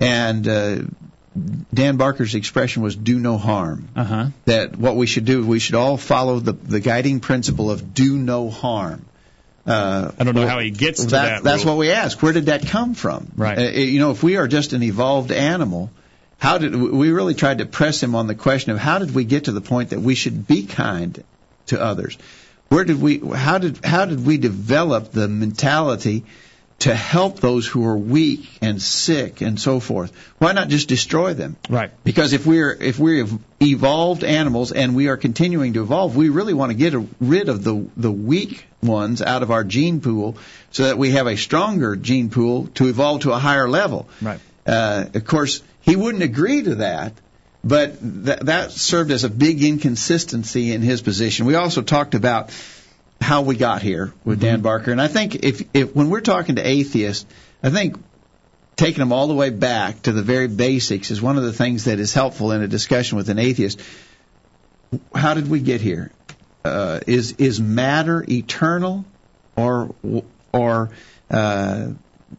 And 0.00 0.48
uh, 0.48 0.78
Dan 1.72 1.96
Barker's 1.96 2.34
expression 2.34 2.82
was 2.82 2.96
"do 2.96 3.20
no 3.20 3.38
harm." 3.38 3.88
Uh 3.94 4.04
huh. 4.04 4.26
that 4.46 4.76
what 4.76 4.96
we 4.96 5.06
should 5.06 5.26
do, 5.26 5.46
we 5.46 5.60
should 5.60 5.76
all 5.76 5.96
follow 5.96 6.40
the, 6.40 6.54
the 6.54 6.80
guiding 6.80 7.20
principle 7.20 7.70
of 7.70 7.94
do 7.94 8.18
no 8.18 8.50
harm. 8.50 9.04
Uh, 9.66 10.10
I 10.18 10.24
don't 10.24 10.34
know 10.34 10.46
how 10.46 10.58
he 10.58 10.70
gets 10.70 11.04
to 11.04 11.10
that. 11.10 11.42
that's 11.44 11.64
rule. 11.64 11.74
what 11.74 11.80
we 11.80 11.92
ask. 11.92 12.20
Where 12.20 12.32
did 12.32 12.46
that 12.46 12.66
come 12.66 12.94
from? 12.94 13.30
Right. 13.36 13.58
Uh, 13.58 13.62
you 13.62 14.00
know, 14.00 14.10
if 14.10 14.22
we 14.22 14.36
are 14.36 14.48
just 14.48 14.72
an 14.72 14.82
evolved 14.82 15.30
animal, 15.30 15.90
how 16.38 16.58
did 16.58 16.74
we 16.74 17.10
really 17.12 17.34
tried 17.34 17.58
to 17.58 17.66
press 17.66 18.02
him 18.02 18.16
on 18.16 18.26
the 18.26 18.34
question 18.34 18.72
of 18.72 18.78
how 18.78 18.98
did 18.98 19.14
we 19.14 19.24
get 19.24 19.44
to 19.44 19.52
the 19.52 19.60
point 19.60 19.90
that 19.90 20.00
we 20.00 20.16
should 20.16 20.46
be 20.46 20.66
kind 20.66 21.22
to 21.66 21.80
others? 21.80 22.18
Where 22.68 22.84
did 22.84 23.00
we? 23.00 23.18
How 23.18 23.58
did 23.58 23.84
how 23.84 24.06
did 24.06 24.26
we 24.26 24.38
develop 24.38 25.12
the 25.12 25.28
mentality 25.28 26.24
to 26.80 26.94
help 26.94 27.38
those 27.40 27.66
who 27.66 27.86
are 27.86 27.96
weak 27.96 28.48
and 28.60 28.82
sick 28.82 29.40
and 29.40 29.60
so 29.60 29.80
forth? 29.80 30.12
Why 30.38 30.52
not 30.52 30.68
just 30.68 30.88
destroy 30.88 31.34
them? 31.34 31.56
Right. 31.68 31.90
Because 32.04 32.32
if 32.32 32.46
we're 32.46 32.72
if 32.72 32.98
we're 32.98 33.26
evolved 33.60 34.24
animals 34.24 34.72
and 34.72 34.94
we 34.94 35.08
are 35.08 35.16
continuing 35.16 35.74
to 35.74 35.82
evolve, 35.82 36.16
we 36.16 36.28
really 36.28 36.54
want 36.54 36.70
to 36.70 36.76
get 36.76 36.94
rid 37.20 37.48
of 37.48 37.62
the 37.62 37.86
the 37.96 38.10
weak 38.10 38.66
ones 38.82 39.22
out 39.22 39.42
of 39.42 39.50
our 39.50 39.64
gene 39.64 40.00
pool 40.00 40.36
so 40.70 40.84
that 40.84 40.98
we 40.98 41.10
have 41.12 41.26
a 41.26 41.36
stronger 41.36 41.96
gene 41.96 42.30
pool 42.30 42.66
to 42.74 42.88
evolve 42.88 43.22
to 43.22 43.32
a 43.32 43.38
higher 43.38 43.68
level. 43.68 44.08
Right. 44.20 44.40
Uh, 44.66 45.06
of 45.14 45.24
course, 45.24 45.62
he 45.80 45.96
wouldn't 45.96 46.22
agree 46.22 46.62
to 46.62 46.76
that, 46.76 47.12
but 47.64 48.00
th- 48.00 48.40
that 48.40 48.72
served 48.72 49.10
as 49.10 49.24
a 49.24 49.28
big 49.28 49.62
inconsistency 49.62 50.72
in 50.72 50.82
his 50.82 51.02
position. 51.02 51.46
We 51.46 51.54
also 51.54 51.82
talked 51.82 52.14
about 52.14 52.50
how 53.22 53.42
we 53.42 53.56
got 53.56 53.82
here 53.82 54.12
with 54.24 54.40
Dan 54.40 54.60
Barker, 54.60 54.92
and 54.92 55.00
I 55.00 55.08
think 55.08 55.36
if, 55.36 55.62
if 55.74 55.94
when 55.94 56.10
we're 56.10 56.20
talking 56.20 56.56
to 56.56 56.66
atheists, 56.66 57.24
I 57.62 57.70
think 57.70 57.96
taking 58.76 58.98
them 58.98 59.12
all 59.12 59.28
the 59.28 59.34
way 59.34 59.50
back 59.50 60.02
to 60.02 60.12
the 60.12 60.22
very 60.22 60.48
basics 60.48 61.10
is 61.10 61.22
one 61.22 61.38
of 61.38 61.44
the 61.44 61.52
things 61.52 61.84
that 61.84 61.98
is 61.98 62.12
helpful 62.12 62.52
in 62.52 62.62
a 62.62 62.68
discussion 62.68 63.16
with 63.16 63.28
an 63.28 63.38
atheist. 63.38 63.80
How 65.14 65.34
did 65.34 65.48
we 65.48 65.60
get 65.60 65.80
here? 65.80 66.10
Uh, 66.64 67.00
is 67.06 67.32
is 67.32 67.60
matter 67.60 68.24
eternal, 68.28 69.04
or 69.56 69.94
or 70.52 70.90
uh, 71.30 71.88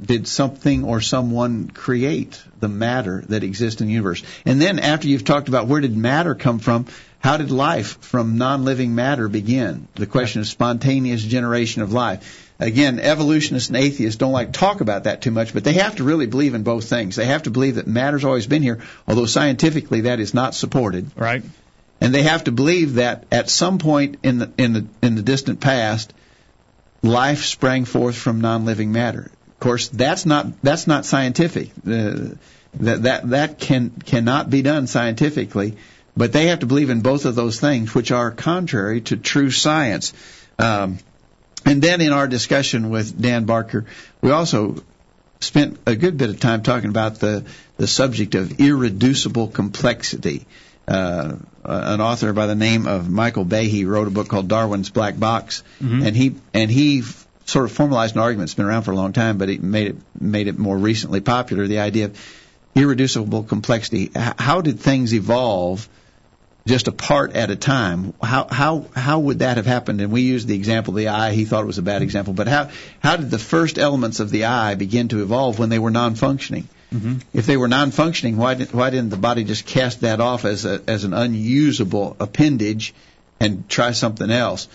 did 0.02 0.28
something 0.28 0.84
or 0.86 1.02
someone 1.02 1.70
create 1.70 2.42
the 2.60 2.68
matter 2.68 3.24
that 3.30 3.44
exists 3.44 3.82
in 3.82 3.88
the 3.88 3.94
universe? 3.94 4.24
And 4.46 4.62
then 4.62 4.80
after 4.80 5.08
you've 5.08 5.26
talked 5.26 5.48
about 5.48 5.68
where 5.68 5.82
did 5.82 5.96
matter 5.96 6.36
come 6.36 6.60
from, 6.60 6.88
how 7.24 7.38
did 7.38 7.52
life 7.52 8.02
from 8.02 8.38
non-living 8.38 8.96
matter 8.96 9.30
begin? 9.30 9.88
The 9.96 10.06
question 10.06 10.42
of 10.42 10.48
spontaneous 10.48 11.24
generation 11.24 11.82
of 11.82 11.94
life. 11.94 12.52
Again, 12.60 13.00
evolutionists 13.00 13.70
and 13.70 13.78
atheists 13.78 14.18
don't 14.18 14.34
like 14.34 14.52
to 14.52 14.60
talk 14.60 14.82
about 14.82 15.06
that 15.06 15.22
too 15.22 15.32
much, 15.32 15.54
but 15.54 15.64
they 15.64 15.74
have 15.74 15.96
to 15.96 16.04
really 16.04 16.26
believe 16.28 16.54
in 16.54 16.64
both 16.64 16.90
things. 16.90 17.16
They 17.16 17.28
have 17.28 17.44
to 17.44 17.50
believe 17.50 17.76
that 17.76 17.88
matter's 17.88 18.26
always 18.26 18.46
been 18.46 18.62
here, 18.62 18.82
although 19.08 19.26
scientifically 19.26 20.02
that 20.02 20.20
is 20.20 20.34
not 20.34 20.54
supported. 20.54 21.12
Right. 21.16 21.44
And 22.02 22.14
they 22.14 22.24
have 22.24 22.44
to 22.44 22.52
believe 22.52 22.96
that 22.96 23.24
at 23.32 23.50
some 23.50 23.78
point 23.78 24.18
in 24.24 24.40
the 24.40 24.52
in 24.58 24.74
the 24.74 24.86
in 25.02 25.16
the 25.16 25.22
distant 25.22 25.62
past, 25.62 26.14
life 27.02 27.46
sprang 27.46 27.86
forth 27.86 28.18
from 28.18 28.42
non-living 28.42 28.92
matter. 28.92 29.32
Of 29.48 29.60
course, 29.62 29.88
that's 29.88 30.26
not 30.26 30.62
that's 30.62 30.88
not 30.88 31.06
scientific. 31.06 31.70
Uh, 31.88 32.36
that 32.82 33.04
that 33.04 33.30
that 33.30 33.60
can 33.60 33.92
cannot 33.92 34.50
be 34.50 34.62
done 34.62 34.88
scientifically. 34.88 35.78
But 36.16 36.32
they 36.32 36.48
have 36.48 36.60
to 36.60 36.66
believe 36.68 36.90
in 36.92 37.02
both 37.02 37.26
of 37.26 37.36
those 37.36 37.60
things, 37.60 37.96
which 37.96 38.12
are 38.12 38.30
contrary 38.32 39.02
to 39.02 39.18
true 39.18 39.50
science. 39.50 40.14
Um, 40.60 41.00
and 41.66 41.82
then 41.82 42.02
in 42.02 42.12
our 42.12 42.28
discussion 42.28 42.90
with 42.90 43.20
Dan 43.20 43.46
Barker, 43.46 43.86
we 44.22 44.30
also 44.32 44.84
spent 45.40 45.80
a 45.88 45.96
good 45.96 46.18
bit 46.18 46.30
of 46.30 46.40
time 46.40 46.62
talking 46.64 46.90
about 46.90 47.16
the 47.20 47.44
the 47.78 47.88
subject 47.88 48.36
of 48.36 48.60
irreducible 48.60 49.48
complexity. 49.48 50.46
Uh, 50.88 51.38
an 51.66 52.02
author 52.02 52.34
by 52.34 52.46
the 52.46 52.56
name 52.56 52.86
of 52.88 53.10
Michael 53.10 53.46
Behe 53.46 53.88
wrote 53.88 54.08
a 54.08 54.12
book 54.12 54.28
called 54.28 54.48
Darwin's 54.50 54.90
Black 54.90 55.18
Box, 55.18 55.64
Mm-hmm. 55.82 56.04
and 56.06 56.16
he 56.16 56.36
and 56.54 56.70
he 56.70 57.00
f- 57.00 57.26
sort 57.46 57.66
of 57.66 57.72
formalized 57.72 58.16
an 58.16 58.22
argument. 58.22 58.48
It's 58.50 58.54
been 58.54 58.66
around 58.66 58.84
for 58.84 58.92
a 58.92 58.96
long 58.96 59.14
time, 59.14 59.38
but 59.38 59.50
he 59.50 59.58
made 59.58 59.88
it 59.88 59.96
made 60.20 60.48
it 60.48 60.60
more 60.60 60.78
recently 60.78 61.22
popular. 61.22 61.66
The 61.68 61.80
idea 61.80 62.06
of 62.06 62.20
irreducible 62.76 63.44
complexity. 63.44 64.12
How 64.16 64.62
did 64.62 64.80
things 64.80 65.14
evolve? 65.14 65.88
Just 66.66 66.88
a 66.88 66.94
part 66.94 67.34
at 67.34 67.52
a 67.52 67.58
time. 67.58 68.14
How 68.24 68.48
how 68.50 68.86
how 68.96 69.20
would 69.20 69.40
that 69.40 69.58
have 69.58 69.66
happened? 69.66 70.00
And 70.00 70.14
we 70.14 70.22
used 70.22 70.48
the 70.48 70.56
example 70.56 70.94
of 70.94 70.98
the 70.98 71.10
eye. 71.10 71.34
He 71.34 71.44
thought 71.44 71.64
it 71.64 71.68
was 71.68 71.78
a 71.78 71.82
bad 71.82 72.02
example, 72.02 72.34
but 72.34 72.48
how 72.48 72.70
how 73.02 73.18
did 73.18 73.30
the 73.30 73.40
first 73.40 73.78
elements 73.78 74.22
of 74.22 74.30
the 74.30 74.46
eye 74.46 74.76
begin 74.76 75.10
to 75.10 75.22
evolve 75.22 75.60
when 75.60 75.68
they 75.68 75.80
were 75.80 75.92
non-functioning? 75.92 76.70
Mm-hmm. 76.94 77.18
If 77.34 77.48
they 77.48 77.58
were 77.58 77.68
non-functioning, 77.68 78.38
why 78.38 78.54
didn't 78.54 78.74
why 78.74 78.92
didn't 78.92 79.10
the 79.10 79.18
body 79.18 79.44
just 79.44 79.66
cast 79.66 80.02
that 80.02 80.22
off 80.22 80.46
as 80.46 80.64
a 80.64 80.82
as 80.88 81.04
an 81.04 81.14
unusable 81.14 82.16
appendage 82.22 82.94
and 83.42 83.68
try 83.68 83.92
something 83.92 84.32
else? 84.32 84.70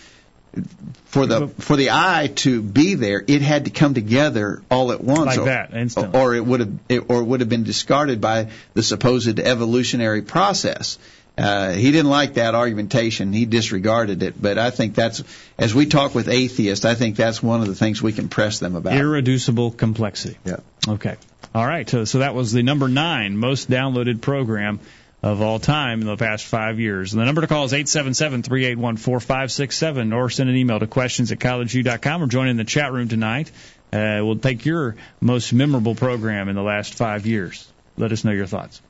For 1.06 1.26
the 1.26 1.48
for 1.48 1.76
the 1.76 1.90
eye 1.90 2.32
to 2.36 2.60
be 2.60 2.94
there, 2.94 3.22
it 3.26 3.40
had 3.42 3.66
to 3.66 3.70
come 3.70 3.94
together 3.94 4.62
all 4.70 4.92
at 4.92 5.02
once, 5.02 5.26
Like 5.26 5.38
or, 5.38 5.44
that, 5.44 5.74
instantly. 5.74 6.20
or 6.20 6.34
it 6.34 6.44
would 6.44 6.60
have 6.60 6.72
it, 6.88 7.04
or 7.08 7.20
it 7.20 7.24
would 7.24 7.40
have 7.40 7.48
been 7.48 7.64
discarded 7.64 8.20
by 8.20 8.48
the 8.74 8.82
supposed 8.82 9.38
evolutionary 9.38 10.22
process. 10.22 10.98
Uh, 11.38 11.72
he 11.72 11.92
didn't 11.92 12.10
like 12.10 12.34
that 12.34 12.54
argumentation. 12.54 13.32
He 13.32 13.46
disregarded 13.46 14.22
it. 14.22 14.40
But 14.40 14.58
I 14.58 14.70
think 14.70 14.94
that's, 14.94 15.22
as 15.56 15.74
we 15.74 15.86
talk 15.86 16.14
with 16.14 16.28
atheists, 16.28 16.84
I 16.84 16.94
think 16.94 17.16
that's 17.16 17.42
one 17.42 17.60
of 17.60 17.66
the 17.66 17.74
things 17.74 18.02
we 18.02 18.12
can 18.12 18.28
press 18.28 18.58
them 18.58 18.76
about. 18.76 18.94
Irreducible 18.94 19.70
complexity. 19.70 20.38
Yeah. 20.44 20.58
Okay. 20.86 21.16
All 21.54 21.66
right. 21.66 21.88
So, 21.88 22.04
so 22.04 22.18
that 22.18 22.34
was 22.34 22.52
the 22.52 22.62
number 22.62 22.88
nine 22.88 23.36
most 23.36 23.70
downloaded 23.70 24.20
program 24.20 24.80
of 25.22 25.42
all 25.42 25.58
time 25.58 26.00
in 26.00 26.06
the 26.06 26.16
past 26.16 26.44
five 26.44 26.78
years. 26.78 27.12
And 27.12 27.20
the 27.20 27.26
number 27.26 27.40
to 27.40 27.48
call 27.48 27.64
is 27.64 27.72
877-381-4567 27.72 30.14
or 30.14 30.30
send 30.30 30.48
an 30.48 30.56
email 30.56 30.78
to 30.78 30.86
questions 30.86 31.32
at 31.32 31.38
collegeview.com 31.38 32.22
or 32.22 32.28
join 32.28 32.48
in 32.48 32.56
the 32.56 32.64
chat 32.64 32.92
room 32.92 33.08
tonight. 33.08 33.50
Uh, 33.92 34.20
we'll 34.22 34.36
take 34.36 34.64
your 34.64 34.96
most 35.20 35.52
memorable 35.52 35.94
program 35.94 36.48
in 36.48 36.54
the 36.54 36.62
last 36.62 36.94
five 36.94 37.26
years. 37.26 37.70
Let 37.96 38.12
us 38.12 38.24
know 38.24 38.30
your 38.30 38.46
thoughts. 38.46 38.80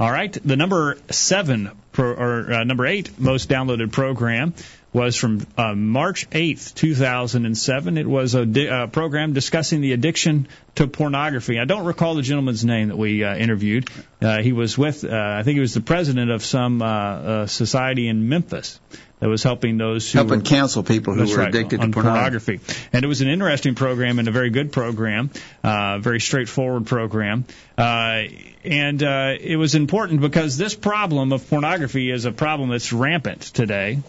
All 0.00 0.10
right. 0.10 0.32
The 0.32 0.56
number 0.56 0.98
seven 1.10 1.70
pro, 1.96 2.12
or 2.12 2.52
uh, 2.52 2.64
number 2.64 2.86
eight 2.86 3.18
most 3.18 3.48
downloaded 3.48 3.90
program 3.90 4.54
was 4.92 5.16
from 5.16 5.46
uh, 5.58 5.74
March 5.74 6.28
8th, 6.30 6.74
2007. 6.74 7.98
It 7.98 8.06
was 8.06 8.34
a 8.34 8.46
di- 8.46 8.68
uh, 8.68 8.86
program 8.86 9.32
discussing 9.32 9.80
the 9.80 9.92
addiction 9.92 10.48
to 10.76 10.86
pornography. 10.86 11.58
I 11.58 11.64
don't 11.64 11.84
recall 11.84 12.14
the 12.14 12.22
gentleman's 12.22 12.64
name 12.64 12.88
that 12.88 12.96
we 12.96 13.24
uh, 13.24 13.36
interviewed. 13.36 13.90
Uh, 14.22 14.40
he 14.40 14.52
was 14.52 14.78
with, 14.78 15.04
uh, 15.04 15.08
I 15.10 15.42
think 15.42 15.54
he 15.54 15.60
was 15.60 15.74
the 15.74 15.82
president 15.82 16.30
of 16.30 16.44
some 16.44 16.80
uh, 16.80 16.86
uh, 16.86 17.46
society 17.46 18.08
in 18.08 18.28
Memphis 18.28 18.80
that 19.20 19.28
was 19.28 19.42
helping 19.42 19.78
those 19.78 20.10
who 20.10 20.18
Helping 20.18 20.40
were, 20.40 20.44
counsel 20.44 20.82
people 20.82 21.14
who 21.14 21.26
were 21.26 21.36
right, 21.36 21.48
addicted 21.48 21.80
to 21.80 21.88
pornography. 21.88 22.60
And 22.92 23.04
it 23.04 23.08
was 23.08 23.22
an 23.22 23.28
interesting 23.28 23.74
program 23.74 24.18
and 24.18 24.28
a 24.28 24.30
very 24.30 24.50
good 24.50 24.72
program, 24.72 25.30
uh, 25.64 25.98
very 25.98 26.20
straightforward 26.20 26.86
program. 26.86 27.46
Uh, 27.78 28.24
and 28.64 29.02
uh, 29.02 29.34
it 29.40 29.56
was 29.56 29.74
important 29.74 30.20
because 30.20 30.58
this 30.58 30.74
problem 30.74 31.32
of 31.32 31.48
pornography 31.48 32.10
is 32.10 32.24
a 32.24 32.32
problem 32.32 32.70
that's 32.70 32.92
rampant 32.92 33.42
today, 33.42 34.00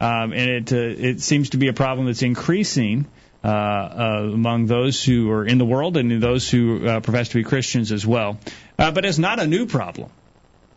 um, 0.00 0.32
and 0.32 0.50
it 0.50 0.72
uh, 0.72 0.76
it 0.76 1.20
seems 1.20 1.50
to 1.50 1.58
be 1.58 1.68
a 1.68 1.72
problem 1.72 2.06
that's 2.06 2.22
increasing. 2.22 3.06
Uh, 3.44 3.48
uh, 3.48 4.30
among 4.32 4.66
those 4.66 5.04
who 5.04 5.30
are 5.30 5.44
in 5.44 5.58
the 5.58 5.64
world 5.64 5.96
and 5.96 6.20
those 6.20 6.50
who 6.50 6.84
uh, 6.84 6.98
profess 6.98 7.28
to 7.28 7.36
be 7.36 7.44
Christians 7.44 7.92
as 7.92 8.04
well, 8.04 8.40
uh, 8.76 8.90
but 8.90 9.04
it's 9.04 9.18
not 9.18 9.38
a 9.38 9.46
new 9.46 9.66
problem. 9.66 10.10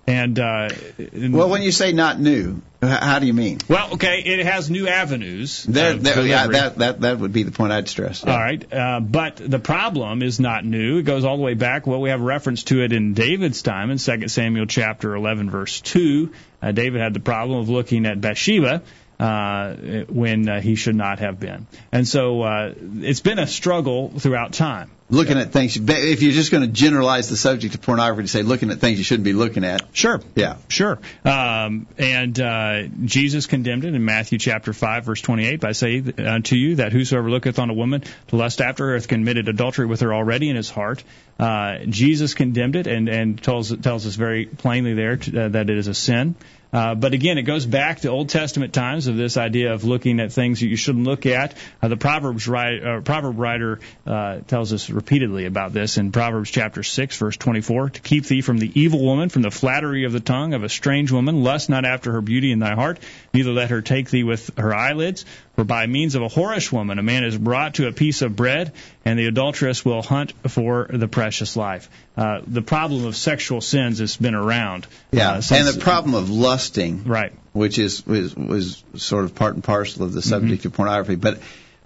And 0.09 0.39
uh, 0.39 0.69
Well, 1.13 1.49
when 1.49 1.61
you 1.61 1.71
say 1.71 1.91
not 1.91 2.19
new, 2.19 2.63
how 2.81 3.19
do 3.19 3.27
you 3.27 3.33
mean? 3.33 3.59
well, 3.67 3.93
okay, 3.93 4.21
it 4.25 4.43
has 4.43 4.67
new 4.69 4.87
avenues. 4.87 5.63
There, 5.63 5.93
there, 5.93 6.25
yeah, 6.25 6.47
that, 6.47 6.77
that 6.79 7.01
that 7.01 7.19
would 7.19 7.31
be 7.31 7.43
the 7.43 7.51
point 7.51 7.71
I'd 7.71 7.87
stress. 7.87 8.23
yeah. 8.25 8.33
All 8.33 8.39
right, 8.39 8.73
uh, 8.73 8.99
but 9.01 9.35
the 9.35 9.59
problem 9.59 10.23
is 10.23 10.39
not 10.39 10.65
new. 10.65 10.97
It 10.97 11.03
goes 11.03 11.25
all 11.25 11.37
the 11.37 11.43
way 11.43 11.53
back. 11.53 11.85
Well, 11.85 12.01
we 12.01 12.09
have 12.09 12.21
reference 12.21 12.63
to 12.65 12.81
it 12.83 12.91
in 12.91 13.13
David's 13.13 13.61
time 13.61 13.91
in 13.91 13.99
2 13.99 14.27
Samuel 14.29 14.65
chapter 14.65 15.13
11, 15.15 15.51
verse 15.51 15.79
2. 15.81 16.31
Uh, 16.61 16.71
David 16.71 17.01
had 17.01 17.13
the 17.13 17.19
problem 17.19 17.59
of 17.59 17.69
looking 17.69 18.07
at 18.07 18.19
Bathsheba 18.19 18.81
uh, 19.19 19.73
when 20.07 20.47
uh, 20.47 20.61
he 20.61 20.75
should 20.75 20.95
not 20.95 21.19
have 21.19 21.39
been, 21.39 21.67
and 21.91 22.07
so 22.07 22.41
uh, 22.41 22.73
it's 23.01 23.19
been 23.21 23.39
a 23.39 23.47
struggle 23.47 24.09
throughout 24.09 24.53
time. 24.53 24.91
Looking 25.11 25.39
at 25.39 25.51
things, 25.51 25.75
if 25.75 26.21
you're 26.21 26.31
just 26.33 26.51
going 26.51 26.61
to 26.61 26.69
generalize 26.69 27.29
the 27.29 27.35
subject 27.35 27.73
of 27.73 27.81
pornography 27.81 28.21
to 28.21 28.27
say 28.27 28.43
looking 28.43 28.69
at 28.69 28.77
things 28.77 28.99
you 28.99 29.03
shouldn't 29.03 29.23
be 29.23 29.33
looking 29.33 29.63
at, 29.63 29.81
Sure. 29.91 30.21
yeah. 30.35 30.57
Sure. 30.67 30.99
Um, 31.25 31.87
and 31.97 32.39
uh, 32.39 32.83
Jesus 33.05 33.47
condemned 33.47 33.85
it 33.85 33.95
in 33.95 34.05
Matthew 34.05 34.37
chapter 34.37 34.71
5, 34.71 35.05
verse 35.05 35.21
28. 35.21 35.65
I 35.65 35.71
say 35.71 36.03
unto 36.23 36.55
you 36.55 36.75
that 36.75 36.91
whosoever 36.91 37.27
looketh 37.31 37.57
on 37.57 37.71
a 37.71 37.73
woman 37.73 38.03
to 38.27 38.35
lust 38.35 38.61
after 38.61 38.89
her 38.89 38.93
hath 38.93 39.07
committed 39.07 39.47
adultery 39.49 39.87
with 39.87 40.01
her 40.01 40.13
already 40.13 40.47
in 40.47 40.55
his 40.55 40.69
heart. 40.69 41.03
Uh, 41.39 41.79
Jesus 41.85 42.35
condemned 42.35 42.75
it 42.75 42.85
and, 42.85 43.09
and 43.09 43.41
tells, 43.41 43.75
tells 43.77 44.05
us 44.05 44.13
very 44.13 44.45
plainly 44.45 44.93
there 44.93 45.17
to, 45.17 45.45
uh, 45.45 45.47
that 45.49 45.71
it 45.71 45.77
is 45.79 45.87
a 45.87 45.95
sin. 45.95 46.35
Uh, 46.71 46.95
but 46.95 47.13
again, 47.13 47.37
it 47.37 47.43
goes 47.43 47.65
back 47.65 48.01
to 48.01 48.09
Old 48.09 48.29
Testament 48.29 48.73
times 48.73 49.07
of 49.07 49.17
this 49.17 49.37
idea 49.37 49.73
of 49.73 49.83
looking 49.83 50.19
at 50.19 50.31
things 50.31 50.59
that 50.59 50.67
you 50.67 50.75
shouldn't 50.75 51.05
look 51.05 51.25
at. 51.25 51.55
Uh, 51.81 51.87
the 51.87 51.97
Proverbs 51.97 52.47
write, 52.47 52.83
uh, 52.83 53.01
proverb 53.01 53.39
writer 53.39 53.79
uh, 54.05 54.39
tells 54.41 54.71
us 54.71 54.89
repeatedly 54.89 55.45
about 55.45 55.73
this 55.73 55.97
in 55.97 56.11
Proverbs 56.11 56.51
chapter 56.51 56.83
6 56.83 57.17
verse 57.17 57.37
24 57.37 57.89
to 57.91 58.01
keep 58.01 58.25
thee 58.25 58.41
from 58.41 58.59
the 58.59 58.71
evil 58.79 59.03
woman 59.03 59.29
from 59.29 59.41
the 59.41 59.51
flattery 59.51 60.05
of 60.05 60.11
the 60.11 60.19
tongue 60.19 60.53
of 60.53 60.63
a 60.63 60.69
strange 60.69 61.11
woman 61.11 61.43
lust 61.43 61.69
not 61.69 61.85
after 61.85 62.11
her 62.13 62.21
beauty 62.21 62.51
in 62.51 62.59
thy 62.59 62.75
heart 62.75 62.99
neither 63.33 63.51
let 63.51 63.69
her 63.69 63.81
take 63.81 64.09
thee 64.09 64.23
with 64.23 64.51
her 64.57 64.73
eyelids 64.73 65.25
for 65.59 65.65
by 65.65 65.85
means 65.87 66.15
of 66.15 66.21
a 66.21 66.29
whorish 66.29 66.71
woman 66.71 66.99
a 66.99 67.03
man 67.03 67.25
is 67.25 67.37
brought 67.37 67.73
to 67.73 67.87
a 67.87 67.91
piece 67.91 68.21
of 68.21 68.33
bread 68.33 68.71
and 69.03 69.19
the 69.19 69.25
adulteress 69.25 69.83
will 69.83 70.01
hunt 70.01 70.31
for 70.47 70.87
the 70.89 71.07
precious 71.07 71.57
life 71.57 71.89
uh, 72.15 72.39
the 72.47 72.61
problem 72.61 73.05
of 73.05 73.13
sexual 73.13 73.59
sins 73.59 73.99
has 73.99 74.15
been 74.15 74.35
around 74.35 74.87
Yeah, 75.11 75.31
uh, 75.31 75.41
and 75.51 75.67
the 75.67 75.81
problem 75.81 76.15
of 76.15 76.29
lusting, 76.29 77.03
right 77.03 77.33
which 77.51 77.77
is 77.77 78.05
was, 78.05 78.33
was 78.37 78.83
sort 78.95 79.25
of 79.25 79.35
part 79.35 79.55
and 79.55 79.63
parcel 79.63 80.03
of 80.03 80.13
the 80.13 80.21
subject 80.21 80.63
of 80.63 80.71
pornography. 80.71 81.15
But 81.15 81.39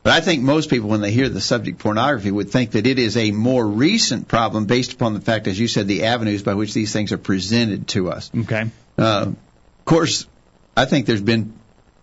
but 0.04 0.12
I 0.12 0.20
think 0.20 0.44
most 0.44 0.70
people, 0.70 0.90
when 0.90 1.02
they 1.02 1.12
hear 1.12 1.30
the 1.30 1.42
subject 1.42 1.80
pornography, 1.80 2.30
would 2.30 2.52
think 2.52 2.72
that 2.72 2.86
it 2.86 3.00
is 3.00 3.16
a 3.16 3.32
more 3.32 3.66
recent 3.66 4.28
problem 4.28 4.66
based 4.66 4.94
upon 4.94 5.14
the 5.14 5.22
fact, 5.22 5.48
as 5.48 5.58
you 5.58 5.70
said, 5.70 5.88
the 5.88 6.04
avenues 6.04 6.44
by 6.44 6.54
which 6.54 6.74
these 6.74 6.92
things 6.92 7.14
are 7.14 7.18
presented 7.18 7.88
to 7.90 8.12
us. 8.12 8.30
okay 8.38 8.70
Uh, 8.98 9.28
of 9.32 9.86
course, 9.86 10.28
I 10.76 10.86
think 10.86 11.06
there's 11.06 11.22
been 11.22 11.54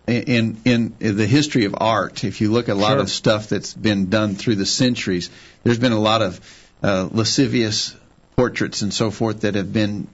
in 0.07 0.57
in 0.65 0.93
the 0.99 1.27
history 1.27 1.65
of 1.65 1.75
art. 1.79 2.23
If 2.23 2.41
you 2.41 2.51
look 2.51 2.69
at 2.69 2.75
a 2.75 2.79
lot 2.79 2.93
Sure. 2.93 2.99
of 3.01 3.09
stuff 3.09 3.49
that's 3.49 3.73
been 3.73 4.09
done 4.09 4.35
through 4.35 4.55
the 4.55 4.65
centuries, 4.65 5.29
there's 5.63 5.79
been 5.79 5.91
a 5.91 5.99
lot 5.99 6.21
of 6.21 6.39
uh, 6.83 7.07
lascivious 7.11 7.95
portraits 8.35 8.81
and 8.81 8.93
so 8.93 9.11
forth 9.11 9.41
that 9.41 9.55
have 9.55 9.71
been 9.71 10.07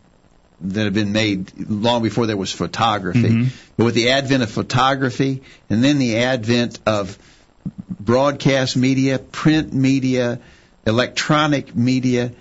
that 0.59 0.85
have 0.85 0.93
been 0.93 1.11
made 1.13 1.51
long 1.69 2.01
before 2.01 2.25
there 2.25 2.35
was 2.37 2.51
photography. 2.51 3.49
But 3.77 3.85
with 3.85 3.93
the 3.95 4.09
advent 4.09 4.41
of 4.43 4.49
photography 4.51 5.43
and 5.69 5.83
then 5.83 5.99
the 5.99 6.17
advent 6.17 6.79
of 6.85 7.17
broadcast 7.99 8.75
media, 8.75 9.19
print 9.19 9.71
media, 9.73 10.39
electronic 10.85 11.75
media, 11.75 12.31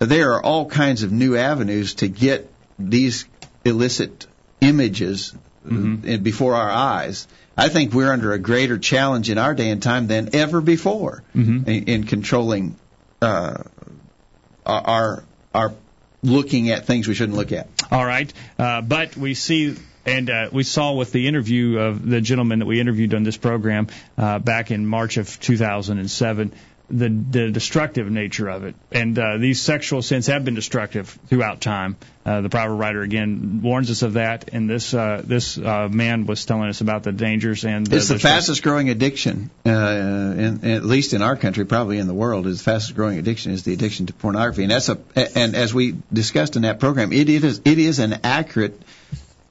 there 0.00 0.32
are 0.32 0.42
all 0.42 0.66
kinds 0.66 1.02
of 1.04 1.12
new 1.12 1.36
avenues 1.36 1.94
to 1.94 2.08
get 2.08 2.50
these 2.78 3.26
illicit 3.64 4.26
images 4.60 5.32
uh, 5.70 6.16
before 6.18 6.54
our 6.54 6.70
eyes. 6.70 7.26
I 7.56 7.68
think 7.68 7.92
we're 7.92 8.12
under 8.12 8.32
a 8.32 8.38
greater 8.38 8.78
challenge 8.78 9.30
in 9.30 9.38
our 9.38 9.54
day 9.54 9.70
and 9.70 9.82
time 9.82 10.06
than 10.06 10.34
ever 10.34 10.60
before 10.60 11.22
in, 11.66 11.84
in 11.84 12.04
controlling 12.04 12.76
uh, 13.20 13.62
our 14.64 14.80
our 14.86 15.24
our 15.54 15.74
looking 16.22 16.70
at 16.70 16.86
things 16.86 17.08
we 17.08 17.14
shouldn't 17.14 17.36
look 17.36 17.52
at. 17.52 17.68
All 17.90 18.04
right, 18.04 18.32
uh, 18.58 18.80
but 18.82 19.16
we 19.16 19.34
see. 19.34 19.76
And 20.06 20.30
uh, 20.30 20.48
we 20.50 20.62
saw 20.62 20.94
with 20.94 21.12
the 21.12 21.28
interview 21.28 21.78
of 21.78 22.08
the 22.08 22.22
gentleman 22.22 22.60
that 22.60 22.66
we 22.66 22.80
interviewed 22.80 23.12
on 23.12 23.22
this 23.22 23.36
program 23.36 23.88
uh, 24.16 24.38
back 24.38 24.70
in 24.70 24.86
March 24.86 25.18
of 25.18 25.38
2007, 25.38 26.52
the, 26.90 27.08
the 27.08 27.50
destructive 27.50 28.10
nature 28.10 28.48
of 28.48 28.64
it. 28.64 28.74
And 28.90 29.18
uh, 29.18 29.38
these 29.38 29.60
sexual 29.60 30.02
sins 30.02 30.26
have 30.26 30.44
been 30.44 30.54
destructive 30.54 31.18
throughout 31.28 31.60
time. 31.60 31.96
Uh, 32.26 32.42
the 32.42 32.48
proverb 32.48 32.78
writer 32.78 33.00
again 33.00 33.60
warns 33.62 33.90
us 33.90 34.02
of 34.02 34.14
that. 34.14 34.50
And 34.52 34.68
this 34.68 34.92
uh, 34.92 35.22
this 35.24 35.56
uh, 35.56 35.88
man 35.88 36.26
was 36.26 36.44
telling 36.44 36.68
us 36.68 36.80
about 36.80 37.02
the 37.02 37.12
dangers 37.12 37.64
and 37.64 37.90
It's 37.92 38.08
the 38.08 38.16
destruct- 38.16 38.20
fastest 38.22 38.62
growing 38.62 38.90
addiction, 38.90 39.50
uh, 39.64 39.70
in, 39.70 40.64
at 40.64 40.84
least 40.84 41.14
in 41.14 41.22
our 41.22 41.36
country, 41.36 41.64
probably 41.64 41.98
in 41.98 42.06
the 42.06 42.14
world. 42.14 42.46
Is 42.46 42.58
the 42.58 42.64
fastest 42.64 42.94
growing 42.94 43.18
addiction 43.18 43.52
is 43.52 43.62
the 43.62 43.72
addiction 43.72 44.06
to 44.06 44.12
pornography, 44.12 44.62
and 44.62 44.70
that's 44.70 44.88
a 44.88 44.98
and 45.16 45.56
as 45.56 45.72
we 45.72 45.96
discussed 46.12 46.56
in 46.56 46.62
that 46.62 46.78
program, 46.78 47.12
it 47.12 47.28
is 47.28 47.62
it 47.64 47.78
is 47.78 47.98
an 48.00 48.20
accurate 48.24 48.80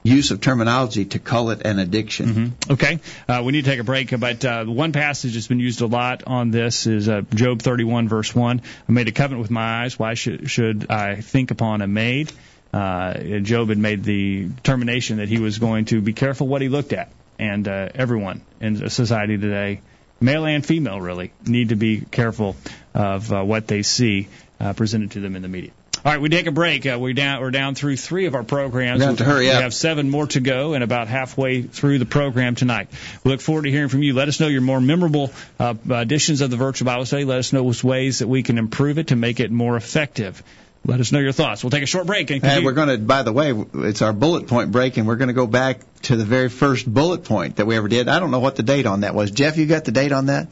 use 0.02 0.30
of 0.30 0.40
terminology 0.40 1.04
to 1.04 1.18
call 1.18 1.50
it 1.50 1.62
an 1.64 1.78
addiction. 1.78 2.54
Okay, 2.70 3.00
uh, 3.28 3.42
we 3.44 3.52
need 3.52 3.64
to 3.64 3.70
take 3.70 3.80
a 3.80 3.84
break, 3.84 4.18
but 4.18 4.44
uh, 4.44 4.64
one 4.64 4.92
passage 4.92 5.34
that's 5.34 5.46
been 5.46 5.60
used 5.60 5.80
a 5.80 5.86
lot 5.86 6.24
on 6.26 6.50
this 6.50 6.86
is 6.86 7.08
uh, 7.08 7.22
Job 7.34 7.60
31, 7.60 8.08
verse 8.08 8.34
1. 8.34 8.62
I 8.88 8.92
made 8.92 9.08
a 9.08 9.12
covenant 9.12 9.42
with 9.42 9.50
my 9.50 9.82
eyes. 9.82 9.98
Why 9.98 10.14
should, 10.14 10.50
should 10.50 10.90
I 10.90 11.16
think 11.16 11.50
upon 11.50 11.82
a 11.82 11.86
maid? 11.86 12.32
Uh, 12.72 13.40
Job 13.40 13.68
had 13.68 13.78
made 13.78 14.04
the 14.04 14.44
determination 14.44 15.18
that 15.18 15.28
he 15.28 15.38
was 15.38 15.58
going 15.58 15.86
to 15.86 16.00
be 16.00 16.12
careful 16.12 16.46
what 16.46 16.62
he 16.62 16.68
looked 16.68 16.92
at. 16.92 17.10
And 17.38 17.66
uh, 17.66 17.88
everyone 17.94 18.42
in 18.60 18.90
society 18.90 19.38
today, 19.38 19.80
male 20.20 20.44
and 20.44 20.64
female 20.64 21.00
really, 21.00 21.32
need 21.46 21.70
to 21.70 21.76
be 21.76 22.00
careful 22.00 22.54
of 22.94 23.32
uh, 23.32 23.42
what 23.42 23.66
they 23.66 23.82
see 23.82 24.28
presented 24.76 25.12
to 25.12 25.20
them 25.20 25.36
in 25.36 25.42
the 25.42 25.48
media. 25.48 25.70
All 26.02 26.12
right, 26.12 26.20
we 26.20 26.30
take 26.30 26.46
a 26.46 26.52
break. 26.52 26.86
Uh, 26.86 26.98
we're 26.98 27.12
down. 27.12 27.42
We're 27.42 27.50
down 27.50 27.74
through 27.74 27.96
three 27.96 28.24
of 28.24 28.34
our 28.34 28.42
programs. 28.42 29.00
We 29.00 29.04
have 29.04 29.18
to 29.18 29.24
hurry 29.24 29.44
we 29.44 29.50
have 29.50 29.74
seven 29.74 30.08
more 30.08 30.26
to 30.28 30.40
go, 30.40 30.72
and 30.72 30.82
about 30.82 31.08
halfway 31.08 31.60
through 31.60 31.98
the 31.98 32.06
program 32.06 32.54
tonight. 32.54 32.88
We 33.22 33.30
look 33.30 33.42
forward 33.42 33.64
to 33.64 33.70
hearing 33.70 33.90
from 33.90 34.02
you. 34.02 34.14
Let 34.14 34.28
us 34.28 34.40
know 34.40 34.46
your 34.46 34.62
more 34.62 34.80
memorable 34.80 35.30
uh, 35.58 35.74
editions 35.90 36.40
of 36.40 36.50
the 36.50 36.56
virtual 36.56 36.86
Bible 36.86 37.04
study. 37.04 37.24
Let 37.24 37.38
us 37.38 37.52
know 37.52 37.64
which 37.64 37.84
ways 37.84 38.20
that 38.20 38.28
we 38.28 38.42
can 38.42 38.56
improve 38.56 38.98
it 38.98 39.08
to 39.08 39.16
make 39.16 39.40
it 39.40 39.50
more 39.50 39.76
effective. 39.76 40.42
Let 40.86 41.00
us 41.00 41.12
know 41.12 41.18
your 41.18 41.32
thoughts. 41.32 41.62
We'll 41.62 41.70
take 41.70 41.82
a 41.82 41.86
short 41.86 42.06
break 42.06 42.30
and 42.30 42.42
And 42.42 42.64
we're 42.64 42.72
going 42.72 42.88
to, 42.88 42.96
by 42.96 43.22
the 43.22 43.32
way, 43.32 43.52
it's 43.52 44.00
our 44.00 44.14
bullet 44.14 44.46
point 44.46 44.72
break, 44.72 44.96
and 44.96 45.06
we're 45.06 45.16
going 45.16 45.28
to 45.28 45.34
go 45.34 45.46
back 45.46 45.80
to 46.02 46.16
the 46.16 46.24
very 46.24 46.48
first 46.48 46.90
bullet 46.90 47.24
point 47.24 47.56
that 47.56 47.66
we 47.66 47.76
ever 47.76 47.88
did. 47.88 48.08
I 48.08 48.20
don't 48.20 48.30
know 48.30 48.40
what 48.40 48.56
the 48.56 48.62
date 48.62 48.86
on 48.86 49.00
that 49.00 49.14
was. 49.14 49.30
Jeff, 49.30 49.58
you 49.58 49.66
got 49.66 49.84
the 49.84 49.92
date 49.92 50.12
on 50.12 50.26
that? 50.26 50.48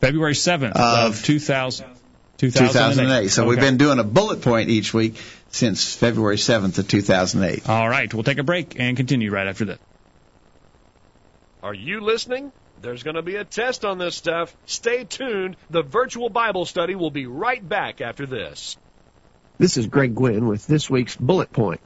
February 0.00 0.34
7th 0.34 0.72
Of 0.72 1.18
of 1.18 1.24
2000, 1.24 1.86
2008. 2.38 2.72
2008. 2.72 3.28
So 3.28 3.46
we've 3.46 3.60
been 3.60 3.76
doing 3.76 3.98
a 3.98 4.04
bullet 4.04 4.42
point 4.42 4.70
each 4.70 4.94
week 4.94 5.20
since 5.50 5.94
February 5.94 6.36
7th 6.36 6.78
of 6.78 6.88
2008. 6.88 7.68
All 7.68 7.88
right, 7.88 8.12
we'll 8.12 8.22
take 8.22 8.38
a 8.38 8.44
break 8.44 8.78
and 8.78 8.96
continue 8.96 9.30
right 9.30 9.46
after 9.46 9.64
this. 9.64 9.78
Are 11.62 11.74
you 11.74 12.00
listening? 12.00 12.52
There's 12.80 13.02
going 13.02 13.16
to 13.16 13.22
be 13.22 13.36
a 13.36 13.44
test 13.44 13.84
on 13.84 13.98
this 13.98 14.14
stuff. 14.14 14.56
Stay 14.66 15.02
tuned. 15.04 15.56
The 15.70 15.82
virtual 15.82 16.28
Bible 16.28 16.64
study 16.64 16.94
will 16.94 17.10
be 17.10 17.26
right 17.26 17.66
back 17.66 18.00
after 18.00 18.24
this. 18.24 18.76
This 19.58 19.76
is 19.76 19.88
Greg 19.88 20.14
Gwin 20.14 20.46
with 20.46 20.66
this 20.68 20.88
week's 20.88 21.16
Bullet 21.16 21.52
Point. 21.52 21.80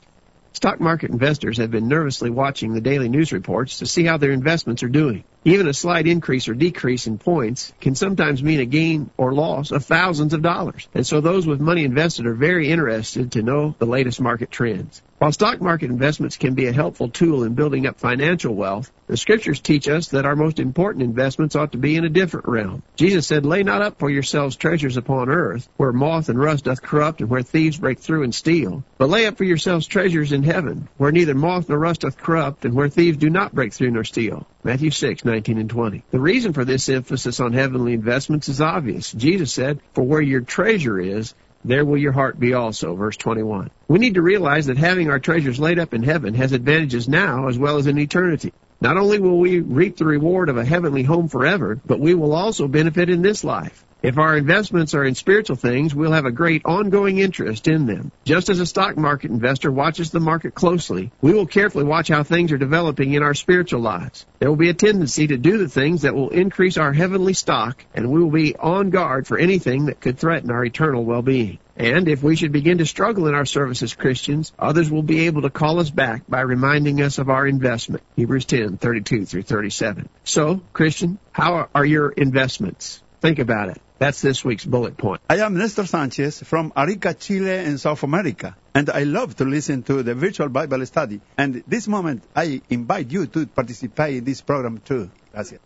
Stock 0.52 0.80
market 0.80 1.10
investors 1.10 1.56
have 1.56 1.70
been 1.70 1.88
nervously 1.88 2.28
watching 2.28 2.74
the 2.74 2.82
daily 2.82 3.08
news 3.08 3.32
reports 3.32 3.78
to 3.78 3.86
see 3.86 4.04
how 4.04 4.18
their 4.18 4.32
investments 4.32 4.82
are 4.82 4.88
doing. 4.88 5.24
Even 5.44 5.66
a 5.66 5.74
slight 5.74 6.06
increase 6.06 6.46
or 6.46 6.54
decrease 6.54 7.08
in 7.08 7.18
points 7.18 7.72
can 7.80 7.96
sometimes 7.96 8.44
mean 8.44 8.60
a 8.60 8.64
gain 8.64 9.10
or 9.16 9.34
loss 9.34 9.72
of 9.72 9.84
thousands 9.84 10.34
of 10.34 10.42
dollars. 10.42 10.88
And 10.94 11.04
so 11.04 11.20
those 11.20 11.48
with 11.48 11.60
money 11.60 11.82
invested 11.82 12.26
are 12.26 12.34
very 12.34 12.70
interested 12.70 13.32
to 13.32 13.42
know 13.42 13.74
the 13.76 13.86
latest 13.86 14.20
market 14.20 14.52
trends. 14.52 15.02
While 15.18 15.32
stock 15.32 15.60
market 15.60 15.90
investments 15.90 16.36
can 16.36 16.54
be 16.54 16.66
a 16.66 16.72
helpful 16.72 17.08
tool 17.08 17.42
in 17.42 17.54
building 17.54 17.86
up 17.86 17.98
financial 17.98 18.54
wealth, 18.54 18.92
the 19.08 19.16
scriptures 19.16 19.60
teach 19.60 19.88
us 19.88 20.08
that 20.08 20.26
our 20.26 20.36
most 20.36 20.60
important 20.60 21.04
investments 21.04 21.56
ought 21.56 21.72
to 21.72 21.78
be 21.78 21.96
in 21.96 22.04
a 22.04 22.08
different 22.08 22.48
realm. 22.48 22.82
Jesus 22.96 23.26
said, 23.26 23.44
Lay 23.44 23.64
not 23.64 23.82
up 23.82 23.98
for 23.98 24.10
yourselves 24.10 24.56
treasures 24.56 24.96
upon 24.96 25.28
earth, 25.28 25.68
where 25.76 25.92
moth 25.92 26.28
and 26.28 26.38
rust 26.38 26.64
doth 26.64 26.82
corrupt, 26.82 27.20
and 27.20 27.30
where 27.30 27.42
thieves 27.42 27.78
break 27.78 27.98
through 27.98 28.22
and 28.22 28.34
steal. 28.34 28.84
But 28.98 29.10
lay 29.10 29.26
up 29.26 29.38
for 29.38 29.44
yourselves 29.44 29.86
treasures 29.88 30.32
in 30.32 30.44
heaven, 30.44 30.88
where 30.98 31.12
neither 31.12 31.34
moth 31.34 31.68
nor 31.68 31.78
rust 31.78 32.00
doth 32.00 32.16
corrupt, 32.16 32.64
and 32.64 32.74
where 32.74 32.88
thieves 32.88 33.18
do 33.18 33.30
not 33.30 33.54
break 33.54 33.72
through 33.72 33.90
nor 33.90 34.04
steal. 34.04 34.46
Matthew 34.64 34.90
6, 34.90 35.24
19 35.24 35.58
and 35.58 35.68
20. 35.68 36.04
The 36.12 36.20
reason 36.20 36.52
for 36.52 36.64
this 36.64 36.88
emphasis 36.88 37.40
on 37.40 37.52
heavenly 37.52 37.94
investments 37.94 38.48
is 38.48 38.60
obvious. 38.60 39.10
Jesus 39.10 39.52
said, 39.52 39.80
For 39.92 40.04
where 40.04 40.20
your 40.20 40.40
treasure 40.40 41.00
is, 41.00 41.34
there 41.64 41.84
will 41.84 41.98
your 41.98 42.12
heart 42.12 42.38
be 42.38 42.54
also. 42.54 42.94
Verse 42.94 43.16
21. 43.16 43.70
We 43.88 43.98
need 43.98 44.14
to 44.14 44.22
realize 44.22 44.66
that 44.66 44.76
having 44.76 45.10
our 45.10 45.18
treasures 45.18 45.58
laid 45.58 45.80
up 45.80 45.94
in 45.94 46.04
heaven 46.04 46.34
has 46.34 46.52
advantages 46.52 47.08
now 47.08 47.48
as 47.48 47.58
well 47.58 47.76
as 47.76 47.88
in 47.88 47.98
eternity. 47.98 48.52
Not 48.80 48.96
only 48.96 49.18
will 49.18 49.38
we 49.38 49.58
reap 49.58 49.96
the 49.96 50.04
reward 50.04 50.48
of 50.48 50.56
a 50.56 50.64
heavenly 50.64 51.02
home 51.02 51.26
forever, 51.26 51.80
but 51.84 51.98
we 51.98 52.14
will 52.14 52.32
also 52.32 52.68
benefit 52.68 53.10
in 53.10 53.22
this 53.22 53.42
life. 53.42 53.84
If 54.02 54.18
our 54.18 54.36
investments 54.36 54.94
are 54.94 55.04
in 55.04 55.14
spiritual 55.14 55.54
things, 55.54 55.94
we'll 55.94 56.10
have 56.10 56.24
a 56.24 56.32
great 56.32 56.62
ongoing 56.64 57.18
interest 57.18 57.68
in 57.68 57.86
them. 57.86 58.10
Just 58.24 58.48
as 58.48 58.58
a 58.58 58.66
stock 58.66 58.96
market 58.96 59.30
investor 59.30 59.70
watches 59.70 60.10
the 60.10 60.18
market 60.18 60.56
closely, 60.56 61.12
we 61.20 61.32
will 61.32 61.46
carefully 61.46 61.84
watch 61.84 62.08
how 62.08 62.24
things 62.24 62.50
are 62.50 62.58
developing 62.58 63.14
in 63.14 63.22
our 63.22 63.34
spiritual 63.34 63.80
lives. 63.80 64.26
There 64.40 64.48
will 64.48 64.56
be 64.56 64.70
a 64.70 64.74
tendency 64.74 65.28
to 65.28 65.36
do 65.36 65.56
the 65.56 65.68
things 65.68 66.02
that 66.02 66.16
will 66.16 66.30
increase 66.30 66.78
our 66.78 66.92
heavenly 66.92 67.32
stock, 67.32 67.84
and 67.94 68.10
we 68.10 68.20
will 68.20 68.32
be 68.32 68.56
on 68.56 68.90
guard 68.90 69.28
for 69.28 69.38
anything 69.38 69.86
that 69.86 70.00
could 70.00 70.18
threaten 70.18 70.50
our 70.50 70.64
eternal 70.64 71.04
well-being. 71.04 71.58
And 71.76 72.08
if 72.08 72.24
we 72.24 72.34
should 72.34 72.50
begin 72.50 72.78
to 72.78 72.86
struggle 72.86 73.28
in 73.28 73.34
our 73.34 73.46
service 73.46 73.84
as 73.84 73.94
Christians, 73.94 74.52
others 74.58 74.90
will 74.90 75.04
be 75.04 75.26
able 75.26 75.42
to 75.42 75.50
call 75.50 75.78
us 75.78 75.90
back 75.90 76.24
by 76.28 76.40
reminding 76.40 77.00
us 77.02 77.18
of 77.18 77.30
our 77.30 77.46
investment. 77.46 78.02
Hebrews 78.16 78.46
10, 78.46 78.78
32 78.78 79.26
through 79.26 79.42
37. 79.42 80.08
So, 80.24 80.60
Christian, 80.72 81.20
how 81.30 81.68
are 81.72 81.84
your 81.84 82.10
investments? 82.10 83.00
Think 83.20 83.38
about 83.38 83.68
it. 83.68 83.80
That's 84.02 84.20
this 84.20 84.44
week's 84.44 84.64
bullet 84.64 84.96
point. 84.96 85.20
I 85.30 85.36
am 85.36 85.56
Nestor 85.56 85.86
Sanchez 85.86 86.42
from 86.42 86.72
Arica, 86.74 87.14
Chile 87.14 87.58
in 87.58 87.78
South 87.78 88.02
America, 88.02 88.56
and 88.74 88.90
I 88.90 89.04
love 89.04 89.36
to 89.36 89.44
listen 89.44 89.84
to 89.84 90.02
the 90.02 90.16
virtual 90.16 90.48
Bible 90.48 90.84
study. 90.86 91.20
And 91.38 91.62
this 91.68 91.86
moment, 91.86 92.24
I 92.34 92.62
invite 92.68 93.12
you 93.12 93.28
to 93.28 93.46
participate 93.46 94.16
in 94.16 94.24
this 94.24 94.40
program 94.40 94.78
too. 94.78 95.08
Gracias. 95.30 95.60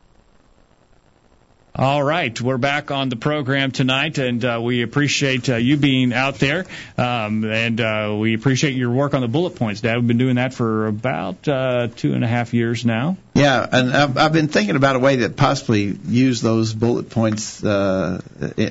All 1.79 2.03
right, 2.03 2.41
we're 2.41 2.57
back 2.57 2.91
on 2.91 3.11
the 3.11 3.17
program 3.17 3.71
tonight, 3.71 4.17
and 4.17 4.43
uh, 4.43 4.61
we 4.63 4.81
appreciate 4.81 5.51
uh, 5.51 5.57
you 5.57 5.77
being 5.77 6.15
out 6.15 6.37
there, 6.37 6.65
um, 6.97 7.45
and 7.45 7.79
uh, 7.79 8.17
we 8.19 8.33
appreciate 8.33 8.75
your 8.75 8.91
work 8.91 9.13
on 9.13 9.21
the 9.21 9.29
bullet 9.29 9.57
points, 9.57 9.83
Dad. 9.83 9.97
We've 9.97 10.07
been 10.07 10.17
doing 10.17 10.37
that 10.37 10.55
for 10.55 10.87
about 10.87 11.47
uh, 11.47 11.89
two 11.95 12.15
and 12.15 12.25
a 12.25 12.27
half 12.27 12.55
years 12.55 12.87
now. 12.87 13.19
Yeah, 13.35 13.69
and 13.71 13.93
I've, 13.93 14.17
I've 14.17 14.33
been 14.33 14.49
thinking 14.49 14.77
about 14.77 14.97
a 14.97 15.01
way 15.01 15.17
to 15.17 15.29
possibly 15.29 15.99
use 16.07 16.41
those 16.41 16.73
bullet 16.73 17.11
points 17.11 17.63
uh, 17.63 18.23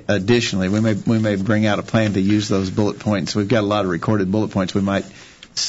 additionally. 0.07 0.69
We 0.69 0.79
may 0.81 0.93
we 0.95 1.19
may 1.19 1.35
bring 1.35 1.67
out 1.67 1.77
a 1.77 1.83
plan 1.83 2.13
to 2.13 2.21
use 2.21 2.47
those 2.47 2.71
bullet 2.71 2.97
points. 2.97 3.35
We've 3.35 3.47
got 3.47 3.63
a 3.63 3.67
lot 3.67 3.85
of 3.85 3.91
recorded 3.91 4.31
bullet 4.31 4.49
points. 4.49 4.73
We 4.73 4.81
might 4.81 5.05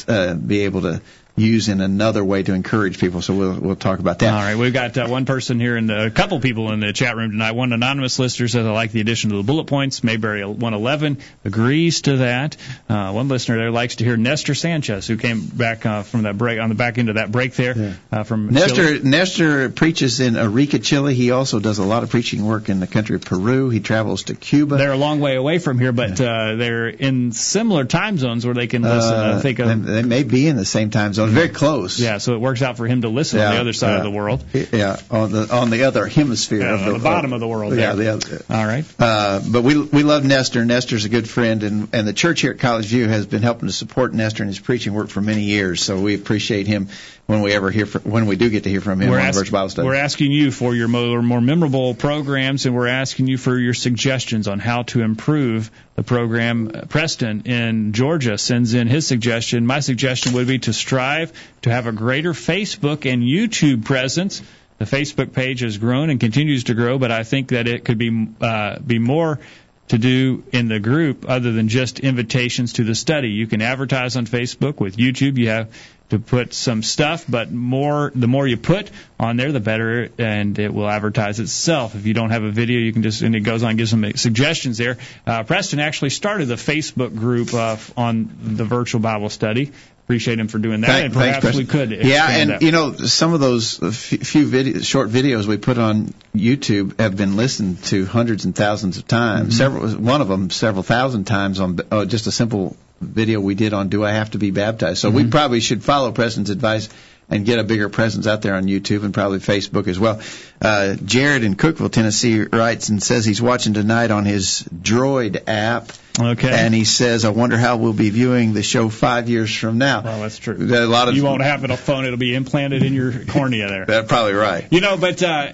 uh, 0.09 0.33
be 0.33 0.61
able 0.61 0.81
to 0.83 1.03
use 1.37 1.69
in 1.69 1.81
another 1.81 2.25
way 2.25 2.43
to 2.43 2.55
encourage 2.55 2.99
people. 2.99 3.21
So 3.23 3.35
we'll 3.35 3.61
we'll 3.61 3.77
talk 3.77 3.99
about 3.99 4.21
that. 4.21 4.33
All 4.33 4.41
right, 4.41 4.57
we've 4.57 4.73
got 4.73 4.97
uh, 4.97 5.07
one 5.07 5.27
person 5.27 5.61
here 5.61 5.77
and 5.77 5.91
a 5.91 6.11
couple 6.11 6.41
people 6.41 6.73
in 6.73 6.81
the 6.81 6.93
chat 6.93 7.17
room 7.17 7.31
tonight. 7.31 7.53
One 7.53 7.73
anonymous 7.73 8.19
listener 8.19 8.49
says 8.49 8.65
I 8.67 8.71
like 8.71 8.93
the 8.93 9.01
addition 9.01 9.31
to 9.31 9.37
the 9.37 9.43
bullet 9.43 9.67
points. 9.67 10.03
Mayberry 10.03 10.45
111 10.45 11.19
agrees 11.45 12.01
to 12.03 12.19
that. 12.19 12.57
Uh, 12.89 13.13
one 13.13 13.29
listener 13.29 13.57
there 13.59 13.71
likes 13.71 13.97
to 13.97 14.05
hear 14.05 14.17
Nestor 14.17 14.55
Sanchez, 14.55 15.07
who 15.07 15.17
came 15.17 15.47
back 15.47 15.85
uh, 15.87 16.03
from 16.03 16.23
that 16.23 16.39
break 16.39 16.59
on 16.61 16.69
the 16.71 16.75
back 16.75 16.99
end 16.99 17.09
of 17.09 17.17
that 17.17 17.31
break 17.31 17.55
there 17.55 17.77
Yeah. 17.77 17.93
uh, 18.11 18.23
from 18.25 18.49
Nestor 18.49 18.97
Chile. 18.99 19.01
Nestor 19.11 19.69
preaches 19.71 20.21
in 20.21 20.37
Arica, 20.37 20.79
Chile. 20.79 21.15
He 21.15 21.31
also 21.33 21.61
does 21.61 21.79
a 21.79 21.85
lot 21.85 22.03
of 22.03 22.11
preaching 22.11 22.45
work 22.47 22.69
in 22.69 22.81
the 22.81 22.87
country 22.87 23.17
of 23.17 23.23
Peru. 23.25 23.69
He 23.71 23.81
travels 23.81 24.25
to 24.25 24.35
Cuba. 24.35 24.77
They're 24.77 24.93
a 24.93 24.97
long 24.97 25.21
way 25.21 25.37
away 25.37 25.59
from 25.59 25.79
here, 25.79 25.93
but 25.93 26.21
uh, 26.21 26.55
they're 26.57 26.89
in 26.89 27.33
similar 27.33 27.85
time 27.85 28.17
zones 28.19 28.45
where 28.45 28.55
they 28.55 28.67
can 28.67 28.83
listen. 28.83 29.15
Uh, 29.15 29.37
I 29.39 29.41
think 29.43 29.59
they, 29.59 29.75
they 29.75 30.03
may 30.03 30.23
be 30.23 30.47
in 30.49 30.57
the 30.57 30.65
same 30.65 30.91
time 30.91 31.13
zone, 31.13 31.26
very 31.31 31.49
close. 31.49 31.99
yeah, 32.01 32.19
so 32.19 32.35
it 32.35 32.41
works 32.41 32.63
out 32.63 32.77
for 32.77 32.87
him 32.87 33.03
to 33.03 33.09
listen 33.09 33.41
on 33.41 33.55
the 33.55 33.61
other 33.61 33.73
side 33.73 33.97
of 33.97 34.03
the 34.05 34.11
world. 34.11 34.45
Yeah, 34.53 34.99
on 35.11 35.33
the 35.33 35.49
on 35.55 35.71
the 35.71 35.85
other 35.85 36.07
hemisphere 36.07 36.61
Yeah, 36.61 36.75
of 36.75 36.83
on 36.87 36.93
the 36.95 36.99
bottom 36.99 37.33
of 37.33 37.41
the 37.41 37.49
world 37.49 37.75
Yeah, 37.77 37.95
there. 37.95 38.17
the 38.17 38.37
other. 38.37 38.45
All 38.51 38.67
right. 38.67 38.85
Uh, 38.99 39.41
but 39.51 39.63
we 39.63 39.81
we 39.81 40.03
love 40.03 40.25
Nestor. 40.25 40.65
Nestor's 40.65 41.05
a 41.05 41.09
good 41.09 41.29
friend, 41.29 41.63
and 41.63 41.89
and 41.93 42.07
the 42.09 42.13
church 42.13 42.41
here 42.41 42.53
at 42.53 42.59
College 42.59 42.87
View 42.87 43.09
has 43.09 43.27
been 43.27 43.43
helping 43.43 43.69
to 43.69 43.73
support 43.73 44.15
Nestor 44.15 44.43
in 44.43 44.49
his 44.49 44.59
preaching 44.59 44.95
work 44.95 45.09
for 45.09 45.21
many 45.21 45.43
years. 45.43 45.83
So 45.83 46.01
we 46.01 46.15
appreciate 46.15 46.67
him 46.67 46.89
when 47.27 47.41
we 47.41 47.53
ever 47.53 47.71
hear 47.71 47.87
from, 47.87 48.03
when 48.03 48.27
we 48.27 48.37
do 48.37 48.49
get 48.49 48.63
to 48.65 48.71
hear 48.71 48.81
from 48.81 49.03
him 49.03 49.11
We're, 49.11 49.19
on 49.19 49.27
ask- 49.27 49.39
Virtual 49.39 49.53
Bible 49.59 49.71
Study. 49.71 49.87
we're 49.87 49.95
asking 49.97 50.31
you 50.31 50.53
for 50.53 50.75
your 50.75 50.87
more, 50.87 51.21
more 51.23 51.41
memorable 51.41 51.95
programs, 51.95 52.67
and 52.67 52.75
we're 52.75 52.87
asking 52.87 53.27
you 53.27 53.37
for 53.37 53.59
your 53.59 53.75
suggestions 53.75 54.47
on 54.47 54.61
how 54.61 54.83
to 54.85 55.03
improve 55.03 55.71
the 55.97 56.05
program. 56.05 56.87
Preston 56.89 57.43
in 57.43 57.93
Georgia 57.93 58.39
sends 58.39 58.75
in 58.75 58.87
his 58.87 59.07
suggestion. 59.07 59.67
My 59.67 59.81
suggestion 59.81 60.35
would 60.35 60.47
be 60.47 60.61
to 60.61 60.73
strive 60.73 61.33
to 61.63 61.71
have 61.71 61.87
a 61.87 61.93
greater 61.93 62.33
Facebook 62.33 63.11
and 63.11 63.23
YouTube 63.23 63.85
presence. 63.85 64.41
The 64.79 64.85
Facebook 64.85 65.33
page 65.33 65.61
has 65.61 65.79
grown 65.79 66.11
and 66.11 66.21
continues 66.21 66.65
to 66.65 66.75
grow, 66.75 66.99
but 66.99 67.11
I 67.11 67.25
think 67.25 67.49
that 67.49 67.67
it 67.67 67.85
could 67.85 67.99
be 67.99 68.29
uh, 68.41 68.79
be 68.79 68.99
more 68.99 69.41
to 69.89 69.99
do 69.99 70.45
in 70.53 70.69
the 70.69 70.81
group 70.81 71.25
other 71.29 71.53
than 71.53 71.69
just 71.69 72.01
invitations 72.01 72.75
to 72.75 72.85
the 72.85 72.95
study. 72.95 73.29
You 73.29 73.47
can 73.47 73.63
advertise 73.63 74.17
on 74.17 74.27
Facebook 74.27 74.81
with 74.81 74.97
YouTube. 74.97 75.39
You 75.39 75.49
have 75.49 75.69
to 76.11 76.19
put 76.19 76.55
some 76.55 76.83
stuff, 76.83 77.25
but 77.29 77.51
more 77.51 78.13
the 78.15 78.29
more 78.29 78.47
you 78.47 78.57
put 78.57 78.91
on 79.19 79.37
there, 79.37 79.51
the 79.53 79.61
better, 79.61 80.09
and 80.19 80.59
it 80.59 80.73
will 80.73 80.89
advertise 80.89 81.41
itself. 81.41 81.95
If 81.95 82.07
you 82.07 82.15
don't 82.15 82.31
have 82.31 82.45
a 82.45 82.51
video, 82.51 82.79
you 82.79 82.93
can 82.93 83.03
just 83.03 83.23
and 83.23 83.35
it 83.35 83.41
goes 83.41 83.63
on 83.63 83.71
and 83.71 83.79
gives 83.79 83.91
some 83.91 84.13
suggestions 84.15 84.79
there. 84.79 84.99
Uh, 85.27 85.43
Preston 85.43 85.81
actually 85.81 86.11
started 86.11 86.47
the 86.47 86.55
Facebook 86.55 87.15
group 87.15 87.53
uh, 87.55 87.77
on 87.97 88.31
the 88.41 88.65
virtual 88.65 89.01
Bible 89.01 89.29
study. 89.31 89.73
Appreciate 90.05 90.39
him 90.39 90.47
for 90.47 90.59
doing 90.59 90.83
that, 90.83 90.87
Thank- 90.87 91.05
and 91.07 91.15
thanks, 91.15 91.41
perhaps 91.41 91.59
we 91.59 91.65
could. 91.65 91.91
Yeah, 91.91 92.29
and 92.31 92.51
that. 92.51 92.63
you 92.63 92.71
know 92.71 92.93
some 92.93 93.35
of 93.35 93.41
those 93.41 93.77
few 93.77 94.47
video, 94.47 94.79
short 94.79 95.11
videos 95.11 95.47
we 95.47 95.57
put 95.57 95.79
on 95.79 96.15
YouTube 96.33 97.01
have 97.01 97.17
been 97.17 97.35
listened 97.35 97.83
to 97.85 98.07
hundreds 98.07 98.45
and 98.45 98.55
thousands 98.55 98.99
of 98.99 99.09
times. 99.09 99.59
Mm-hmm. 99.59 99.81
Several, 99.89 99.89
one 100.01 100.21
of 100.21 100.29
them 100.29 100.51
several 100.51 100.85
thousand 100.85 101.25
times 101.25 101.59
on 101.59 101.81
uh, 101.91 102.05
just 102.05 102.29
a 102.29 102.31
simple 102.31 102.77
video 103.01 103.41
we 103.41 103.55
did 103.55 103.73
on 103.73 103.89
"Do 103.89 104.05
I 104.05 104.13
Have 104.13 104.31
to 104.33 104.39
Be 104.39 104.51
Baptized?" 104.51 104.99
So 104.99 105.09
Mm-hmm. 105.09 105.17
we 105.17 105.27
probably 105.31 105.61
should 105.61 105.83
follow 105.85 106.13
Preston's 106.13 106.51
advice 106.51 106.89
and 107.29 107.45
get 107.45 107.59
a 107.59 107.65
bigger 107.65 107.89
presence 107.89 108.29
out 108.29 108.41
there 108.43 108.55
on 108.55 108.67
YouTube 108.67 109.03
and 109.05 109.13
probably 109.13 109.41
Facebook 109.41 109.89
as 109.89 109.99
well. 109.99 110.21
Uh, 110.63 110.95
Jared 111.05 111.43
in 111.43 111.57
Cookeville, 111.57 111.91
Tennessee, 111.91 112.41
writes 112.43 112.89
and 112.89 113.03
says 113.03 113.25
he's 113.25 113.43
watching 113.43 113.75
tonight 113.75 114.13
on 114.13 114.25
his 114.25 114.63
Droid 114.73 115.43
app. 115.49 115.91
Okay. 116.19 116.49
And 116.51 116.73
he 116.73 116.85
says, 116.85 117.25
"I 117.25 117.31
wonder 117.31 117.59
how 117.59 117.77
we'll 117.79 117.93
be 117.93 118.11
viewing 118.11 118.55
the 118.55 118.63
show 118.63 118.89
five 118.89 119.29
years 119.29 119.55
from 119.55 119.77
now." 119.79 120.03
well, 120.03 120.21
that's 120.21 120.39
true. 120.39 120.55
A 120.57 120.87
lot 120.87 121.09
of 121.09 121.17
you 121.17 121.25
won't 121.25 121.43
have 121.43 121.65
it 121.65 121.71
on 121.71 121.77
phone; 121.77 122.05
it'll 122.07 122.17
be 122.17 122.35
implanted 122.35 122.83
in 122.85 122.95
your 122.95 123.13
cornea 123.27 123.69
there. 123.69 123.85
That's 123.89 124.09
probably 124.09 124.33
right. 124.35 124.67
You 124.71 124.81
know, 124.81 124.97
but 124.97 125.23
uh, 125.23 125.53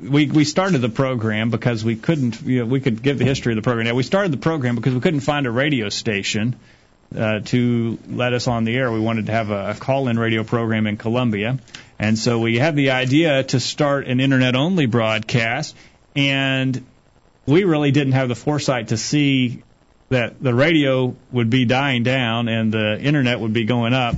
we 0.00 0.26
we 0.26 0.44
started 0.44 0.78
the 0.78 0.88
program 0.88 1.50
because 1.50 1.84
we 1.84 1.96
couldn't. 1.96 2.40
You 2.42 2.60
know, 2.60 2.66
we 2.66 2.80
could 2.80 3.02
give 3.02 3.18
the 3.18 3.24
history 3.24 3.52
of 3.52 3.56
the 3.56 3.62
program. 3.62 3.86
Now, 3.86 3.94
we 3.94 4.02
started 4.02 4.32
the 4.32 4.38
program 4.38 4.74
because 4.74 4.94
we 4.94 5.00
couldn't 5.00 5.20
find 5.20 5.46
a 5.46 5.50
radio 5.50 5.88
station 5.88 6.56
uh, 7.16 7.40
to 7.40 7.98
let 8.08 8.32
us 8.32 8.48
on 8.48 8.64
the 8.64 8.76
air. 8.76 8.90
We 8.92 9.00
wanted 9.00 9.26
to 9.26 9.32
have 9.32 9.50
a, 9.50 9.70
a 9.70 9.74
call-in 9.74 10.18
radio 10.18 10.44
program 10.44 10.86
in 10.86 10.96
Columbia, 10.96 11.58
and 11.98 12.18
so 12.18 12.40
we 12.40 12.58
had 12.58 12.76
the 12.76 12.90
idea 12.90 13.42
to 13.44 13.60
start 13.60 14.06
an 14.06 14.20
internet-only 14.20 14.86
broadcast, 14.86 15.76
and 16.14 16.84
we 17.46 17.64
really 17.64 17.90
didn't 17.90 18.12
have 18.12 18.28
the 18.28 18.34
foresight 18.34 18.88
to 18.88 18.96
see 18.96 19.62
that 20.10 20.42
the 20.42 20.54
radio 20.54 21.14
would 21.32 21.50
be 21.50 21.64
dying 21.64 22.02
down 22.02 22.48
and 22.48 22.72
the 22.72 22.98
internet 23.00 23.40
would 23.40 23.52
be 23.52 23.64
going 23.64 23.94
up. 23.94 24.14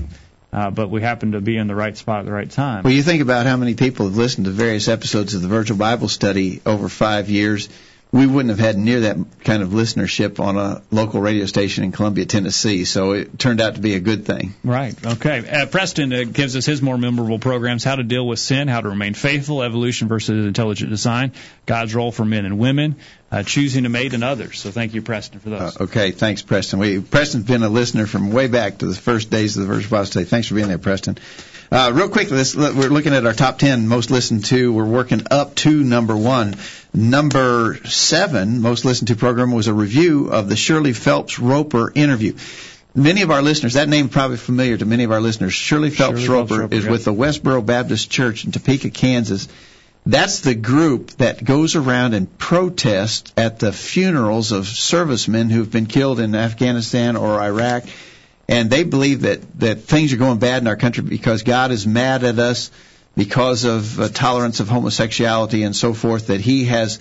Uh, 0.52 0.70
but 0.70 0.90
we 0.90 1.00
happened 1.00 1.32
to 1.32 1.40
be 1.40 1.56
in 1.56 1.68
the 1.68 1.74
right 1.74 1.96
spot 1.96 2.20
at 2.20 2.24
the 2.26 2.32
right 2.32 2.50
time. 2.50 2.82
Well, 2.82 2.92
you 2.92 3.02
think 3.02 3.22
about 3.22 3.46
how 3.46 3.56
many 3.56 3.74
people 3.74 4.06
have 4.06 4.16
listened 4.16 4.46
to 4.46 4.50
various 4.50 4.88
episodes 4.88 5.34
of 5.34 5.42
the 5.42 5.48
Virtual 5.48 5.76
Bible 5.76 6.08
Study 6.08 6.60
over 6.66 6.88
five 6.88 7.30
years. 7.30 7.68
We 8.12 8.26
wouldn't 8.26 8.50
have 8.50 8.58
had 8.58 8.76
near 8.76 9.00
that 9.00 9.16
kind 9.44 9.62
of 9.62 9.68
listenership 9.68 10.40
on 10.40 10.56
a 10.56 10.82
local 10.90 11.20
radio 11.20 11.46
station 11.46 11.84
in 11.84 11.92
Columbia, 11.92 12.24
Tennessee. 12.24 12.84
So 12.84 13.12
it 13.12 13.38
turned 13.38 13.60
out 13.60 13.76
to 13.76 13.80
be 13.80 13.94
a 13.94 14.00
good 14.00 14.26
thing. 14.26 14.54
Right. 14.64 14.94
Okay. 15.06 15.48
Uh, 15.48 15.66
Preston 15.66 16.12
uh, 16.12 16.24
gives 16.24 16.56
us 16.56 16.66
his 16.66 16.82
more 16.82 16.98
memorable 16.98 17.38
programs: 17.38 17.84
how 17.84 17.94
to 17.94 18.02
deal 18.02 18.26
with 18.26 18.40
sin, 18.40 18.66
how 18.66 18.80
to 18.80 18.88
remain 18.88 19.14
faithful, 19.14 19.62
evolution 19.62 20.08
versus 20.08 20.44
intelligent 20.44 20.90
design, 20.90 21.32
God's 21.66 21.94
role 21.94 22.10
for 22.10 22.24
men 22.24 22.46
and 22.46 22.58
women, 22.58 22.96
uh, 23.30 23.44
choosing 23.44 23.86
a 23.86 23.88
mate, 23.88 24.12
and 24.12 24.24
others. 24.24 24.58
So 24.58 24.72
thank 24.72 24.94
you, 24.94 25.02
Preston, 25.02 25.38
for 25.38 25.50
those. 25.50 25.76
Uh, 25.76 25.84
okay, 25.84 26.10
thanks, 26.10 26.42
Preston. 26.42 26.80
We, 26.80 27.00
Preston's 27.00 27.44
been 27.44 27.62
a 27.62 27.68
listener 27.68 28.06
from 28.06 28.32
way 28.32 28.48
back 28.48 28.78
to 28.78 28.86
the 28.86 28.94
first 28.94 29.30
days 29.30 29.56
of 29.56 29.62
the 29.66 29.72
Virtual 29.72 29.90
Bible 29.90 30.06
Study. 30.06 30.26
Thanks 30.26 30.48
for 30.48 30.54
being 30.54 30.68
there, 30.68 30.78
Preston. 30.78 31.16
Uh, 31.72 31.92
real 31.94 32.08
quick, 32.08 32.32
let's, 32.32 32.56
we're 32.56 32.88
looking 32.88 33.14
at 33.14 33.24
our 33.24 33.32
top 33.32 33.56
10 33.58 33.86
most 33.86 34.10
listened 34.10 34.44
to. 34.46 34.72
We're 34.72 34.84
working 34.84 35.22
up 35.30 35.54
to 35.56 35.84
number 35.84 36.16
one. 36.16 36.56
Number 36.92 37.78
seven 37.84 38.60
most 38.60 38.84
listened 38.84 39.06
to 39.08 39.16
program 39.16 39.52
was 39.52 39.68
a 39.68 39.74
review 39.74 40.30
of 40.32 40.48
the 40.48 40.56
Shirley 40.56 40.92
Phelps 40.92 41.38
Roper 41.38 41.92
interview. 41.94 42.34
Many 42.92 43.22
of 43.22 43.30
our 43.30 43.40
listeners, 43.40 43.74
that 43.74 43.88
name 43.88 44.08
probably 44.08 44.36
familiar 44.36 44.76
to 44.78 44.84
many 44.84 45.04
of 45.04 45.12
our 45.12 45.20
listeners. 45.20 45.52
Shirley 45.52 45.90
Phelps 45.90 46.18
Shirley 46.18 46.38
Phelps 46.38 46.50
Roper 46.50 46.62
Roper, 46.62 46.74
is 46.74 46.86
yeah. 46.86 46.90
with 46.90 47.04
the 47.04 47.14
Westboro 47.14 47.64
Baptist 47.64 48.10
Church 48.10 48.44
in 48.44 48.50
Topeka, 48.50 48.90
Kansas. 48.90 49.46
That's 50.04 50.40
the 50.40 50.56
group 50.56 51.12
that 51.18 51.44
goes 51.44 51.76
around 51.76 52.14
and 52.14 52.36
protests 52.36 53.32
at 53.36 53.60
the 53.60 53.72
funerals 53.72 54.50
of 54.50 54.66
servicemen 54.66 55.50
who've 55.50 55.70
been 55.70 55.86
killed 55.86 56.18
in 56.18 56.34
Afghanistan 56.34 57.16
or 57.16 57.40
Iraq. 57.40 57.84
And 58.50 58.68
they 58.68 58.82
believe 58.82 59.20
that, 59.20 59.60
that 59.60 59.82
things 59.82 60.12
are 60.12 60.16
going 60.16 60.40
bad 60.40 60.60
in 60.60 60.66
our 60.66 60.76
country 60.76 61.04
because 61.04 61.44
God 61.44 61.70
is 61.70 61.86
mad 61.86 62.24
at 62.24 62.40
us 62.40 62.72
because 63.16 63.62
of 63.62 64.00
uh, 64.00 64.08
tolerance 64.08 64.58
of 64.58 64.68
homosexuality 64.68 65.62
and 65.62 65.74
so 65.74 65.94
forth, 65.94 66.26
that 66.26 66.40
He 66.40 66.64
has, 66.64 66.98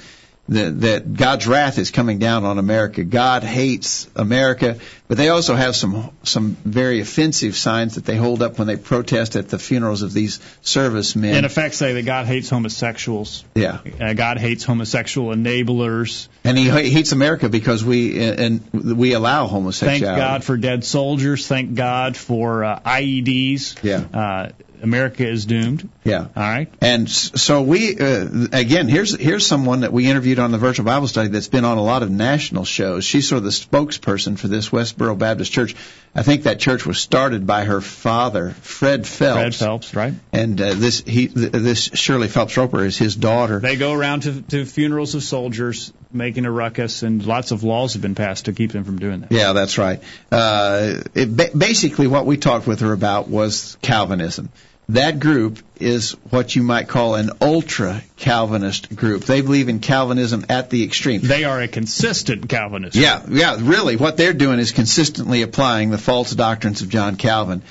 that, 0.50 0.82
that 0.82 1.14
God's 1.14 1.48
wrath 1.48 1.78
is 1.78 1.92
coming 1.92 2.18
down 2.18 2.44
on 2.44 2.58
America. 2.58 3.04
God 3.04 3.44
hates 3.44 4.10
America, 4.16 4.78
but 5.08 5.18
they 5.18 5.30
also 5.30 5.56
have 5.56 5.76
some, 5.76 6.10
some 6.24 6.58
very 6.66 7.00
offensive 7.02 7.56
signs 7.56 7.96
that 7.96 8.06
they 8.06 8.16
hold 8.18 8.42
up 8.42 8.58
when 8.58 8.68
they 8.68 8.76
protest 8.76 9.36
at 9.36 9.50
the 9.50 9.60
funerals 9.60 10.02
of 10.02 10.12
these 10.12 10.40
servicemen. 10.62 11.36
In 11.36 11.46
effect, 11.46 11.76
say 11.76 11.94
that 11.94 12.06
God 12.06 12.26
hates 12.26 12.50
homosexuals. 12.50 13.44
Yeah. 13.54 13.80
Uh, 14.00 14.14
God 14.14 14.40
hates 14.40 14.64
homosexual 14.64 15.36
enablers. 15.36 16.28
And 16.44 16.58
he 16.58 16.68
hates 16.68 17.12
America 17.12 17.48
because 17.48 17.86
we 17.86 18.20
and 18.20 18.64
we 18.74 19.14
allow 19.14 19.46
homosexuals. 19.48 20.00
Thank 20.02 20.04
homosexuality. 20.04 20.20
God 20.20 20.44
for 20.44 20.58
dead 20.58 20.84
soldiers. 20.84 21.48
Thank 21.48 21.76
God 21.76 22.18
for 22.18 22.64
uh, 22.64 22.80
IEDs. 22.80 23.84
Yeah. 23.84 24.06
Uh, 24.14 24.50
America 24.82 25.28
is 25.28 25.46
doomed. 25.46 25.90
Yeah. 26.04 26.28
All 26.36 26.44
right. 26.44 26.72
And 26.82 27.10
so 27.10 27.62
we 27.62 27.98
uh, 28.00 28.48
again 28.52 28.88
here's 28.88 29.16
here's 29.20 29.46
someone 29.46 29.82
that 29.82 29.94
we 29.94 30.10
interviewed 30.10 30.40
on 30.40 30.52
the 30.52 30.58
virtual 30.58 30.86
Bible 30.86 31.08
study 31.08 31.30
that's 31.30 31.48
been 31.48 31.66
on 31.66 31.78
a 31.78 31.84
lot 31.84 32.04
of 32.04 32.12
national 32.12 32.66
shows. 32.66 33.04
She's 33.06 33.28
sort 33.28 33.38
of 33.38 33.44
the 33.44 33.50
spokesperson 33.50 34.38
for 34.38 34.48
this 34.48 34.70
Westboro 34.70 35.18
Baptist 35.18 35.52
Church. 35.52 35.76
I 36.16 36.24
think 36.24 36.44
that 36.44 36.60
church 36.60 36.88
was 36.88 37.00
started 37.00 37.46
by 37.46 37.66
her 37.66 37.82
father, 37.82 38.50
Fred 38.50 39.06
Phelps. 39.06 39.40
Fred 39.40 39.56
Phelps, 39.56 39.96
right? 39.96 40.14
And 40.34 40.60
uh, 40.60 40.74
this 40.74 41.02
he 41.02 41.28
th- 41.28 41.52
this 41.52 41.84
Shirley 41.94 42.28
Phelps 42.28 42.58
Roper 42.58 42.84
is 42.84 42.98
his 42.98 43.16
daughter. 43.16 43.60
They 43.60 43.76
go 43.76 43.94
around 43.94 44.22
to, 44.24 44.42
to 44.42 44.66
funerals 44.66 45.14
of 45.14 45.22
soldiers 45.22 45.94
making 46.12 46.46
a 46.46 46.52
ruckus, 46.52 47.04
and 47.04 47.24
lots 47.24 47.52
of 47.52 47.64
laws 47.64 47.94
have 47.94 48.02
been 48.02 48.16
passed 48.16 48.46
to 48.46 48.54
keep 48.54 48.72
them 48.72 48.84
from 48.84 48.98
doing 48.98 49.22
that. 49.22 49.32
Yeah, 49.32 49.54
that's 49.54 49.78
right. 49.78 50.02
Uh, 50.32 51.02
it, 51.14 51.36
ba- 51.36 51.52
basically, 51.56 52.08
what 52.08 52.26
we 52.26 52.38
talked 52.38 52.66
with 52.66 52.80
her 52.80 52.92
about 52.92 53.28
was 53.28 53.78
Calvinism. 53.84 54.50
That 54.90 55.20
group 55.20 55.60
is 55.80 56.14
what 56.32 56.56
you 56.56 56.64
might 56.64 56.88
call 56.88 57.14
an 57.14 57.30
ultra 57.42 58.02
Calvinist 58.18 58.96
group. 58.96 59.24
They 59.24 59.42
believe 59.42 59.70
in 59.70 59.80
Calvinism 59.80 60.46
at 60.50 60.72
the 60.72 60.84
extreme. 60.84 61.22
They 61.22 61.44
are 61.44 61.62
a 61.62 61.68
consistent 61.68 62.50
Calvinist. 62.50 62.96
Yeah, 62.96 63.24
yeah, 63.30 63.58
really. 63.60 63.98
What 63.98 64.18
they're 64.18 64.34
doing 64.34 64.58
is 64.58 64.72
consistently 64.72 65.44
applying 65.44 65.92
the 65.92 66.00
false 66.00 66.32
doctrines 66.32 66.82
of 66.82 66.90
John 66.90 67.18
Calvin. 67.18 67.62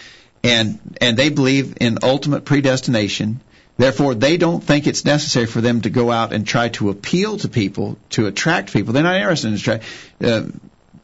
And, 0.45 0.79
and 1.01 1.17
they 1.17 1.29
believe 1.29 1.77
in 1.81 1.99
ultimate 2.05 2.45
predestination. 2.45 3.41
Therefore, 3.77 4.15
they 4.15 4.37
don't 4.37 4.63
think 4.63 4.87
it's 4.87 5.05
necessary 5.05 5.47
for 5.47 5.61
them 5.61 5.81
to 5.81 5.91
go 5.91 6.13
out 6.13 6.33
and 6.33 6.47
try 6.47 6.69
to 6.71 6.91
appeal 6.91 7.37
to 7.39 7.49
people, 7.49 7.99
to 8.11 8.27
attract 8.27 8.73
people. 8.73 8.93
They're 8.93 9.03
not 9.03 9.17
interested 9.17 9.49
in 9.49 9.55
attract. 9.55 9.85
Uh, 10.23 10.45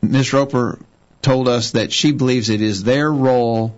Ms. 0.00 0.32
Roper 0.32 0.78
told 1.22 1.48
us 1.48 1.72
that 1.72 1.92
she 1.92 2.12
believes 2.12 2.50
it 2.50 2.60
is 2.60 2.84
their 2.84 3.10
role 3.10 3.74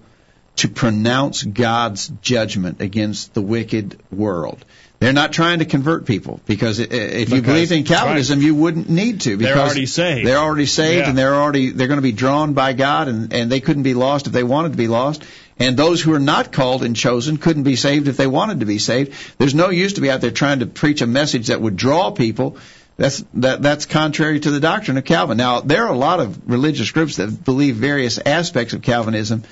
to 0.57 0.69
pronounce 0.69 1.43
God's 1.43 2.09
judgment 2.23 2.81
against 2.81 3.35
the 3.35 3.43
wicked 3.43 3.99
world. 4.11 4.65
They're 4.99 5.13
not 5.13 5.33
trying 5.33 5.59
to 5.59 5.67
convert 5.67 6.07
people 6.07 6.41
because 6.47 6.79
if 6.79 6.89
Because- 6.89 7.31
you 7.33 7.43
believed 7.43 7.73
in 7.73 7.85
Calvinism, 7.85 8.39
right. 8.39 8.47
you 8.47 8.55
wouldn't 8.55 8.89
need 8.89 9.21
to. 9.23 9.37
They're 9.37 9.49
Because 9.55 9.71
already 9.73 9.85
saved. 9.87 10.27
They're 10.27 10.39
already 10.39 10.65
saved, 10.65 11.01
Yeah. 11.01 11.09
and 11.11 11.19
they're 11.19 11.35
already 11.35 11.71
they're 11.71 11.87
going 11.87 11.99
to 11.99 12.03
be 12.03 12.13
drawn 12.13 12.55
by 12.55 12.73
God, 12.73 13.09
and 13.09 13.31
and 13.33 13.53
they 13.53 13.61
couldn't 13.61 13.83
be 13.83 13.93
lost 13.93 14.27
if 14.27 14.33
they 14.33 14.43
wanted 14.43 14.73
to 14.73 14.79
be 14.79 14.89
lost. 14.89 15.23
And 15.59 15.77
those 15.77 16.01
who 16.01 16.15
are 16.15 16.19
not 16.19 16.51
called 16.53 16.83
and 16.83 16.97
chosen 16.97 17.37
couldn't 17.37 17.63
be 17.65 17.77
saved 17.77 18.09
if 18.09 18.17
they 18.17 18.27
wanted 18.27 18.61
to 18.61 18.67
be 18.67 18.79
saved. 18.79 19.13
There's 19.39 19.55
no 19.55 19.69
use 19.71 19.95
to 19.95 20.01
be 20.01 20.11
out 20.11 20.21
there 20.23 20.31
trying 20.31 20.61
to 20.61 20.67
preach 20.67 21.03
a 21.03 21.07
message 21.07 21.49
that 21.49 21.61
would 21.61 21.77
draw 21.77 22.11
people. 22.11 22.57
That's 22.97 23.23
that 23.35 23.61
that's 23.61 23.85
contrary 23.85 24.41
to 24.41 24.51
the 24.51 24.61
doctrine 24.61 24.97
of 24.97 25.05
Calvin. 25.05 25.37
Now 25.37 25.61
there 25.61 25.85
are 25.87 25.93
a 25.93 25.99
lot 25.99 26.21
of 26.21 26.39
religious 26.47 26.91
groups 26.91 27.17
that 27.17 27.45
believe 27.45 27.77
various 27.77 28.19
aspects 28.25 28.73
of 28.73 28.81
Calvinism 28.81 29.43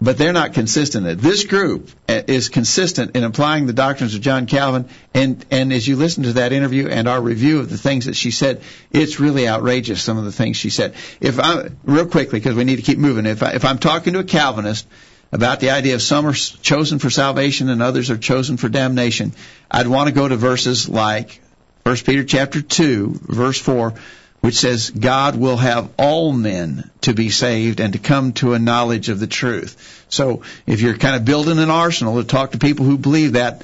but 0.00 0.16
they're 0.16 0.32
not 0.32 0.54
consistent. 0.54 1.20
This 1.20 1.44
group 1.44 1.90
uh, 2.08 2.22
is 2.26 2.48
consistent 2.48 3.16
in 3.16 3.24
applying 3.24 3.66
the 3.66 3.72
doctrines 3.72 4.14
of 4.14 4.22
John 4.22 4.46
Calvin, 4.46 4.88
and 5.12 5.44
and 5.50 5.72
as 5.72 5.86
you 5.86 5.96
listen 5.96 6.22
to 6.24 6.32
that 6.34 6.52
interview 6.52 6.88
and 6.88 7.06
our 7.06 7.20
review 7.20 7.58
of 7.58 7.68
the 7.68 7.76
things 7.76 8.06
that 8.06 8.16
she 8.16 8.30
said, 8.30 8.62
it's 8.90 9.20
really 9.20 9.48
outrageous. 9.48 10.02
Some 10.02 10.16
of 10.16 10.24
the 10.24 10.32
things 10.32 10.56
she 10.56 10.70
said. 10.70 10.94
If 11.20 11.38
I 11.38 11.70
real 11.84 12.06
quickly 12.06 12.38
because 12.38 12.56
we 12.56 12.64
need 12.64 12.76
to 12.76 12.82
keep 12.82 12.98
moving. 12.98 13.26
If 13.26 13.42
I, 13.42 13.52
if 13.52 13.64
I'm 13.64 13.78
talking 13.78 14.14
to 14.14 14.20
a 14.20 14.24
Calvinist 14.24 14.86
about 15.32 15.60
the 15.60 15.70
idea 15.70 15.94
of 15.94 16.02
some 16.02 16.26
are 16.26 16.32
chosen 16.32 16.98
for 16.98 17.10
salvation 17.10 17.68
and 17.68 17.82
others 17.82 18.10
are 18.10 18.18
chosen 18.18 18.56
for 18.56 18.68
damnation, 18.68 19.32
I'd 19.70 19.86
want 19.86 20.08
to 20.08 20.14
go 20.14 20.26
to 20.26 20.36
verses 20.36 20.88
like 20.88 21.40
1 21.82 21.96
Peter 21.96 22.24
chapter 22.24 22.62
2 22.62 23.20
verse 23.22 23.60
4 23.60 23.94
which 24.40 24.56
says 24.56 24.90
God 24.90 25.36
will 25.36 25.56
have 25.56 25.90
all 25.98 26.32
men 26.32 26.90
to 27.02 27.12
be 27.12 27.30
saved 27.30 27.80
and 27.80 27.92
to 27.92 27.98
come 27.98 28.32
to 28.34 28.54
a 28.54 28.58
knowledge 28.58 29.08
of 29.08 29.20
the 29.20 29.26
truth. 29.26 30.04
So 30.08 30.42
if 30.66 30.80
you're 30.80 30.96
kind 30.96 31.16
of 31.16 31.24
building 31.24 31.58
an 31.58 31.70
arsenal 31.70 32.16
to 32.16 32.24
talk 32.26 32.52
to 32.52 32.58
people 32.58 32.86
who 32.86 32.98
believe 32.98 33.32
that, 33.32 33.62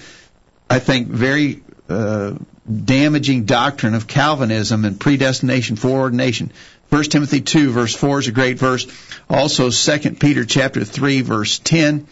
I 0.68 0.78
think 0.78 1.08
very 1.08 1.62
uh, 1.88 2.34
damaging 2.66 3.44
doctrine 3.44 3.94
of 3.94 4.06
Calvinism 4.06 4.84
and 4.84 4.98
predestination, 4.98 5.76
foreordination. 5.76 6.52
1 6.88 7.02
Timothy 7.04 7.40
2 7.40 7.70
verse 7.70 7.94
4 7.94 8.20
is 8.20 8.28
a 8.28 8.32
great 8.32 8.58
verse. 8.58 8.86
Also 9.28 9.70
2 9.70 10.10
Peter 10.12 10.44
chapter 10.44 10.84
3 10.84 11.22
verse 11.22 11.58
10 11.58 12.06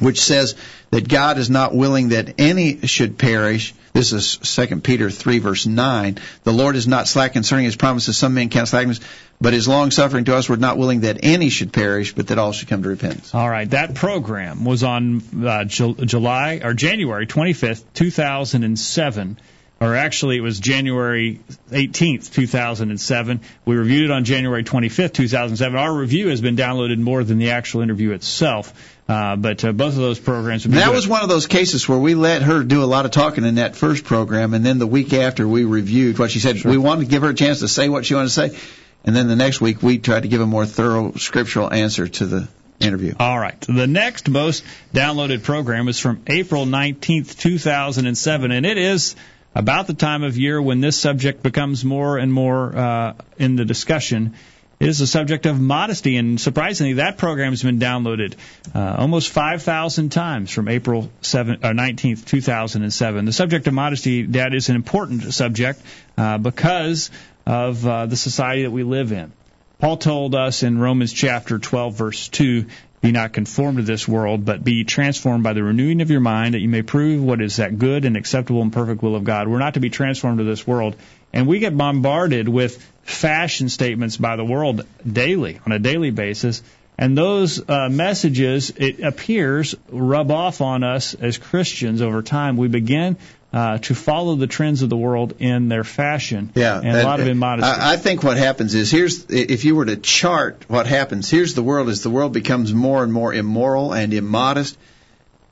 which 0.00 0.20
says 0.20 0.54
that 0.90 1.08
God 1.08 1.38
is 1.38 1.48
not 1.48 1.74
willing 1.74 2.08
that 2.10 2.34
any 2.38 2.86
should 2.86 3.18
perish. 3.18 3.74
This 3.92 4.12
is 4.12 4.36
2 4.38 4.80
Peter 4.80 5.10
3 5.10 5.38
verse 5.38 5.66
9. 5.66 6.18
The 6.44 6.52
Lord 6.52 6.76
is 6.76 6.86
not 6.86 7.08
slack 7.08 7.32
concerning 7.32 7.64
his 7.64 7.76
promises. 7.76 8.16
Some 8.16 8.34
men 8.34 8.48
count 8.48 8.68
slackness, 8.68 9.00
but 9.40 9.54
is 9.54 9.66
long 9.68 9.90
suffering 9.90 10.24
to 10.26 10.36
us. 10.36 10.48
We're 10.48 10.56
not 10.56 10.78
willing 10.78 11.00
that 11.00 11.18
any 11.22 11.48
should 11.50 11.72
perish, 11.72 12.14
but 12.14 12.28
that 12.28 12.38
all 12.38 12.52
should 12.52 12.68
come 12.68 12.82
to 12.82 12.88
repentance. 12.88 13.34
All 13.34 13.48
right, 13.48 13.68
that 13.70 13.94
program 13.94 14.64
was 14.64 14.82
on 14.82 15.22
uh, 15.46 15.64
Ju- 15.64 15.94
July 15.94 16.60
or 16.62 16.74
January 16.74 17.26
25th, 17.26 17.84
2007. 17.94 19.38
Or 19.82 19.96
actually, 19.96 20.36
it 20.36 20.42
was 20.42 20.60
January 20.60 21.40
18th, 21.70 22.30
2007. 22.34 23.40
We 23.64 23.76
reviewed 23.76 24.04
it 24.04 24.10
on 24.10 24.24
January 24.24 24.62
25th, 24.62 25.14
2007. 25.14 25.78
Our 25.78 25.94
review 25.94 26.28
has 26.28 26.42
been 26.42 26.54
downloaded 26.54 26.98
more 26.98 27.24
than 27.24 27.38
the 27.38 27.52
actual 27.52 27.80
interview 27.80 28.10
itself. 28.10 28.74
Uh, 29.08 29.36
but 29.36 29.64
uh, 29.64 29.72
both 29.72 29.94
of 29.94 30.00
those 30.00 30.20
programs 30.20 30.64
have 30.64 30.72
been 30.72 30.80
That 30.80 30.88
good. 30.88 30.94
was 30.96 31.08
one 31.08 31.22
of 31.22 31.30
those 31.30 31.46
cases 31.46 31.88
where 31.88 31.98
we 31.98 32.14
let 32.14 32.42
her 32.42 32.62
do 32.62 32.84
a 32.84 32.84
lot 32.84 33.06
of 33.06 33.10
talking 33.10 33.44
in 33.44 33.54
that 33.54 33.74
first 33.74 34.04
program, 34.04 34.52
and 34.52 34.66
then 34.66 34.78
the 34.78 34.86
week 34.86 35.14
after 35.14 35.48
we 35.48 35.64
reviewed 35.64 36.18
what 36.18 36.30
she 36.30 36.40
said. 36.40 36.62
We 36.62 36.76
wanted 36.76 37.06
to 37.06 37.10
give 37.10 37.22
her 37.22 37.30
a 37.30 37.34
chance 37.34 37.60
to 37.60 37.68
say 37.68 37.88
what 37.88 38.04
she 38.04 38.14
wanted 38.14 38.28
to 38.28 38.34
say, 38.34 38.58
and 39.04 39.16
then 39.16 39.28
the 39.28 39.34
next 39.34 39.62
week 39.62 39.82
we 39.82 39.96
tried 39.98 40.24
to 40.24 40.28
give 40.28 40.42
a 40.42 40.46
more 40.46 40.66
thorough 40.66 41.12
scriptural 41.12 41.72
answer 41.72 42.06
to 42.06 42.26
the 42.26 42.48
interview. 42.80 43.14
All 43.18 43.38
right. 43.38 43.58
The 43.62 43.86
next 43.86 44.28
most 44.28 44.62
downloaded 44.94 45.42
program 45.42 45.88
is 45.88 45.98
from 45.98 46.22
April 46.26 46.66
19th, 46.66 47.36
2007, 47.38 48.52
and 48.52 48.66
it 48.66 48.76
is 48.78 49.16
about 49.54 49.86
the 49.86 49.94
time 49.94 50.22
of 50.22 50.36
year 50.38 50.60
when 50.60 50.80
this 50.80 50.98
subject 50.98 51.42
becomes 51.42 51.84
more 51.84 52.18
and 52.18 52.32
more 52.32 52.76
uh, 52.76 53.14
in 53.38 53.56
the 53.56 53.64
discussion. 53.64 54.34
Is 54.78 54.98
the 54.98 55.06
subject 55.06 55.44
of 55.44 55.60
modesty, 55.60 56.16
and 56.16 56.40
surprisingly, 56.40 56.94
that 56.94 57.18
program 57.18 57.52
has 57.52 57.62
been 57.62 57.78
downloaded 57.78 58.36
uh, 58.74 58.96
almost 58.98 59.28
5,000 59.28 60.08
times 60.08 60.50
from 60.50 60.68
April 60.68 61.10
7, 61.20 61.58
uh, 61.62 61.68
19th, 61.68 62.24
2007. 62.24 63.26
The 63.26 63.32
subject 63.32 63.66
of 63.66 63.74
modesty, 63.74 64.22
Dad, 64.22 64.54
is 64.54 64.70
an 64.70 64.76
important 64.76 65.34
subject 65.34 65.82
uh, 66.16 66.38
because 66.38 67.10
of 67.44 67.86
uh, 67.86 68.06
the 68.06 68.16
society 68.16 68.62
that 68.62 68.70
we 68.70 68.82
live 68.82 69.12
in. 69.12 69.32
Paul 69.80 69.98
told 69.98 70.34
us 70.34 70.62
in 70.62 70.78
Romans 70.78 71.12
chapter 71.12 71.58
12, 71.58 71.94
verse 71.94 72.28
2, 72.28 72.64
be 73.00 73.12
not 73.12 73.32
conformed 73.32 73.78
to 73.78 73.82
this 73.82 74.06
world, 74.06 74.44
but 74.44 74.62
be 74.62 74.84
transformed 74.84 75.42
by 75.42 75.54
the 75.54 75.62
renewing 75.62 76.00
of 76.02 76.10
your 76.10 76.20
mind, 76.20 76.54
that 76.54 76.60
you 76.60 76.68
may 76.68 76.82
prove 76.82 77.22
what 77.22 77.40
is 77.40 77.56
that 77.56 77.78
good 77.78 78.04
and 78.04 78.16
acceptable 78.16 78.62
and 78.62 78.72
perfect 78.72 79.02
will 79.02 79.16
of 79.16 79.24
God. 79.24 79.48
We're 79.48 79.58
not 79.58 79.74
to 79.74 79.80
be 79.80 79.90
transformed 79.90 80.38
to 80.38 80.44
this 80.44 80.66
world. 80.66 80.96
And 81.32 81.46
we 81.46 81.60
get 81.60 81.76
bombarded 81.76 82.48
with 82.48 82.84
fashion 83.02 83.68
statements 83.68 84.16
by 84.16 84.36
the 84.36 84.44
world 84.44 84.86
daily, 85.10 85.60
on 85.64 85.72
a 85.72 85.78
daily 85.78 86.10
basis. 86.10 86.62
And 86.98 87.16
those 87.16 87.66
uh, 87.66 87.88
messages, 87.88 88.70
it 88.76 89.00
appears, 89.00 89.74
rub 89.88 90.30
off 90.30 90.60
on 90.60 90.84
us 90.84 91.14
as 91.14 91.38
Christians 91.38 92.02
over 92.02 92.20
time. 92.20 92.58
We 92.58 92.68
begin 92.68 93.16
uh, 93.52 93.78
to 93.78 93.94
follow 93.94 94.36
the 94.36 94.46
trends 94.46 94.82
of 94.82 94.88
the 94.88 94.96
world 94.96 95.34
in 95.40 95.68
their 95.68 95.84
fashion. 95.84 96.52
Yeah, 96.54 96.78
And 96.78 96.96
a 96.96 97.02
lot 97.02 97.20
of 97.20 97.26
immodesty. 97.26 97.68
I, 97.68 97.94
I 97.94 97.96
think 97.96 98.22
what 98.22 98.36
happens 98.36 98.74
is 98.74 98.90
here's 98.90 99.26
if 99.28 99.64
you 99.64 99.74
were 99.74 99.86
to 99.86 99.96
chart 99.96 100.64
what 100.68 100.86
happens. 100.86 101.28
Here's 101.28 101.54
the 101.54 101.62
world 101.62 101.88
as 101.88 102.02
the 102.02 102.10
world 102.10 102.32
becomes 102.32 102.72
more 102.72 103.02
and 103.02 103.12
more 103.12 103.34
immoral 103.34 103.92
and 103.92 104.14
immodest, 104.14 104.78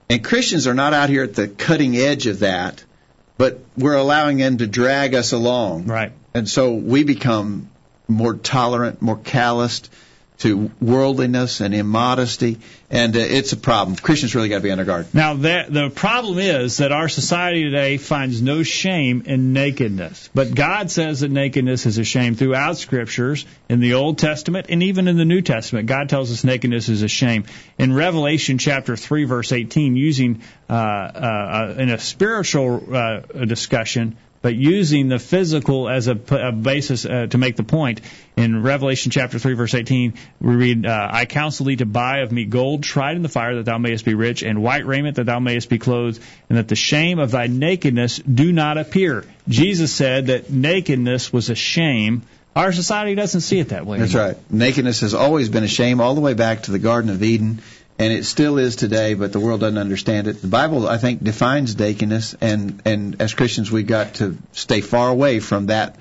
and 0.09 0.23
Christians 0.25 0.67
are 0.67 0.75
not 0.75 0.95
out 0.95 1.09
here 1.09 1.25
at 1.25 1.35
the 1.35 1.49
cutting 1.49 1.97
edge 1.97 2.27
of 2.27 2.41
that, 2.41 2.85
but 3.37 3.61
we're 3.77 3.97
allowing 3.97 4.39
them 4.39 4.59
to 4.59 4.67
drag 4.67 5.15
us 5.15 5.33
along. 5.33 5.87
Right. 5.87 6.13
And 6.35 6.49
so 6.49 6.75
we 6.75 7.05
become 7.05 7.69
more 8.07 8.35
tolerant, 8.35 9.03
more 9.03 9.19
calloused 9.19 9.91
to 10.39 10.71
worldliness 10.81 11.61
and 11.61 11.75
immodesty, 11.75 12.59
and 12.91 13.17
uh, 13.17 13.21
it's 13.21 13.53
a 13.53 13.57
problem. 13.57 13.97
Christians 13.97 14.35
really 14.35 14.49
got 14.49 14.57
to 14.57 14.63
be 14.63 14.71
on 14.71 14.79
their 14.79 14.87
guard. 14.87 15.13
Now, 15.13 15.35
that, 15.35 15.73
the 15.73 15.91
problem 15.91 16.39
is 16.39 16.77
that 16.79 16.93
our 16.93 17.09
society 17.09 17.65
today 17.65 17.97
finds 17.97 18.41
no 18.41 18.63
shame 18.63 19.23
in 19.27 19.53
nakedness. 19.53 20.31
But 20.35 20.55
God 20.55 20.91
says 20.91 21.21
that 21.21 21.31
nakedness 21.31 21.87
is 21.87 21.99
a 21.99 22.05
shame 22.05 22.37
throughout 22.37 22.77
scriptures, 22.77 23.45
in 23.69 23.81
the 23.81 23.95
Old 23.95 24.19
Testament 24.19 24.67
and 24.69 24.83
even 24.83 25.09
in 25.09 25.17
the 25.17 25.25
New 25.25 25.43
Testament. 25.43 25.87
God 25.87 26.09
tells 26.09 26.33
us 26.33 26.45
nakedness 26.45 26.89
is 26.89 27.03
a 27.03 27.09
shame. 27.09 27.45
In 27.79 27.93
Revelation 27.93 28.59
chapter 28.59 28.97
3, 28.97 29.25
verse 29.25 29.53
18, 29.53 29.97
using 29.97 30.43
uh, 30.71 30.73
uh, 30.73 31.75
in 31.79 31.91
a 31.91 31.99
spiritual 31.99 32.95
uh, 32.95 33.21
discussion, 33.45 34.17
but 34.43 34.55
using 34.55 35.09
the 35.09 35.19
physical 35.19 35.89
as 35.89 36.09
a, 36.09 36.19
a 36.31 36.53
basis 36.53 37.05
uh, 37.05 37.27
to 37.31 37.39
make 37.39 37.57
the 37.57 37.63
point. 37.63 38.01
In 38.37 38.63
Revelation 38.63 39.11
chapter 39.11 39.39
3 39.39 39.55
verse 39.55 39.75
18, 39.75 40.15
we 40.41 40.55
read, 40.55 40.87
uh, 40.87 41.09
I 41.11 41.25
counsel 41.25 41.67
thee 41.67 41.77
to 41.77 41.87
buy 41.87 42.19
of 42.19 42.31
me 42.31 42.45
gold 42.45 42.83
tried 42.83 43.17
in 43.17 43.23
the 43.23 43.29
fire 43.29 43.57
that 43.57 43.65
thou 43.65 43.79
mayest 43.79 44.05
be 44.05 44.15
rich, 44.15 44.43
and 44.43 44.63
white 44.63 44.87
raiment 44.87 45.17
that 45.17 45.27
thou 45.27 45.41
mayest 45.41 45.69
be 45.69 45.79
clothed, 45.79 46.23
and 46.49 46.59
that 46.59 46.69
the 46.69 46.77
shame 46.77 47.19
of 47.19 47.33
thy 47.33 47.47
nakedness 47.47 48.19
do 48.19 48.53
not 48.53 48.79
appear. 48.79 49.25
Jesus 49.49 49.93
said 49.93 50.27
that 50.27 50.51
nakedness 50.51 51.33
was 51.33 51.51
a 51.51 51.55
shame. 51.55 52.23
Our 52.55 52.73
society 52.73 53.15
doesn't 53.15 53.43
see 53.43 53.59
it 53.59 53.69
that 53.71 53.87
way. 53.87 53.99
That's 53.99 54.15
right. 54.15 54.37
Nakedness 54.51 55.01
has 55.03 55.15
always 55.15 55.49
been 55.49 55.65
a 55.65 55.69
shame, 55.69 56.01
all 56.01 56.15
the 56.15 56.21
way 56.21 56.35
back 56.35 56.65
to 56.65 56.73
the 56.73 56.79
Garden 56.79 57.11
of 57.11 57.23
Eden, 57.23 57.61
and 57.99 58.13
it 58.13 58.25
still 58.25 58.59
is 58.59 58.77
today. 58.77 59.15
But 59.15 59.33
the 59.33 59.41
world 59.41 59.61
doesn't 59.61 59.79
understand 59.79 60.27
it. 60.29 60.41
The 60.41 60.49
Bible, 60.49 60.89
I 60.89 60.99
think, 60.99 61.23
defines 61.23 61.79
nakedness, 61.79 62.35
and 62.41 62.83
and 62.85 63.21
as 63.21 63.35
Christians, 63.35 63.71
we've 63.71 63.87
got 63.87 64.15
to 64.15 64.37
stay 64.53 64.81
far 64.81 65.11
away 65.11 65.41
from 65.41 65.67
that 65.67 65.97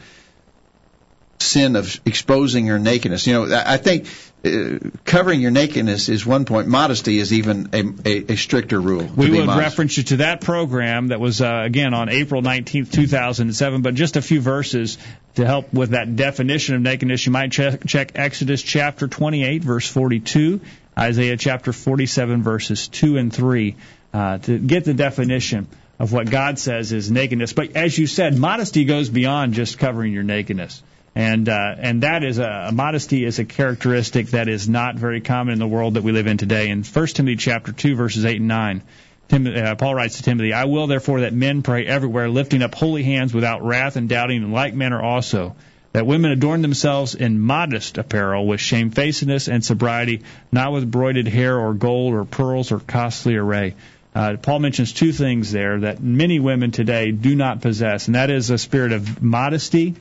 sin 1.39 1.75
of 1.75 1.99
exposing 2.05 2.65
your 2.65 2.79
nakedness. 2.79 3.27
You 3.27 3.33
know, 3.33 3.63
I 3.65 3.77
think 3.77 4.07
uh, 4.45 4.79
covering 5.05 5.41
your 5.41 5.51
nakedness 5.51 6.09
is 6.09 6.25
one 6.25 6.45
point. 6.45 6.67
Modesty 6.67 7.19
is 7.19 7.33
even 7.33 7.69
a, 7.73 8.09
a, 8.09 8.33
a 8.33 8.35
stricter 8.35 8.79
rule. 8.79 9.09
We 9.15 9.31
would 9.31 9.45
modest. 9.45 9.59
reference 9.59 9.97
you 9.97 10.03
to 10.03 10.17
that 10.17 10.41
program 10.41 11.07
that 11.07 11.19
was, 11.19 11.41
uh, 11.41 11.61
again, 11.63 11.93
on 11.93 12.09
April 12.09 12.41
19th, 12.41 12.91
2007, 12.91 13.81
but 13.81 13.95
just 13.95 14.15
a 14.15 14.21
few 14.21 14.41
verses 14.41 14.97
to 15.35 15.45
help 15.45 15.73
with 15.73 15.91
that 15.91 16.15
definition 16.15 16.75
of 16.75 16.81
nakedness. 16.81 17.25
You 17.25 17.31
might 17.31 17.51
check, 17.51 17.85
check 17.85 18.11
Exodus 18.15 18.61
chapter 18.61 19.07
28, 19.07 19.63
verse 19.63 19.87
42, 19.87 20.61
Isaiah 20.97 21.37
chapter 21.37 21.71
47, 21.71 22.43
verses 22.43 22.87
2 22.87 23.17
and 23.17 23.31
3. 23.31 23.75
uh, 24.13 24.37
to 24.39 24.57
get 24.57 24.83
the 24.83 24.93
definition 24.93 25.67
of 25.99 26.13
what 26.13 26.29
God 26.29 26.59
says 26.59 26.91
is 26.91 27.11
nakedness. 27.11 27.53
But 27.53 27.75
as 27.75 27.97
you 27.97 28.07
said, 28.07 28.37
modesty 28.37 28.85
goes 28.85 29.09
beyond 29.09 29.53
just 29.53 29.77
covering 29.77 30.13
your 30.13 30.23
nakedness. 30.23 30.81
And 31.15 31.49
uh, 31.49 31.75
and 31.79 32.03
that 32.03 32.23
is 32.23 32.37
a, 32.37 32.65
a 32.67 32.71
modesty 32.71 33.25
is 33.25 33.39
a 33.39 33.45
characteristic 33.45 34.27
that 34.27 34.47
is 34.47 34.69
not 34.69 34.95
very 34.95 35.19
common 35.19 35.53
in 35.53 35.59
the 35.59 35.67
world 35.67 35.95
that 35.95 36.03
we 36.03 36.11
live 36.11 36.27
in 36.27 36.37
today. 36.37 36.69
In 36.69 36.83
1 36.83 37.07
Timothy 37.07 37.35
chapter 37.37 37.71
2 37.71 37.95
verses 37.95 38.23
8 38.23 38.37
and 38.37 38.47
9, 38.47 38.83
Tim, 39.27 39.47
uh, 39.47 39.75
Paul 39.75 39.95
writes 39.95 40.17
to 40.17 40.23
Timothy, 40.23 40.53
I 40.53 40.65
will 40.65 40.85
therefore 40.85 41.21
that 41.21 41.33
men 41.33 41.63
pray 41.63 41.87
everywhere, 41.87 42.29
lifting 42.29 42.61
up 42.61 42.75
holy 42.75 43.01
hands 43.01 43.33
without 43.33 43.63
wrath 43.63 43.95
and 43.95 44.07
doubting, 44.07 44.43
in 44.43 44.51
like 44.51 44.75
manner 44.75 45.01
also 45.01 45.55
that 45.97 46.05
women 46.05 46.29
adorn 46.29 46.61
themselves 46.61 47.15
in 47.15 47.39
modest 47.39 47.97
apparel 47.97 48.45
with 48.45 48.59
shamefacedness 48.59 49.47
and 49.47 49.65
sobriety, 49.65 50.21
not 50.51 50.71
with 50.71 50.91
broided 50.91 51.27
hair 51.27 51.57
or 51.57 51.73
gold 51.73 52.13
or 52.13 52.23
pearls 52.23 52.71
or 52.71 52.79
costly 52.79 53.35
array. 53.35 53.73
Uh, 54.13 54.35
Paul 54.39 54.59
mentions 54.59 54.93
two 54.93 55.11
things 55.11 55.51
there 55.51 55.79
that 55.79 55.99
many 55.99 56.39
women 56.39 56.69
today 56.69 57.09
do 57.09 57.33
not 57.35 57.61
possess, 57.61 58.05
and 58.05 58.13
that 58.13 58.29
is 58.29 58.51
a 58.51 58.59
spirit 58.59 58.91
of 58.91 59.23
modesty 59.23 59.95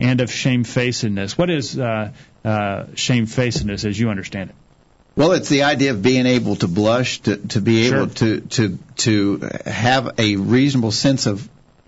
and 0.00 0.22
of 0.22 0.30
shamefacedness. 0.30 1.36
What 1.36 1.50
is 1.50 1.78
uh, 1.78 2.12
uh, 2.42 2.84
shamefacedness 2.94 3.84
as 3.84 4.00
you 4.00 4.08
understand 4.08 4.48
it? 4.48 4.56
Well, 5.16 5.32
it's 5.32 5.50
the 5.50 5.64
idea 5.64 5.90
of 5.90 6.00
being 6.00 6.24
able 6.24 6.56
to 6.56 6.66
blush, 6.66 7.20
to, 7.20 7.36
to 7.48 7.60
be 7.60 7.88
able 7.88 8.08
Sure. 8.08 8.38
to, 8.38 8.40
to, 8.40 8.78
to 8.96 9.50
have 9.66 10.18
a 10.18 10.36
reasonable 10.36 10.92
sense 10.92 11.26
of 11.26 11.46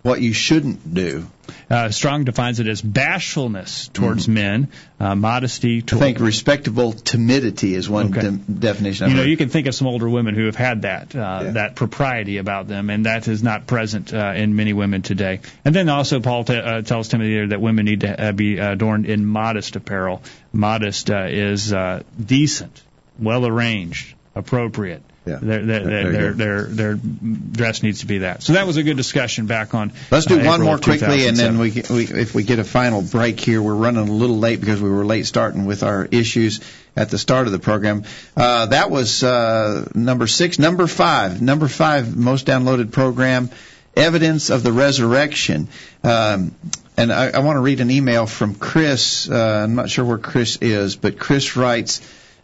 what 0.08 0.20
you 0.20 0.32
shouldn't 0.32 0.92
do. 0.94 1.26
Uh, 1.70 1.90
Strong 1.90 2.24
defines 2.24 2.60
it 2.60 2.66
as 2.66 2.80
bashfulness 2.82 3.88
towards 3.92 4.26
men, 4.28 4.68
uh, 5.00 5.14
modesty 5.14 5.78
I 5.92 5.96
think 5.96 6.20
respectable 6.20 6.92
timidity 6.92 7.74
is 7.74 7.88
one 7.88 8.06
Okay. 8.08 8.22
de- 8.22 8.52
definition. 8.52 9.04
I've 9.04 9.10
You 9.10 9.16
know, 9.16 9.22
heard. 9.22 9.30
you 9.30 9.36
can 9.36 9.48
think 9.48 9.66
of 9.66 9.74
some 9.74 9.86
older 9.86 10.08
women 10.08 10.34
who 10.34 10.46
have 10.46 10.56
had 10.56 10.82
that 10.82 11.14
uh, 11.14 11.52
that 11.52 11.74
propriety 11.74 12.38
about 12.38 12.68
them, 12.68 12.90
and 12.90 13.06
that 13.06 13.28
is 13.28 13.42
not 13.42 13.66
present 13.66 14.12
uh, 14.12 14.32
in 14.36 14.56
many 14.56 14.72
women 14.72 15.02
today. 15.02 15.40
And 15.64 15.74
then 15.74 15.88
also, 15.88 16.20
Paul 16.20 16.44
t- 16.44 16.54
uh, 16.56 16.82
tells 16.82 17.08
Timothy 17.08 17.34
there 17.34 17.48
that 17.48 17.60
women 17.60 17.84
need 17.84 18.00
to 18.00 18.28
uh, 18.28 18.32
be 18.32 18.58
adorned 18.58 19.06
in 19.06 19.24
modest 19.26 19.76
apparel. 19.76 20.22
Modest 20.52 21.10
uh, 21.10 21.26
is 21.28 21.72
uh, 21.72 22.02
decent, 22.24 22.82
well 23.18 23.46
arranged, 23.46 24.14
appropriate. 24.34 25.02
Yeah. 25.28 25.38
Their, 25.40 25.62
their, 25.64 25.84
their, 25.84 26.32
their, 26.32 26.62
their 26.62 26.94
dress 26.94 27.82
needs 27.82 28.00
to 28.00 28.06
be 28.06 28.18
that. 28.18 28.42
So 28.42 28.54
that 28.54 28.66
was 28.66 28.76
a 28.76 28.82
good 28.82 28.96
discussion 28.96 29.46
back 29.46 29.74
on. 29.74 29.92
Let's 30.10 30.26
do 30.26 30.34
uh, 30.34 30.44
one 30.44 30.60
April 30.60 30.68
more 30.68 30.78
quickly, 30.78 31.26
and 31.26 31.36
then 31.36 31.58
we, 31.58 31.70
we, 31.70 32.04
if 32.04 32.34
we 32.34 32.42
get 32.42 32.58
a 32.58 32.64
final 32.64 33.02
break 33.02 33.38
here, 33.40 33.60
we're 33.60 33.74
running 33.74 34.08
a 34.08 34.12
little 34.12 34.38
late 34.38 34.60
because 34.60 34.80
we 34.80 34.90
were 34.90 35.04
late 35.04 35.26
starting 35.26 35.66
with 35.66 35.82
our 35.82 36.06
issues 36.06 36.60
at 36.96 37.10
the 37.10 37.18
start 37.18 37.46
of 37.46 37.52
the 37.52 37.58
program. 37.58 38.04
Uh, 38.36 38.66
that 38.66 38.90
was 38.90 39.22
uh, 39.22 39.88
number 39.94 40.26
six. 40.26 40.58
Number 40.58 40.86
five, 40.86 41.40
number 41.40 41.68
five 41.68 42.16
most 42.16 42.46
downloaded 42.46 42.90
program, 42.90 43.50
evidence 43.96 44.50
of 44.50 44.62
the 44.62 44.72
resurrection. 44.72 45.68
Um, 46.02 46.54
and 46.96 47.12
I, 47.12 47.30
I 47.30 47.38
want 47.40 47.56
to 47.56 47.60
read 47.60 47.80
an 47.80 47.90
email 47.90 48.26
from 48.26 48.56
Chris. 48.56 49.30
Uh, 49.30 49.62
I'm 49.64 49.76
not 49.76 49.90
sure 49.90 50.04
where 50.04 50.18
Chris 50.18 50.58
is, 50.60 50.96
but 50.96 51.18
Chris 51.18 51.56
writes 51.56 52.00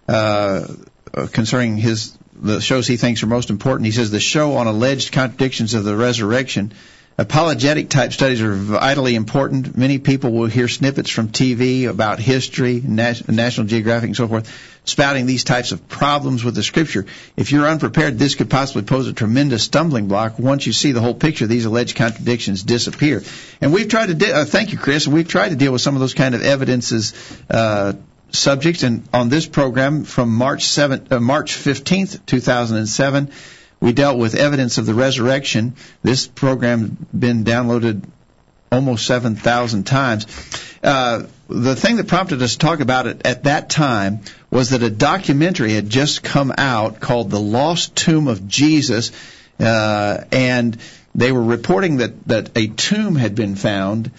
uh, 0.09 0.67
concerning 1.33 1.77
his 1.77 2.17
the 2.35 2.61
shows 2.61 2.87
he 2.87 2.97
thinks 2.97 3.23
are 3.23 3.27
most 3.27 3.51
important. 3.51 3.87
He 3.87 3.93
says 3.93 4.11
the 4.11 4.21
show 4.21 4.57
on 4.57 4.67
alleged 4.67 5.13
contradictions 5.13 5.75
of 5.75 5.85
the 5.85 5.97
resurrection. 5.97 6.73
Apologetic 7.17 7.91
type 7.91 8.13
studies 8.13 8.43
are 8.43 8.53
vitally 8.53 9.15
important. 9.15 9.77
Many 9.79 9.99
people 9.99 10.33
will 10.33 10.47
hear 10.47 10.67
snippets 10.67 11.11
from 11.11 11.29
TV 11.29 11.87
about 11.87 12.19
history, 12.19 12.83
National 12.85 13.67
Geographic, 13.67 14.09
and 14.09 14.17
so 14.17 14.27
forth, 14.27 14.51
spouting 14.85 15.25
these 15.25 15.45
types 15.45 15.71
of 15.71 15.87
problems 15.87 16.43
with 16.43 16.57
the 16.57 16.65
Scripture. 16.65 17.07
If 17.37 17.53
you're 17.53 17.69
unprepared, 17.69 18.19
this 18.19 18.35
could 18.35 18.51
possibly 18.51 18.83
pose 18.83 19.07
a 19.07 19.13
tremendous 19.13 19.63
stumbling 19.63 20.09
block. 20.09 20.41
Once 20.41 20.67
you 20.67 20.73
see 20.73 20.91
the 20.91 21.01
whole 21.01 21.15
picture, 21.15 21.47
these 21.47 21.67
alleged 21.67 21.95
contradictions 21.95 22.65
disappear. 22.65 23.23
And 23.61 23.73
we've 23.73 23.89
tried 23.89 24.07
to. 24.07 24.15
De- 24.15 24.35
uh, 24.35 24.45
thank 24.45 24.73
you, 24.73 24.79
Chris. 24.79 25.07
We've 25.07 25.29
tried 25.29 25.51
to 25.51 25.57
deal 25.57 25.71
with 25.71 25.83
some 25.83 25.95
of 25.95 26.01
those 26.01 26.15
kind 26.15 26.35
of 26.35 26.43
evidences. 26.43 27.15
Uh, 27.49 27.93
subjects 28.35 28.83
and 28.83 29.09
on 29.13 29.29
this 29.29 29.47
program 29.47 30.05
from 30.05 30.35
March 30.35 30.65
7 30.65 31.09
uh, 31.11 31.21
March 31.21 31.55
15th 31.55 32.27
2007 32.27 33.31
we 33.81 33.93
dealt 33.93 34.17
with 34.17 34.35
evidence 34.35 34.79
of 34.79 34.87
the 34.87 34.95
resurrection. 34.95 35.75
This 36.03 36.27
program 36.27 37.07
been 37.13 37.45
downloaded 37.45 38.03
almost 38.73 39.07
7,000 39.07 39.85
times. 39.85 40.27
Uh, 40.83 41.25
the 41.49 41.77
thing 41.77 41.97
that 41.97 42.09
prompted 42.09 42.41
us 42.41 42.53
to 42.53 42.59
talk 42.59 42.81
about 42.81 43.07
it 43.07 43.27
at 43.27 43.45
that 43.45 43.69
time 43.69 44.21
was 44.51 44.71
that 44.71 44.83
a 44.83 44.89
documentary 44.89 45.75
had 45.75 45.91
just 45.91 46.23
come 46.23 46.51
out 46.57 46.99
called 46.99 47.31
The 47.31 47.41
Lost 47.41 47.95
Tomb 47.95 48.27
of 48.27 48.49
Jesus 48.49 49.13
uh, 49.61 50.25
and 50.33 50.79
they 51.15 51.31
were 51.31 51.45
reporting 51.45 51.99
that, 51.99 52.27
that 52.27 52.57
a 52.57 52.69
tomb 52.69 53.17
had 53.17 53.35
been 53.35 53.55
found 53.55 54.11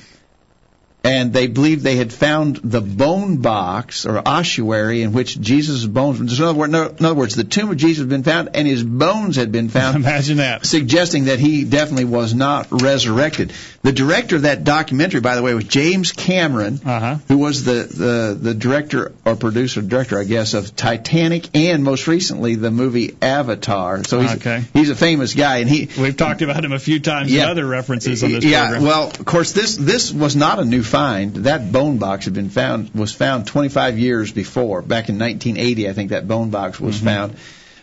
and 1.06 1.32
they 1.32 1.46
believed 1.48 1.84
they 1.84 1.96
had 1.98 2.12
found 2.12 2.56
the 2.58 2.82
bone 2.82 3.38
box 3.38 4.06
or 4.08 4.22
ossuary 4.28 5.04
in 5.04 5.14
which 5.14 5.40
Jesus' 5.40 5.86
bones. 5.86 6.20
In 6.40 6.44
other, 6.44 6.58
words, 6.58 6.74
in 6.74 7.06
other 7.06 7.14
words, 7.16 7.36
the 7.36 7.44
tomb 7.44 7.70
of 7.70 7.78
Jesus 7.78 8.00
had 8.02 8.10
been 8.10 8.24
found, 8.24 8.50
and 8.56 8.68
his 8.68 8.84
bones 8.84 9.36
had 9.36 9.52
been 9.52 9.70
found. 9.70 9.96
Imagine 9.98 10.38
that. 10.38 10.66
Suggesting 10.66 11.26
that 11.26 11.38
he 11.40 11.64
definitely 11.64 12.06
was 12.06 12.34
not 12.34 12.68
resurrected. 12.72 13.54
The 13.84 13.92
director 13.92 14.36
of 14.38 14.42
that 14.44 14.64
documentary, 14.64 15.22
by 15.22 15.36
the 15.36 15.44
way, 15.44 15.54
was 15.54 15.66
James 15.66 16.12
Cameron, 16.12 16.82
Uh-huh. 16.84 17.18
who 17.28 17.38
was 17.38 17.64
the, 17.64 17.84
the, 17.84 18.38
the 18.42 18.54
director 18.56 19.12
or 19.26 19.36
producer, 19.36 19.84
director, 19.84 20.20
I 20.20 20.24
guess, 20.24 20.56
of 20.56 20.76
Titanic 20.76 21.56
and 21.56 21.84
most 21.84 22.08
recently 22.08 22.56
the 22.56 22.72
movie 22.72 23.16
Avatar. 23.22 24.04
So 24.04 24.22
he's, 24.22 24.32
Okay. 24.36 24.64
he's 24.74 24.90
a 24.90 24.96
famous 24.96 25.36
guy, 25.36 25.58
and 25.60 25.70
he 25.70 25.88
We've 26.02 26.18
talked 26.18 26.42
about 26.42 26.66
him 26.66 26.72
a 26.74 26.80
few 26.80 27.00
times 27.00 27.30
in 27.30 27.38
Yeah. 27.38 27.52
other 27.52 27.66
references 27.66 28.24
on 28.24 28.32
this 28.32 28.44
yeah, 28.44 28.64
program. 28.70 28.84
well, 28.84 29.08
of 29.10 29.24
course, 29.26 29.52
this 29.52 29.76
this 29.78 30.12
was 30.12 30.36
not 30.36 30.58
a 30.60 30.66
new 30.66 30.82
find. 30.96 31.34
That 31.50 31.72
bone 31.72 31.98
box 31.98 32.26
had 32.26 32.34
been 32.34 32.50
found 32.50 32.94
was 32.94 33.14
found 33.14 33.48
25 33.48 34.00
years 34.00 34.32
before. 34.32 34.82
Back 34.82 35.10
in 35.10 35.20
1980, 35.20 35.90
I 35.90 35.94
think 35.94 36.10
that 36.12 36.28
bone 36.28 36.50
box 36.50 36.80
was 36.80 36.96
Mm-hmm. 36.98 37.06
found. 37.06 37.36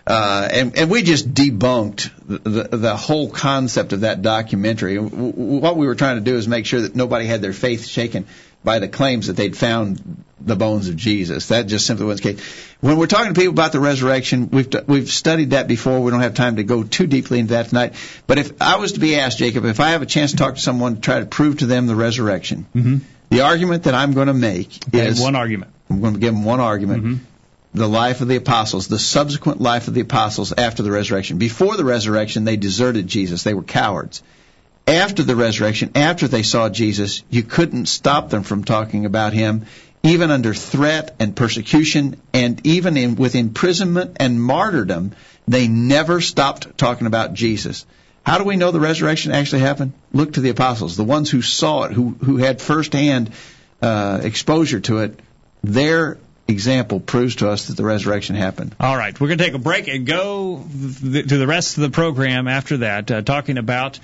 Uh, 0.04 0.48
and, 0.50 0.76
and 0.76 0.90
we 0.90 1.02
just 1.02 1.32
debunked 1.32 2.10
the, 2.26 2.38
the, 2.38 2.76
the 2.76 2.96
whole 2.96 3.30
concept 3.30 3.92
of 3.92 4.00
that 4.00 4.20
documentary. 4.20 4.96
W- 4.96 5.10
w- 5.32 5.60
What 5.60 5.76
we 5.76 5.86
were 5.86 5.94
trying 5.94 6.16
to 6.16 6.24
do 6.30 6.36
is 6.36 6.48
make 6.48 6.66
sure 6.66 6.80
that 6.80 6.96
nobody 6.96 7.26
had 7.26 7.40
their 7.40 7.52
faith 7.52 7.86
shaken 7.86 8.26
by 8.64 8.78
the 8.78 8.88
claims 8.88 9.26
that 9.26 9.36
they'd 9.36 9.56
found 9.56 10.24
the 10.40 10.56
bones 10.56 10.88
of 10.88 10.96
Jesus. 10.96 11.48
That 11.48 11.68
just 11.68 11.86
simply 11.86 12.06
wasn't 12.06 12.24
the 12.24 12.32
case. 12.34 12.66
When 12.80 12.96
we're 12.96 13.06
talking 13.06 13.32
to 13.32 13.40
people 13.40 13.52
about 13.52 13.72
the 13.72 13.80
resurrection, 13.80 14.50
we've 14.50 14.68
we've 14.86 15.08
studied 15.08 15.50
that 15.50 15.68
before. 15.68 16.00
We 16.00 16.10
don't 16.10 16.20
have 16.20 16.34
time 16.34 16.56
to 16.56 16.64
go 16.64 16.82
too 16.82 17.06
deeply 17.06 17.38
into 17.38 17.54
that 17.54 17.68
tonight. 17.68 17.94
But 18.26 18.38
if 18.38 18.60
I 18.60 18.76
was 18.76 18.92
to 18.92 19.00
be 19.00 19.16
asked, 19.16 19.38
Jacob, 19.38 19.64
if 19.64 19.78
I 19.78 19.90
have 19.90 20.02
a 20.02 20.06
chance 20.06 20.32
to 20.32 20.36
talk 20.36 20.56
to 20.56 20.60
someone 20.60 20.96
to 20.96 21.00
try 21.00 21.20
to 21.20 21.26
prove 21.26 21.58
to 21.58 21.66
them 21.66 21.86
the 21.86 21.94
resurrection, 21.94 22.66
Mhm. 22.74 23.00
the 23.30 23.42
argument 23.42 23.84
that 23.84 23.94
I'm 23.94 24.14
going 24.14 24.26
to 24.26 24.34
make 24.34 24.78
Okay, 24.88 25.06
is 25.06 25.20
one 25.20 25.36
argument. 25.36 25.70
I'm 25.88 26.00
going 26.00 26.14
to 26.14 26.20
give 26.20 26.34
them 26.34 26.44
one 26.44 26.60
argument. 26.60 27.04
Mhm. 27.04 27.18
The 27.74 27.88
life 27.88 28.20
of 28.20 28.28
the 28.28 28.36
apostles, 28.36 28.88
the 28.88 28.98
subsequent 28.98 29.60
life 29.60 29.88
of 29.88 29.94
the 29.94 30.00
apostles 30.02 30.52
after 30.56 30.82
the 30.82 30.90
resurrection. 30.90 31.38
Before 31.38 31.76
the 31.76 31.84
resurrection, 31.84 32.44
they 32.44 32.56
deserted 32.56 33.06
Jesus. 33.06 33.44
They 33.44 33.54
were 33.54 33.62
cowards. 33.62 34.22
After 34.86 35.22
the 35.22 35.36
resurrection, 35.36 35.92
after 35.94 36.28
they 36.28 36.42
saw 36.42 36.68
Jesus, 36.68 37.22
you 37.30 37.42
couldn't 37.42 37.86
stop 37.86 38.30
them 38.30 38.42
from 38.42 38.64
talking 38.64 39.06
about 39.06 39.32
him, 39.32 39.66
even 40.02 40.30
under 40.30 40.54
threat 40.54 41.14
and 41.20 41.36
persecution, 41.36 42.20
and 42.32 42.66
even 42.66 42.96
in, 42.96 43.14
with 43.14 43.34
imprisonment 43.34 44.16
and 44.18 44.42
martyrdom, 44.42 45.12
they 45.46 45.68
never 45.68 46.20
stopped 46.20 46.76
talking 46.76 47.06
about 47.06 47.34
Jesus. 47.34 47.86
How 48.24 48.38
do 48.38 48.44
we 48.44 48.56
know 48.56 48.70
the 48.70 48.80
resurrection 48.80 49.32
actually 49.32 49.62
happened? 49.62 49.92
Look 50.12 50.34
to 50.34 50.40
the 50.40 50.50
apostles, 50.50 50.96
the 50.96 51.04
ones 51.04 51.30
who 51.30 51.42
saw 51.42 51.84
it, 51.84 51.92
who 51.92 52.10
who 52.22 52.36
had 52.36 52.60
firsthand 52.60 53.32
uh, 53.80 54.20
exposure 54.22 54.80
to 54.80 54.98
it. 54.98 55.20
Their 55.64 56.18
example 56.46 57.00
proves 57.00 57.36
to 57.36 57.48
us 57.48 57.66
that 57.66 57.76
the 57.76 57.84
resurrection 57.84 58.36
happened. 58.36 58.74
All 58.78 58.96
right, 58.96 59.18
we're 59.20 59.28
going 59.28 59.38
to 59.38 59.44
take 59.44 59.54
a 59.54 59.58
break 59.58 59.88
and 59.88 60.06
go 60.06 60.64
th- 61.02 61.28
to 61.28 61.38
the 61.38 61.46
rest 61.46 61.76
of 61.76 61.82
the 61.82 61.90
program 61.90 62.46
after 62.46 62.78
that, 62.78 63.10
uh, 63.10 63.22
talking 63.22 63.58
about 63.58 63.98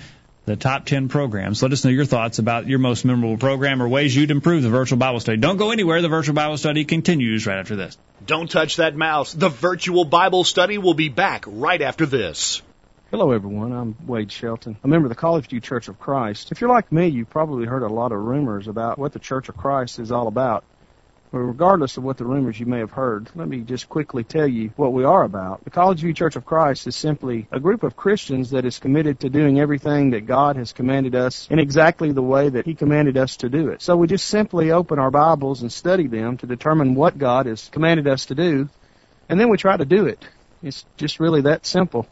the 0.49 0.55
top 0.55 0.85
10 0.85 1.09
programs. 1.09 1.61
Let 1.61 1.71
us 1.73 1.85
know 1.85 1.91
your 1.91 2.05
thoughts 2.05 2.39
about 2.39 2.65
your 2.65 2.79
most 2.79 3.05
memorable 3.05 3.37
program 3.37 3.83
or 3.83 3.87
ways 3.87 4.15
you'd 4.15 4.31
improve 4.31 4.63
the 4.63 4.69
virtual 4.69 4.97
Bible 4.97 5.19
study. 5.19 5.37
Don't 5.37 5.57
go 5.57 5.69
anywhere. 5.69 6.01
The 6.01 6.09
virtual 6.09 6.33
Bible 6.33 6.57
study 6.57 6.85
continues 6.85 7.45
right 7.45 7.59
after 7.59 7.75
this. 7.75 7.97
Don't 8.25 8.49
touch 8.49 8.77
that 8.77 8.95
mouse. 8.95 9.31
The 9.31 9.49
virtual 9.49 10.05
Bible 10.05 10.43
study 10.43 10.79
will 10.79 10.95
be 10.95 11.09
back 11.09 11.45
right 11.47 11.81
after 11.81 12.07
this. 12.07 12.63
Hello, 13.11 13.31
everyone. 13.31 13.71
I'm 13.73 13.95
Wade 14.07 14.31
Shelton, 14.31 14.75
a 14.83 14.87
member 14.87 15.05
of 15.05 15.09
the 15.09 15.15
College 15.15 15.47
View 15.47 15.59
Church 15.59 15.87
of 15.87 15.99
Christ. 15.99 16.51
If 16.51 16.61
you're 16.61 16.69
like 16.71 16.91
me, 16.91 17.07
you've 17.07 17.29
probably 17.29 17.67
heard 17.67 17.83
a 17.83 17.87
lot 17.87 18.11
of 18.11 18.19
rumors 18.19 18.67
about 18.67 18.97
what 18.97 19.13
the 19.13 19.19
Church 19.19 19.49
of 19.49 19.57
Christ 19.57 19.99
is 19.99 20.11
all 20.11 20.27
about. 20.27 20.63
Regardless 21.31 21.95
of 21.97 22.03
what 22.03 22.17
the 22.17 22.25
rumors 22.25 22.59
you 22.59 22.65
may 22.65 22.79
have 22.79 22.89
heard, 22.89 23.29
let 23.35 23.47
me 23.47 23.59
just 23.61 23.87
quickly 23.87 24.23
tell 24.23 24.47
you 24.47 24.71
what 24.75 24.93
we 24.93 25.03
are 25.03 25.23
about. 25.23 25.63
The 25.63 25.69
College 25.69 25.99
View 25.99 26.11
Church 26.11 26.35
of 26.35 26.43
Christ 26.43 26.87
is 26.87 26.95
simply 26.95 27.47
a 27.51 27.59
group 27.59 27.83
of 27.83 27.95
Christians 27.95 28.49
that 28.49 28.65
is 28.65 28.79
committed 28.79 29.19
to 29.19 29.29
doing 29.29 29.59
everything 29.59 30.09
that 30.11 30.25
God 30.25 30.55
has 30.55 30.73
commanded 30.73 31.13
us 31.13 31.47
in 31.51 31.59
exactly 31.59 32.11
the 32.11 32.23
way 32.23 32.49
that 32.49 32.65
He 32.65 32.73
commanded 32.73 33.15
us 33.15 33.37
to 33.37 33.49
do 33.49 33.69
it. 33.69 33.83
So 33.83 33.95
we 33.95 34.07
just 34.07 34.25
simply 34.25 34.71
open 34.71 34.97
our 34.97 35.11
Bibles 35.11 35.61
and 35.61 35.71
study 35.71 36.07
them 36.07 36.37
to 36.37 36.47
determine 36.47 36.95
what 36.95 37.19
God 37.19 37.45
has 37.45 37.69
commanded 37.69 38.07
us 38.07 38.25
to 38.27 38.35
do, 38.35 38.67
and 39.29 39.39
then 39.39 39.49
we 39.49 39.57
try 39.57 39.77
to 39.77 39.85
do 39.85 40.07
it. 40.07 40.25
It's 40.63 40.83
just 40.97 41.19
really 41.19 41.41
that 41.41 41.63
simple. 41.63 42.07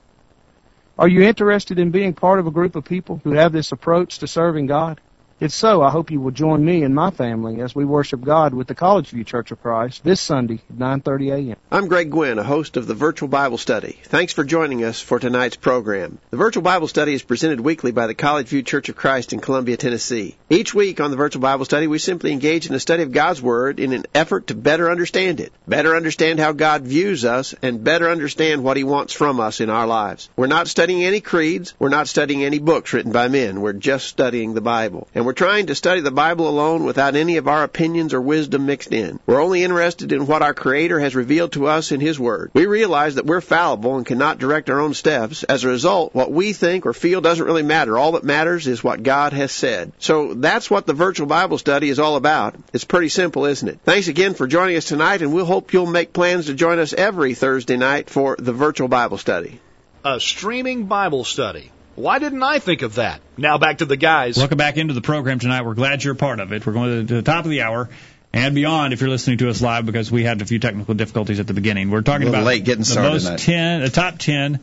Are 0.99 1.07
you 1.07 1.23
interested 1.23 1.79
in 1.79 1.89
being 1.89 2.13
part 2.13 2.39
of 2.39 2.45
a 2.45 2.51
group 2.51 2.75
of 2.75 2.85
people 2.85 3.19
who 3.23 3.31
have 3.31 3.51
this 3.51 3.71
approach 3.71 4.19
to 4.19 4.27
serving 4.27 4.67
God? 4.67 5.01
If 5.39 5.51
so, 5.51 5.83
I 5.83 5.91
hope 5.91 6.09
you 6.09 6.19
will 6.19 6.31
join 6.31 6.65
me 6.65 6.81
and 6.81 6.95
my 6.95 7.11
family 7.11 7.61
as 7.61 7.75
we 7.75 7.85
worship 7.85 8.21
God 8.21 8.55
with 8.55 8.65
the 8.65 8.73
College 8.73 9.09
View 9.09 9.23
Church 9.23 9.51
of 9.51 9.61
Christ 9.61 10.03
this 10.03 10.19
Sunday 10.19 10.61
at 10.67 10.79
9:30 10.79 11.31
a.m. 11.31 11.57
I'm 11.71 11.87
Greg 11.87 12.09
Gwin, 12.09 12.39
a 12.39 12.43
host 12.43 12.75
of 12.75 12.87
the 12.87 12.95
Virtual 12.95 13.29
Bible 13.29 13.59
Study. 13.59 13.99
Thanks 14.05 14.33
for 14.33 14.43
joining 14.43 14.83
us 14.83 14.99
for 14.99 15.19
tonight's 15.19 15.55
program. 15.55 16.17
The 16.31 16.37
Virtual 16.37 16.63
Bible 16.63 16.87
Study 16.87 17.13
is 17.13 17.21
presented 17.21 17.59
weekly 17.59 17.91
by 17.91 18.07
the 18.07 18.15
College 18.15 18.47
View 18.47 18.63
Church 18.63 18.89
of 18.89 18.95
Christ 18.95 19.31
in 19.31 19.39
Columbia, 19.39 19.77
Tennessee. 19.77 20.35
Each 20.49 20.73
week 20.73 20.99
on 20.99 21.11
the 21.11 21.17
Virtual 21.17 21.43
Bible 21.43 21.65
Study, 21.65 21.85
we 21.85 21.99
simply 21.99 22.31
engage 22.31 22.65
in 22.65 22.73
the 22.73 22.79
study 22.79 23.03
of 23.03 23.11
God's 23.11 23.39
Word 23.39 23.79
in 23.79 23.93
an 23.93 24.07
effort 24.15 24.47
to 24.47 24.55
better 24.55 24.89
understand 24.89 25.39
it, 25.39 25.53
better 25.67 25.95
understand 25.95 26.39
how 26.39 26.51
God 26.51 26.81
views 26.81 27.25
us, 27.25 27.53
and 27.61 27.83
better 27.83 28.09
understand 28.09 28.63
what 28.63 28.75
He 28.77 28.83
wants 28.83 29.13
from 29.13 29.39
us 29.39 29.61
in 29.61 29.69
our 29.69 29.85
lives. 29.85 30.29
We're 30.35 30.47
not 30.47 30.67
studying 30.67 31.03
any 31.03 31.21
creeds. 31.21 31.75
We're 31.77 31.89
not 31.89 32.07
studying 32.07 32.43
any 32.43 32.57
books 32.57 32.91
written 32.91 33.11
by 33.11 33.27
men. 33.27 33.61
We're 33.61 33.73
just 33.73 34.07
studying 34.07 34.55
the 34.55 34.61
Bible. 34.61 35.07
And 35.13 35.26
we're 35.27 35.33
trying 35.33 35.65
to 35.65 35.75
study 35.75 35.99
the 35.99 36.09
Bible 36.09 36.47
alone 36.47 36.85
without 36.85 37.17
any 37.17 37.35
of 37.35 37.49
our 37.49 37.63
opinions 37.63 38.13
or 38.13 38.21
wisdom 38.21 38.65
mixed 38.65 38.93
in. 38.93 39.19
We're 39.25 39.41
only 39.41 39.61
interested 39.61 40.13
in 40.13 40.25
what 40.25 40.41
our 40.41 40.53
Creator 40.53 41.01
has 41.01 41.15
revealed 41.15 41.51
to 41.51 41.67
us 41.67 41.91
in 41.91 41.99
His 41.99 42.17
Word. 42.17 42.51
We 42.53 42.65
realize 42.65 43.15
that 43.15 43.25
we're 43.25 43.41
fallible 43.41 43.97
and 43.97 44.05
cannot 44.05 44.37
direct 44.37 44.69
our 44.69 44.79
own 44.79 44.93
steps. 44.93 45.43
As 45.43 45.65
a 45.65 45.67
result, 45.67 46.15
what 46.15 46.31
we 46.31 46.53
think 46.53 46.85
or 46.85 46.93
feel 46.93 47.19
doesn't 47.19 47.45
really 47.45 47.61
matter. 47.61 47.97
All 47.97 48.13
that 48.13 48.23
matters 48.23 48.67
is 48.67 48.81
what 48.81 49.03
God 49.03 49.33
has 49.33 49.51
said. 49.51 49.91
So 49.99 50.33
that's 50.33 50.69
what 50.69 50.85
the 50.85 50.93
virtual 50.93 51.27
Bible 51.27 51.57
study 51.57 51.89
is 51.89 51.99
all 51.99 52.15
about. 52.15 52.55
It's 52.71 52.85
pretty 52.85 53.09
simple, 53.09 53.43
isn't 53.43 53.67
it? 53.67 53.81
Thanks 53.83 54.07
again 54.07 54.33
for 54.33 54.47
joining 54.47 54.77
us 54.77 54.85
tonight, 54.85 55.21
and 55.21 55.33
we'll 55.33 55.43
hope 55.43 55.73
you'll 55.73 55.87
make 55.87 56.13
plans 56.13 56.45
to 56.45 56.53
join 56.53 56.79
us 56.79 56.93
every 56.93 57.33
Thursday 57.33 57.75
night 57.75 58.09
for 58.09 58.37
the 58.39 58.53
virtual 58.53 58.87
Bible 58.87 59.17
study. 59.17 59.59
A 60.05 60.21
streaming 60.21 60.85
Bible 60.85 61.25
study. 61.25 61.73
Why 61.97 62.19
didn't 62.19 62.43
I 62.43 62.59
think 62.59 62.83
of 62.83 62.95
that? 62.95 63.21
Now 63.37 63.57
back 63.57 63.79
to 63.79 63.85
the 63.85 63.97
guys. 63.97 64.37
Welcome 64.37 64.59
back 64.59 64.77
into 64.77 64.93
the 64.93 65.01
program 65.01 65.39
tonight. 65.39 65.63
We're 65.63 65.73
glad 65.73 66.03
you're 66.03 66.13
a 66.13 66.15
part 66.15 66.39
of 66.39 66.53
it. 66.53 66.63
We're 66.63 66.73
going 66.73 67.07
to 67.07 67.15
the 67.15 67.21
top 67.23 67.43
of 67.43 67.49
the 67.49 67.63
hour 67.63 67.89
and 68.31 68.53
beyond 68.53 68.93
if 68.93 69.01
you're 69.01 69.09
listening 69.09 69.39
to 69.39 69.49
us 69.49 69.63
live 69.63 69.87
because 69.87 70.11
we 70.11 70.23
had 70.23 70.39
a 70.43 70.45
few 70.45 70.59
technical 70.59 70.93
difficulties 70.93 71.39
at 71.39 71.47
the 71.47 71.55
beginning. 71.55 71.89
We're 71.89 72.03
talking 72.03 72.27
about 72.27 72.43
late 72.43 72.65
getting 72.65 72.81
the 72.81 72.85
started 72.85 73.09
most 73.09 73.23
tonight. 73.23 73.39
10, 73.39 73.81
the 73.81 73.89
top 73.89 74.19
10 74.19 74.59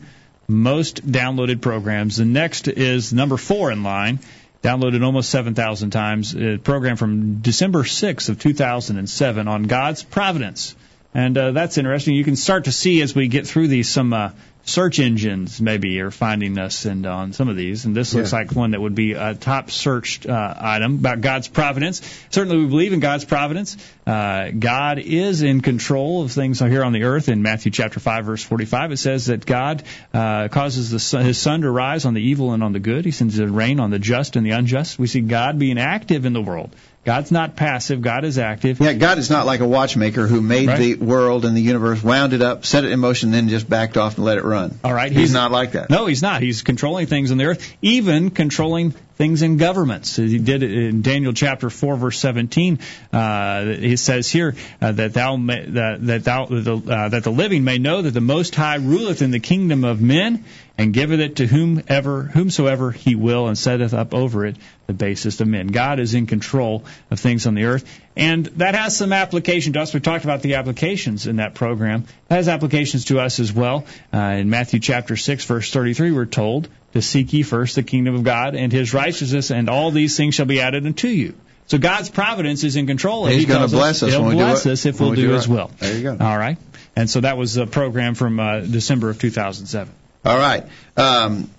most 0.47 1.05
downloaded 1.05 1.59
programs. 1.59 2.15
The 2.15 2.23
next 2.23 2.69
is 2.69 3.11
number 3.11 3.35
4 3.35 3.73
in 3.73 3.83
line. 3.83 4.19
Downloaded 4.63 5.03
almost 5.03 5.29
7,000 5.29 5.89
times. 5.89 6.33
A 6.37 6.57
program 6.57 6.95
from 6.95 7.41
December 7.41 7.83
6th 7.83 8.29
of 8.29 8.39
2007 8.39 9.47
on 9.49 9.63
God's 9.63 10.03
Providence. 10.03 10.73
And 11.13 11.37
uh, 11.37 11.51
that's 11.51 11.77
interesting. 11.77 12.15
You 12.15 12.23
can 12.23 12.37
start 12.37 12.63
to 12.65 12.71
see 12.71 13.01
as 13.01 13.13
we 13.13 13.27
get 13.27 13.45
through 13.45 13.67
these 13.67 13.89
some 13.89 14.13
uh, 14.13 14.31
search 14.65 14.99
engines 14.99 15.61
maybe 15.61 15.99
are 16.01 16.09
finding 16.11 16.57
us 16.57 16.85
and 16.85 17.05
on 17.05 17.33
some 17.33 17.47
of 17.49 17.55
these. 17.55 17.85
And 17.85 17.95
this 17.95 18.13
looks 18.13 18.31
Yeah. 18.31 18.39
like 18.39 18.51
one 18.51 18.71
that 18.71 18.81
would 18.81 18.95
be 18.95 19.13
a 19.13 19.35
top 19.35 19.69
searched 19.69 20.25
uh, 20.25 20.53
item 20.57 20.95
about 20.95 21.21
God's 21.21 21.47
providence. 21.47 22.01
Certainly, 22.31 22.57
we 22.57 22.65
believe 22.67 22.91
in 22.91 22.99
God's 22.99 23.25
providence. 23.25 23.77
Uh, 24.07 24.49
God 24.57 24.99
is 24.99 25.43
in 25.43 25.61
control 25.61 26.23
of 26.23 26.31
things 26.31 26.59
here 26.59 26.83
on 26.83 26.93
the 26.93 27.03
earth. 27.03 27.29
In 27.29 27.41
Matthew 27.43 27.71
chapter 27.71 27.99
five, 27.99 28.25
verse 28.25 28.43
forty-five, 28.43 28.91
it 28.91 28.97
says 28.97 29.27
that 29.27 29.45
God 29.45 29.83
uh, 30.13 30.47
causes 30.49 30.89
the 30.91 30.99
sun, 30.99 31.25
His 31.25 31.37
sun 31.37 31.61
to 31.61 31.69
rise 31.69 32.05
on 32.05 32.13
the 32.15 32.21
evil 32.21 32.53
and 32.53 32.63
on 32.63 32.73
the 32.73 32.79
good. 32.79 33.05
He 33.05 33.11
sends 33.11 33.37
the 33.37 33.47
rain 33.47 33.79
on 33.79 33.91
the 33.91 33.99
just 33.99 34.35
and 34.35 34.45
the 34.45 34.51
unjust. 34.51 34.97
We 34.97 35.07
see 35.07 35.21
God 35.21 35.59
being 35.59 35.77
active 35.79 36.25
in 36.25 36.33
the 36.33 36.41
world. 36.41 36.75
God's 37.03 37.31
not 37.31 37.55
passive. 37.55 38.01
God 38.01 38.25
is 38.25 38.39
active. 38.39 38.79
Yeah, 38.79 38.93
God 38.93 39.19
is 39.19 39.29
not 39.29 39.45
like 39.45 39.59
a 39.59 39.67
watchmaker 39.67 40.25
who 40.25 40.41
made 40.41 40.67
Right. 40.69 40.79
the 40.79 40.95
world 40.95 41.45
and 41.45 41.55
the 41.55 41.61
universe, 41.61 42.03
wound 42.03 42.33
it 42.33 42.41
up, 42.41 42.65
set 42.65 42.83
it 42.83 42.91
in 42.91 42.99
motion, 42.99 43.29
then 43.29 43.47
just 43.47 43.69
backed 43.69 43.95
off 43.95 44.15
and 44.15 44.25
let 44.25 44.39
it 44.39 44.43
run. 44.43 44.54
All 44.83 44.93
right, 44.93 45.11
He's, 45.11 45.33
not 45.33 45.51
like 45.51 45.73
that. 45.73 45.89
No, 45.89 46.05
he's 46.05 46.21
not. 46.21 46.41
He's 46.41 46.63
controlling 46.63 47.07
things 47.07 47.31
on 47.31 47.37
the 47.37 47.45
earth, 47.45 47.75
even 47.81 48.29
controlling 48.29 48.91
things 48.91 49.41
in 49.41 49.57
governments. 49.57 50.15
He 50.15 50.39
did 50.39 50.63
it 50.63 50.71
in 50.71 51.01
Daniel 51.01 51.33
chapter 51.33 51.69
four, 51.69 51.95
verse 51.95 52.19
seventeen. 52.19 52.79
Uh, 53.13 53.65
he 53.65 53.95
says 53.95 54.29
here 54.29 54.55
uh, 54.81 54.91
that 54.91 55.13
thou 55.13 55.35
may, 55.35 55.65
that, 55.65 56.05
that 56.05 56.23
thou 56.23 56.45
the, 56.45 56.75
uh, 56.75 57.09
that 57.09 57.23
the 57.23 57.31
living 57.31 57.63
may 57.63 57.77
know 57.77 58.01
that 58.01 58.11
the 58.11 58.21
Most 58.21 58.55
High 58.55 58.75
ruleth 58.75 59.21
in 59.21 59.31
the 59.31 59.39
kingdom 59.39 59.83
of 59.83 60.01
men, 60.01 60.43
and 60.77 60.93
giveth 60.93 61.19
it 61.19 61.37
to 61.37 61.47
whomever 61.47 62.23
whomsoever 62.23 62.91
He 62.91 63.15
will, 63.15 63.47
and 63.47 63.57
setteth 63.57 63.93
up 63.93 64.13
over 64.13 64.45
it 64.45 64.57
the 64.87 64.93
basest 64.93 65.41
of 65.41 65.47
men. 65.47 65.67
God 65.67 65.99
is 65.99 66.13
in 66.13 66.27
control 66.27 66.83
of 67.09 67.19
things 67.19 67.47
on 67.47 67.55
the 67.55 67.65
earth, 67.65 67.85
and 68.15 68.45
that 68.57 68.75
has 68.75 68.95
some 68.95 69.13
application 69.13 69.73
to 69.73 69.81
us. 69.81 69.93
We 69.93 69.99
talked 69.99 70.23
about 70.23 70.41
the 70.41 70.55
applications 70.55 71.27
in 71.27 71.37
that 71.37 71.53
program. 71.53 72.05
That 72.27 72.35
has 72.35 72.49
applications 72.49 73.05
to 73.05 73.19
us 73.19 73.39
as 73.39 73.53
well. 73.53 73.85
Uh, 74.13 74.17
in 74.17 74.49
Matthew 74.49 74.79
chapter 74.79 75.15
6, 75.15 75.45
verse 75.45 75.71
33, 75.71 76.11
we're 76.11 76.25
told 76.25 76.67
to 76.93 77.01
seek 77.01 77.33
ye 77.33 77.43
first 77.43 77.75
the 77.75 77.83
kingdom 77.83 78.15
of 78.15 78.23
God 78.23 78.55
and 78.55 78.71
his 78.71 78.93
righteousness, 78.93 79.51
and 79.51 79.69
all 79.69 79.91
these 79.91 80.17
things 80.17 80.35
shall 80.35 80.45
be 80.45 80.61
added 80.61 80.85
unto 80.85 81.07
you. 81.07 81.33
So 81.67 81.77
God's 81.79 82.09
providence 82.09 82.63
is 82.63 82.75
in 82.75 82.85
control. 82.85 83.25
and 83.25 83.33
He's 83.33 83.43
He 83.43 83.47
gonna 83.47 83.67
bless 83.67 84.03
us 84.03 84.11
He'll 84.11 84.21
when 84.21 84.29
we 84.29 84.35
do 84.35 84.45
bless 84.45 84.65
us 84.65 84.85
if 84.85 84.99
we'll 84.99 85.11
we 85.11 85.15
do, 85.15 85.29
do 85.29 85.35
as 85.35 85.47
well. 85.47 85.71
There 85.79 85.95
you 85.95 86.03
go. 86.03 86.17
All 86.19 86.37
right. 86.37 86.57
And 86.95 87.09
so 87.09 87.21
that 87.21 87.37
was 87.37 87.57
a 87.57 87.65
program 87.65 88.13
from 88.13 88.39
uh, 88.39 88.59
December 88.59 89.09
of 89.09 89.19
2007. 89.19 89.91
All 90.25 90.37
right. 90.37 90.65
Um, 90.97 91.49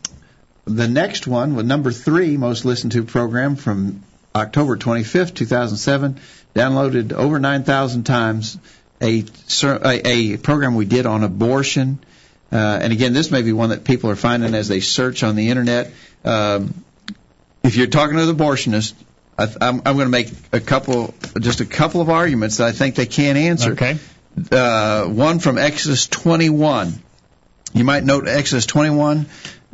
the 0.65 0.89
next 0.89 1.27
one, 1.27 1.55
with 1.55 1.67
number 1.67 1.93
three 1.93 2.37
most 2.37 2.65
listened 2.65 2.93
to 2.93 3.05
program 3.05 3.55
from 3.55 4.03
October 4.35 4.77
25th, 4.77 5.35
2007, 5.35 6.19
downloaded 6.55 7.13
over 7.13 7.39
9,000 7.39 8.05
times. 8.05 8.59
A, 9.01 9.25
a 9.63 10.33
a 10.35 10.37
program 10.39 10.75
we 10.75 10.87
did 10.87 11.05
on 11.05 11.23
abortion. 11.23 11.99
Uh, 12.51 12.57
and 12.57 12.95
again, 12.95 13.13
this 13.13 13.31
may 13.31 13.43
be 13.43 13.53
one 13.53 13.69
that 13.69 13.85
people 13.85 14.11
are 14.11 14.17
finding 14.17 14.55
as 14.55 14.69
they 14.69 14.81
search 14.81 15.23
on 15.23 15.37
the 15.37 15.51
internet. 15.51 15.93
Um, 16.25 16.83
if 17.63 17.77
you're 17.77 17.89
talking 17.89 18.17
to 18.17 18.25
the 18.25 18.35
abortionist, 18.35 18.95
I, 19.39 19.49
I'm, 19.61 19.83
I'm 19.85 19.97
going 19.97 20.07
to 20.07 20.09
make 20.09 20.31
a 20.53 20.61
couple, 20.61 21.15
just 21.39 21.61
a 21.61 21.67
couple 21.67 22.01
of 22.01 22.09
arguments 22.09 22.57
that 22.57 22.69
I 22.69 22.73
think 22.73 22.95
they 22.95 23.07
can't 23.07 23.37
answer. 23.37 23.73
Okay. 23.73 23.99
Uh, 24.51 25.05
one 25.07 25.41
from 25.41 25.59
Exodus 25.59 26.07
21. 26.07 27.03
You 27.77 27.85
might 27.85 28.05
note 28.05 28.27
Exodus 28.27 28.65
21 28.65 29.27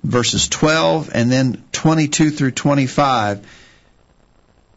verses 0.02 0.48
12 0.48 1.10
and 1.14 1.30
then 1.30 1.62
22 1.70 2.30
through 2.30 2.50
25. 2.50 3.46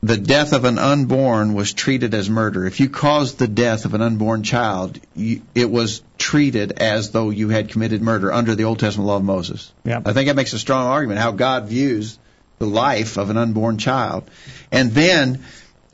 The 0.03 0.17
death 0.17 0.53
of 0.53 0.65
an 0.65 0.77
unborn 0.77 1.55
was 1.55 1.73
treated 1.73 2.13
as 2.13 2.29
murder. 2.29 2.67
If 2.67 2.79
you 2.79 2.87
caused 2.87 3.39
the 3.39 3.47
death 3.47 3.85
of 3.85 3.95
an 3.95 4.03
unborn 4.03 4.43
child, 4.43 4.99
you, 5.15 5.41
it 5.55 5.71
was 5.71 6.03
treated 6.19 6.73
as 6.73 7.09
though 7.09 7.31
you 7.31 7.49
had 7.49 7.69
committed 7.69 8.03
murder 8.03 8.31
under 8.31 8.53
the 8.53 8.65
Old 8.65 8.77
Testament 8.77 9.07
law 9.07 9.17
of 9.17 9.23
Moses. 9.23 9.73
Yeah. 9.83 10.01
I 10.05 10.13
think 10.13 10.27
that 10.27 10.35
makes 10.35 10.53
a 10.53 10.59
strong 10.59 10.85
argument 10.85 11.19
how 11.19 11.31
God 11.31 11.65
views 11.65 12.19
the 12.59 12.67
life 12.67 13.17
of 13.17 13.31
an 13.31 13.37
unborn 13.37 13.79
child. 13.79 14.29
And 14.71 14.91
then 14.91 15.43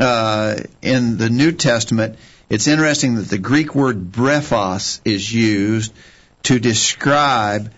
uh, 0.02 0.58
in 0.82 1.16
the 1.16 1.30
New 1.30 1.54
Testament, 1.54 2.18
it's 2.50 2.68
interesting 2.68 3.16
that 3.16 3.30
the 3.30 3.38
Greek 3.38 3.74
word 3.74 4.12
brephos 4.12 5.00
is 5.06 5.34
used 5.34 5.94
to 6.44 6.60
describe 6.60 7.72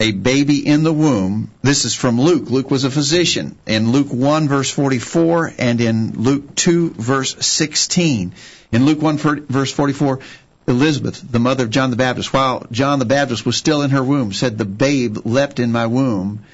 a 0.00 0.12
baby 0.12 0.66
in 0.66 0.82
the 0.82 0.92
womb. 0.92 1.50
This 1.62 1.84
is 1.84 1.94
from 1.94 2.20
Luke. 2.20 2.50
Luke 2.50 2.70
was 2.70 2.84
a 2.84 2.90
physician. 2.90 3.56
In 3.66 3.92
Luke 3.92 4.12
1 4.12 4.48
verse 4.48 4.70
44 4.70 5.54
and 5.58 5.80
in 5.80 6.22
Luke 6.22 6.54
2 6.56 6.90
verse 6.90 7.36
16. 7.46 8.34
In 8.72 8.86
Luke 8.86 9.00
1 9.00 9.18
verse 9.18 9.72
44, 9.72 10.20
Elizabeth, 10.66 11.22
the 11.30 11.38
mother 11.38 11.64
of 11.64 11.70
John 11.70 11.90
the 11.90 11.96
Baptist, 11.96 12.32
while 12.32 12.66
John 12.70 12.98
the 12.98 13.04
Baptist 13.04 13.44
was 13.44 13.56
still 13.56 13.82
in 13.82 13.90
her 13.90 14.02
womb, 14.02 14.32
said, 14.32 14.56
the 14.56 14.64
babe 14.64 15.18
leapt 15.24 15.58
in 15.58 15.72
my 15.72 15.86
womb. 15.86 16.44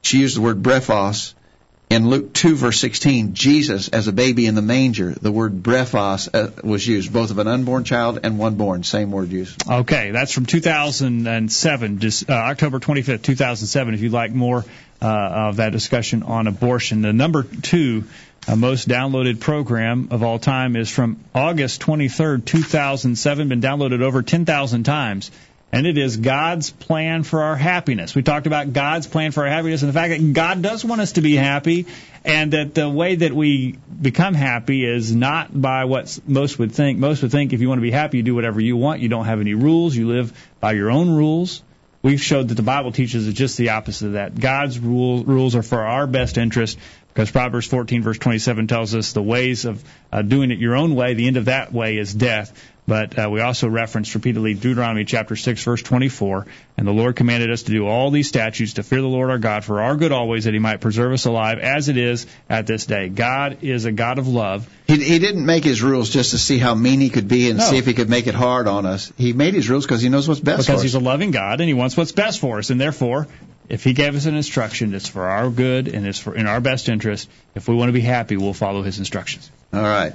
She 0.00 0.18
used 0.18 0.36
the 0.36 0.40
word 0.40 0.62
brephos. 0.62 1.34
In 1.92 2.08
Luke 2.08 2.32
2 2.32 2.56
verse 2.56 2.80
16, 2.80 3.34
Jesus 3.34 3.90
as 3.90 4.08
a 4.08 4.12
baby 4.12 4.46
in 4.46 4.54
the 4.54 4.62
manger, 4.62 5.12
the 5.12 5.30
word 5.30 5.62
brephos 5.62 6.26
uh, 6.32 6.50
was 6.64 6.86
used, 6.86 7.12
both 7.12 7.30
of 7.30 7.36
an 7.36 7.46
unborn 7.46 7.84
child 7.84 8.20
and 8.22 8.38
one 8.38 8.54
born, 8.54 8.82
same 8.82 9.10
word 9.10 9.30
used. 9.30 9.68
Okay, 9.70 10.10
that's 10.10 10.32
from 10.32 10.46
2007, 10.46 11.96
dis- 11.98 12.24
uh, 12.26 12.32
October 12.32 12.80
25th, 12.80 13.20
2007. 13.20 13.92
If 13.92 14.00
you'd 14.00 14.10
like 14.10 14.32
more 14.32 14.64
uh, 15.02 15.06
of 15.06 15.56
that 15.56 15.72
discussion 15.72 16.22
on 16.22 16.46
abortion, 16.46 17.02
the 17.02 17.12
number 17.12 17.42
two 17.42 18.04
uh, 18.48 18.56
most 18.56 18.88
downloaded 18.88 19.40
program 19.40 20.08
of 20.12 20.22
all 20.22 20.38
time 20.38 20.76
is 20.76 20.88
from 20.88 21.22
August 21.34 21.82
23rd, 21.82 22.46
2007. 22.46 23.48
Been 23.50 23.60
downloaded 23.60 24.00
over 24.00 24.22
10,000 24.22 24.84
times. 24.84 25.30
And 25.74 25.86
it 25.86 25.96
is 25.96 26.18
God's 26.18 26.68
plan 26.70 27.22
for 27.22 27.42
our 27.42 27.56
happiness. 27.56 28.14
We 28.14 28.22
talked 28.22 28.46
about 28.46 28.74
God's 28.74 29.06
plan 29.06 29.32
for 29.32 29.44
our 29.44 29.48
happiness 29.48 29.80
and 29.80 29.88
the 29.88 29.94
fact 29.94 30.10
that 30.10 30.32
God 30.34 30.60
does 30.60 30.84
want 30.84 31.00
us 31.00 31.12
to 31.12 31.22
be 31.22 31.34
happy, 31.34 31.86
and 32.26 32.52
that 32.52 32.74
the 32.74 32.90
way 32.90 33.14
that 33.16 33.32
we 33.32 33.78
become 34.00 34.34
happy 34.34 34.84
is 34.84 35.16
not 35.16 35.48
by 35.58 35.86
what 35.86 36.18
most 36.26 36.58
would 36.58 36.72
think. 36.72 36.98
Most 36.98 37.22
would 37.22 37.32
think 37.32 37.54
if 37.54 37.62
you 37.62 37.68
want 37.70 37.78
to 37.78 37.82
be 37.82 37.90
happy, 37.90 38.18
you 38.18 38.22
do 38.22 38.34
whatever 38.34 38.60
you 38.60 38.76
want. 38.76 39.00
You 39.00 39.08
don't 39.08 39.24
have 39.24 39.40
any 39.40 39.54
rules. 39.54 39.96
You 39.96 40.08
live 40.08 40.32
by 40.60 40.72
your 40.72 40.90
own 40.90 41.08
rules. 41.08 41.62
We've 42.02 42.20
showed 42.20 42.48
that 42.48 42.56
the 42.56 42.62
Bible 42.62 42.90
teaches 42.90 43.32
just 43.32 43.56
the 43.56 43.70
opposite 43.70 44.08
of 44.08 44.12
that. 44.14 44.38
God's 44.38 44.78
rule, 44.78 45.24
rules 45.24 45.54
are 45.54 45.62
for 45.62 45.80
our 45.80 46.08
best 46.08 46.36
interest, 46.36 46.78
Because 47.12 47.30
Proverbs 47.30 47.66
14 47.66 48.02
verse 48.02 48.18
27 48.18 48.66
tells 48.68 48.94
us 48.94 49.12
the 49.12 49.22
ways 49.22 49.66
of 49.66 49.84
uh, 50.10 50.22
doing 50.22 50.50
it 50.50 50.58
your 50.58 50.74
own 50.76 50.94
way, 50.94 51.12
the 51.14 51.26
end 51.26 51.36
of 51.36 51.44
that 51.46 51.72
way 51.72 51.98
is 51.98 52.14
death. 52.14 52.58
But 52.84 53.16
uh, 53.16 53.28
we 53.30 53.40
also 53.40 53.68
reference 53.68 54.12
repeatedly 54.14 54.54
Deuteronomy 54.54 55.04
chapter 55.04 55.36
6 55.36 55.62
verse 55.62 55.82
24, 55.82 56.46
and 56.76 56.86
the 56.86 56.90
Lord 56.92 57.14
commanded 57.14 57.50
us 57.52 57.62
to 57.64 57.70
do 57.72 57.86
all 57.86 58.10
these 58.10 58.26
statutes 58.26 58.72
to 58.72 58.82
fear 58.82 59.00
the 59.00 59.06
Lord 59.06 59.30
our 59.30 59.38
God 59.38 59.62
for 59.62 59.80
our 59.80 59.94
good 59.94 60.10
always, 60.10 60.44
that 60.44 60.52
He 60.52 60.58
might 60.58 60.80
preserve 60.80 61.12
us 61.12 61.24
alive 61.24 61.60
as 61.60 61.88
it 61.88 61.96
is 61.96 62.26
at 62.48 62.66
this 62.66 62.84
day. 62.86 63.08
God 63.08 63.58
is 63.62 63.84
a 63.84 63.92
God 63.92 64.18
of 64.18 64.26
love. 64.26 64.68
He, 64.88 64.96
he 64.96 65.20
didn't 65.20 65.46
make 65.46 65.62
his 65.62 65.80
rules 65.80 66.10
just 66.10 66.32
to 66.32 66.38
see 66.38 66.58
how 66.58 66.74
mean 66.74 66.98
he 66.98 67.08
could 67.08 67.28
be 67.28 67.50
and 67.50 67.58
No. 67.60 67.64
see 67.66 67.76
if 67.78 67.86
he 67.86 67.94
could 67.94 68.10
make 68.10 68.26
it 68.26 68.34
hard 68.34 68.66
on 68.66 68.84
us. 68.84 69.12
He 69.16 69.32
made 69.32 69.54
his 69.54 69.70
rules 69.70 69.86
because 69.86 70.02
he 70.02 70.08
knows 70.08 70.26
what's 70.26 70.40
best 70.40 70.66
because 70.66 70.82
He's 70.82 70.96
a 70.96 71.00
loving 71.00 71.30
God 71.30 71.60
and 71.60 71.68
He 71.68 71.74
wants 71.74 71.96
what's 71.96 72.12
best 72.12 72.40
for 72.40 72.58
us, 72.58 72.70
and 72.70 72.80
therefore, 72.80 73.28
if 73.72 73.82
He 73.82 73.92
gave 73.94 74.14
us 74.14 74.26
an 74.26 74.36
instruction, 74.36 74.94
it's 74.94 75.08
for 75.08 75.24
our 75.26 75.50
good 75.50 75.88
and 75.88 76.06
it's 76.06 76.18
for 76.20 76.34
in 76.34 76.46
our 76.46 76.60
best 76.60 76.88
interest. 76.88 77.28
If 77.56 77.66
we 77.68 77.74
want 77.74 77.88
to 77.88 77.92
be 77.92 78.00
happy, 78.02 78.36
we'll 78.36 78.54
follow 78.54 78.82
His 78.82 78.98
instructions. 78.98 79.50
All 79.72 79.82
right. 79.82 80.12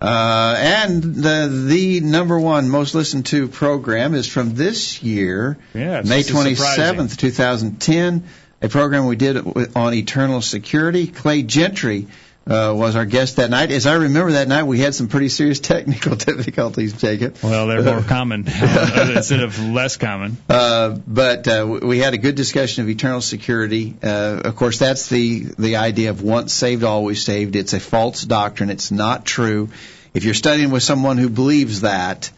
Uh, 0.00 0.54
and 0.58 1.02
the 1.02 1.66
the 1.68 2.00
number 2.00 2.38
one 2.40 2.70
most 2.70 2.94
listened 2.94 3.26
to 3.26 3.48
program 3.48 4.14
is 4.14 4.26
from 4.26 4.54
this 4.54 5.02
year, 5.02 5.58
Yeah, 5.74 6.00
May 6.06 6.20
it's 6.20 6.30
twenty 6.30 6.54
surprising. 6.54 7.08
two 7.08 7.30
thousand 7.30 7.80
ten. 7.82 8.24
A 8.62 8.68
program 8.68 9.06
we 9.06 9.16
did 9.16 9.36
on 9.76 9.92
eternal 9.94 10.40
security. 10.42 11.06
Clay 11.06 11.42
Gentry 11.42 12.06
uh, 12.46 12.72
was 12.74 12.96
our 12.96 13.04
guest 13.04 13.36
that 13.36 13.50
night. 13.50 13.70
As 13.70 13.86
I 13.86 13.94
remember 13.94 14.32
that 14.32 14.48
night, 14.48 14.64
we 14.64 14.80
had 14.80 14.94
some 14.94 15.08
pretty 15.08 15.28
serious 15.28 15.60
technical 15.60 16.16
difficulties, 16.16 16.94
Jacob. 16.94 17.36
Well, 17.42 17.66
they're 17.66 17.82
more 17.82 18.02
common 18.02 18.44
uh, 18.48 19.12
instead 19.16 19.40
of 19.40 19.58
less 19.58 19.96
common. 19.96 20.36
Uh, 20.48 20.90
but 20.90 21.46
uh, 21.46 21.78
we 21.82 21.98
had 21.98 22.14
a 22.14 22.18
good 22.18 22.34
discussion 22.34 22.82
of 22.82 22.88
eternal 22.88 23.20
security. 23.20 23.94
Uh, 24.02 24.40
of 24.44 24.56
course, 24.56 24.78
that's 24.78 25.08
the 25.08 25.44
the 25.58 25.76
idea 25.76 26.10
of 26.10 26.22
once 26.22 26.52
saved, 26.52 26.82
always 26.82 27.22
saved. 27.22 27.56
It's 27.56 27.72
a 27.72 27.80
false 27.80 28.24
doctrine. 28.24 28.70
It's 28.70 28.90
not 28.90 29.24
true. 29.24 29.68
If 30.12 30.24
you're 30.24 30.34
studying 30.34 30.70
with 30.70 30.82
someone 30.82 31.18
who 31.18 31.28
believes 31.28 31.82
that, 31.82 32.30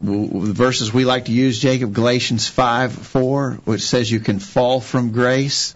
the 0.00 0.52
verses 0.52 0.92
we 0.92 1.04
like 1.04 1.26
to 1.26 1.32
use, 1.32 1.60
Jacob, 1.60 1.94
Galatians 1.94 2.48
5, 2.48 2.92
4, 2.92 3.52
which 3.64 3.82
says 3.82 4.10
you 4.10 4.18
can 4.18 4.40
fall 4.40 4.80
from 4.80 5.12
grace. 5.12 5.75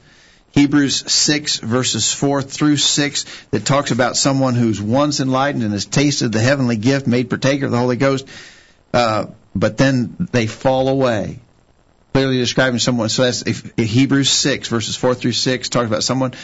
Hebrews 0.52 1.10
6 1.10 1.58
verses 1.58 2.12
4 2.12 2.42
through 2.42 2.76
6 2.76 3.24
that 3.50 3.64
talks 3.64 3.90
about 3.92 4.16
someone 4.16 4.54
who's 4.54 4.80
once 4.80 5.20
enlightened 5.20 5.62
and 5.62 5.72
has 5.72 5.86
tasted 5.86 6.32
the 6.32 6.40
heavenly 6.40 6.76
gift, 6.76 7.06
made 7.06 7.30
partaker 7.30 7.66
of 7.66 7.70
the 7.70 7.78
Holy 7.78 7.96
Ghost, 7.96 8.26
uh, 8.92 9.26
but 9.54 9.76
then 9.76 10.28
they 10.32 10.46
fall 10.46 10.88
away. 10.88 11.38
Clearly 12.12 12.38
describing 12.38 12.80
someone. 12.80 13.08
So 13.08 13.22
that's 13.22 13.42
if, 13.42 13.72
if 13.78 13.88
Hebrews 13.88 14.30
6 14.30 14.68
verses 14.68 14.96
4 14.96 15.14
through 15.14 15.32
6 15.32 15.68
talks 15.68 15.86
about 15.86 16.02
someone 16.02 16.34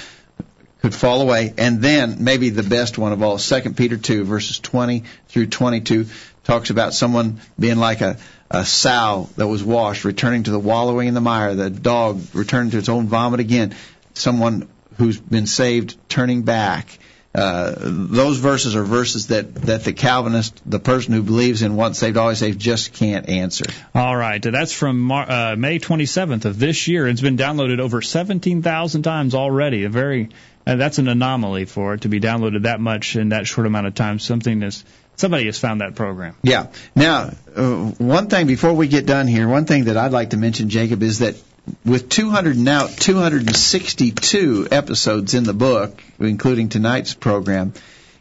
could 0.80 0.94
fall 0.94 1.20
away. 1.20 1.52
And 1.58 1.82
then 1.82 2.22
maybe 2.22 2.50
the 2.50 2.62
best 2.62 2.98
one 2.98 3.12
of 3.12 3.22
all, 3.22 3.38
2 3.38 3.72
Peter 3.72 3.96
2 3.96 4.24
verses 4.24 4.60
20 4.60 5.02
through 5.28 5.46
22 5.46 6.06
talks 6.44 6.70
about 6.70 6.94
someone 6.94 7.40
being 7.58 7.78
like 7.78 8.02
a, 8.02 8.18
a 8.50 8.64
sow 8.64 9.28
that 9.36 9.48
was 9.48 9.64
washed, 9.64 10.04
returning 10.04 10.44
to 10.44 10.52
the 10.52 10.60
wallowing 10.60 11.08
in 11.08 11.14
the 11.14 11.20
mire, 11.20 11.56
the 11.56 11.70
dog 11.70 12.20
returning 12.32 12.70
to 12.70 12.78
its 12.78 12.88
own 12.88 13.08
vomit 13.08 13.40
again, 13.40 13.74
someone 14.16 14.68
who's 14.96 15.20
been 15.20 15.46
saved 15.46 15.96
turning 16.08 16.42
back. 16.42 16.98
Uh, 17.34 17.74
those 17.76 18.38
verses 18.38 18.74
are 18.74 18.82
verses 18.82 19.26
that, 19.26 19.54
that 19.54 19.84
the 19.84 19.92
Calvinist, 19.92 20.62
the 20.64 20.78
person 20.78 21.12
who 21.12 21.22
believes 21.22 21.60
in 21.60 21.76
once 21.76 21.98
saved, 21.98 22.16
always 22.16 22.38
saved, 22.38 22.58
just 22.58 22.94
can't 22.94 23.28
answer. 23.28 23.66
All 23.94 24.16
right, 24.16 24.42
that's 24.42 24.72
from 24.72 24.98
Mar- 25.00 25.30
uh, 25.30 25.56
May 25.56 25.78
27th 25.78 26.46
of 26.46 26.58
this 26.58 26.88
year. 26.88 27.06
It's 27.06 27.20
been 27.20 27.36
downloaded 27.36 27.78
over 27.78 28.00
17,000 28.00 29.02
times 29.02 29.34
already. 29.34 29.84
A 29.84 29.90
very 29.90 30.30
uh, 30.66 30.76
that's 30.76 30.98
an 30.98 31.08
anomaly 31.08 31.64
for 31.64 31.94
it 31.94 32.00
to 32.00 32.08
be 32.08 32.20
downloaded 32.20 32.62
that 32.62 32.80
much 32.80 33.16
in 33.16 33.28
that 33.28 33.46
short 33.46 33.66
amount 33.66 33.86
of 33.86 33.94
time. 33.94 34.18
Something 34.18 34.60
that's 34.60 34.84
somebody 35.14 35.46
has 35.46 35.58
found 35.58 35.80
that 35.80 35.94
program. 35.94 36.34
Yeah. 36.42 36.68
Now, 36.94 37.30
uh, 37.54 37.76
one 37.98 38.28
thing 38.28 38.46
before 38.46 38.72
we 38.72 38.88
get 38.88 39.06
done 39.06 39.28
here, 39.28 39.48
one 39.48 39.64
thing 39.64 39.84
that 39.84 39.96
I'd 39.96 40.12
like 40.12 40.30
to 40.30 40.36
mention, 40.36 40.68
Jacob, 40.68 41.02
is 41.02 41.20
that 41.20 41.36
with 41.84 42.08
200 42.08 42.56
now 42.56 42.86
262 42.86 44.68
episodes 44.70 45.34
in 45.34 45.44
the 45.44 45.54
book, 45.54 46.02
including 46.18 46.68
tonight's 46.68 47.14
program, 47.14 47.72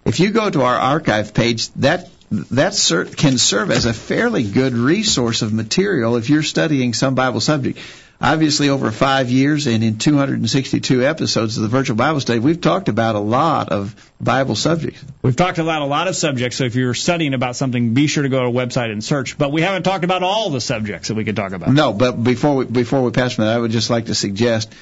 if 0.06 0.20
you 0.20 0.32
go 0.32 0.50
to 0.50 0.62
our 0.62 0.76
archive 0.76 1.34
page, 1.34 1.70
that 1.74 2.10
that 2.32 2.74
can 3.18 3.38
serve 3.38 3.72
as 3.72 3.86
a 3.86 3.94
fairly 3.94 4.44
good 4.44 4.74
resource 4.74 5.42
of 5.42 5.54
material 5.54 6.16
if 6.18 6.30
you're 6.30 6.44
studying 6.44 6.94
some 6.94 7.16
Bible 7.16 7.40
subject. 7.40 7.80
Obviously, 8.22 8.70
over 8.70 8.92
five 8.92 9.30
years 9.30 9.68
and 9.68 9.84
in 9.84 9.98
262 9.98 11.06
episodes 11.06 11.58
of 11.58 11.64
the 11.64 11.70
Virtual 11.70 11.98
Bible 11.98 12.22
Study, 12.22 12.40
we've 12.40 12.62
talked 12.62 12.88
about 12.88 13.16
a 13.16 13.20
lot 13.20 13.70
of 13.70 13.94
Bible 14.22 14.56
subjects. 14.56 15.04
We've 15.22 15.36
talked 15.36 15.58
about 15.58 15.82
a 15.82 15.86
lot 15.86 16.08
of 16.08 16.16
subjects, 16.16 16.56
so 16.58 16.64
if 16.64 16.76
you're 16.76 16.94
studying 16.94 17.34
about 17.34 17.58
something, 17.58 17.94
be 17.94 18.08
sure 18.08 18.24
to 18.24 18.30
go 18.30 18.40
to 18.40 18.46
our 18.46 18.52
website 18.52 18.90
and 18.92 19.04
search. 19.04 19.38
But 19.38 19.52
we 19.52 19.62
haven't 19.62 19.84
talked 19.84 20.06
about 20.06 20.24
all 20.24 20.50
the 20.50 20.62
subjects 20.62 21.10
that 21.10 21.16
we 21.16 21.26
could 21.26 21.36
talk 21.36 21.52
about. 21.52 21.70
No, 21.74 21.92
but 21.92 22.14
before 22.24 22.56
we 22.56 22.66
before 22.66 23.04
we 23.04 23.12
pass 23.12 23.34
from 23.34 23.46
that, 23.46 23.56
I 23.56 23.60
would 23.60 23.72
just 23.72 23.90
like 23.90 24.06
to 24.06 24.16
suggest 24.16 24.74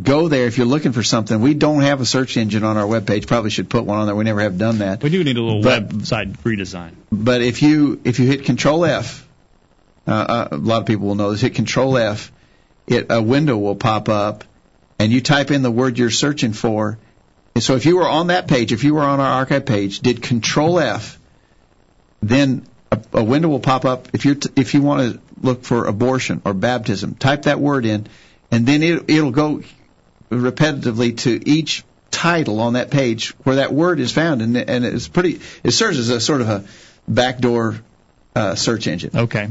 go 0.00 0.28
there 0.28 0.46
if 0.46 0.56
you're 0.56 0.66
looking 0.66 0.92
for 0.92 1.02
something. 1.02 1.40
We 1.40 1.54
don't 1.54 1.82
have 1.82 2.00
a 2.00 2.06
search 2.06 2.36
engine 2.36 2.62
on 2.62 2.76
our 2.76 2.86
webpage. 2.86 3.26
Probably 3.26 3.50
should 3.50 3.68
put 3.68 3.84
one 3.84 3.98
on 3.98 4.06
there. 4.06 4.14
We 4.14 4.24
never 4.24 4.40
have 4.42 4.58
done 4.58 4.78
that. 4.78 5.02
We 5.02 5.10
do 5.10 5.24
need 5.24 5.36
a 5.36 5.42
little 5.42 5.62
But- 5.62 5.88
website 5.88 6.36
redesign. 6.44 6.92
But 7.10 7.42
if 7.42 7.62
you 7.62 8.00
if 8.04 8.20
you 8.20 8.26
hit 8.26 8.44
Control 8.44 8.84
F, 8.84 9.26
uh, 10.06 10.10
uh, 10.12 10.48
a 10.52 10.56
lot 10.56 10.80
of 10.82 10.86
people 10.86 11.08
will 11.08 11.16
know 11.16 11.32
this. 11.32 11.40
Hit 11.40 11.56
Control 11.56 11.98
F, 11.98 12.30
it 12.90 13.06
a 13.10 13.22
window 13.22 13.56
will 13.56 13.76
pop 13.76 14.08
up, 14.08 14.44
and 14.98 15.12
you 15.12 15.20
type 15.20 15.50
in 15.50 15.62
the 15.62 15.70
word 15.70 15.98
you're 15.98 16.10
searching 16.10 16.52
for. 16.52 16.98
And 17.54 17.64
so 17.64 17.74
if 17.76 17.86
you 17.86 17.96
were 17.96 18.08
on 18.08 18.28
that 18.28 18.48
page, 18.48 18.72
if 18.72 18.84
you 18.84 18.94
were 18.94 19.02
on 19.02 19.20
our 19.20 19.32
archive 19.32 19.66
page, 19.66 20.00
did 20.00 20.22
Control 20.22 20.78
F, 20.78 21.18
then 22.22 22.66
a, 22.92 23.00
a 23.14 23.24
window 23.24 23.48
will 23.48 23.60
pop 23.60 23.84
up. 23.84 24.08
If 24.12 24.24
you 24.24 24.34
t- 24.34 24.50
if 24.56 24.74
you 24.74 24.82
want 24.82 25.12
to 25.12 25.20
look 25.40 25.64
for 25.64 25.86
abortion 25.86 26.42
or 26.44 26.54
baptism, 26.54 27.14
type 27.14 27.42
that 27.42 27.60
word 27.60 27.86
in, 27.86 28.06
and 28.50 28.66
then 28.66 28.82
it, 28.82 29.08
it'll 29.08 29.30
go 29.30 29.62
repetitively 30.30 31.16
to 31.18 31.48
each 31.48 31.84
title 32.10 32.60
on 32.60 32.74
that 32.74 32.90
page 32.90 33.30
where 33.44 33.56
that 33.56 33.72
word 33.72 34.00
is 34.00 34.12
found, 34.12 34.42
and 34.42 34.56
and 34.56 34.84
it's 34.84 35.08
pretty. 35.08 35.40
It 35.62 35.70
serves 35.72 35.98
as 35.98 36.08
a 36.08 36.20
sort 36.20 36.40
of 36.40 36.48
a 36.48 36.64
backdoor 37.08 37.80
uh, 38.34 38.54
search 38.54 38.86
engine. 38.86 39.10
Okay. 39.14 39.48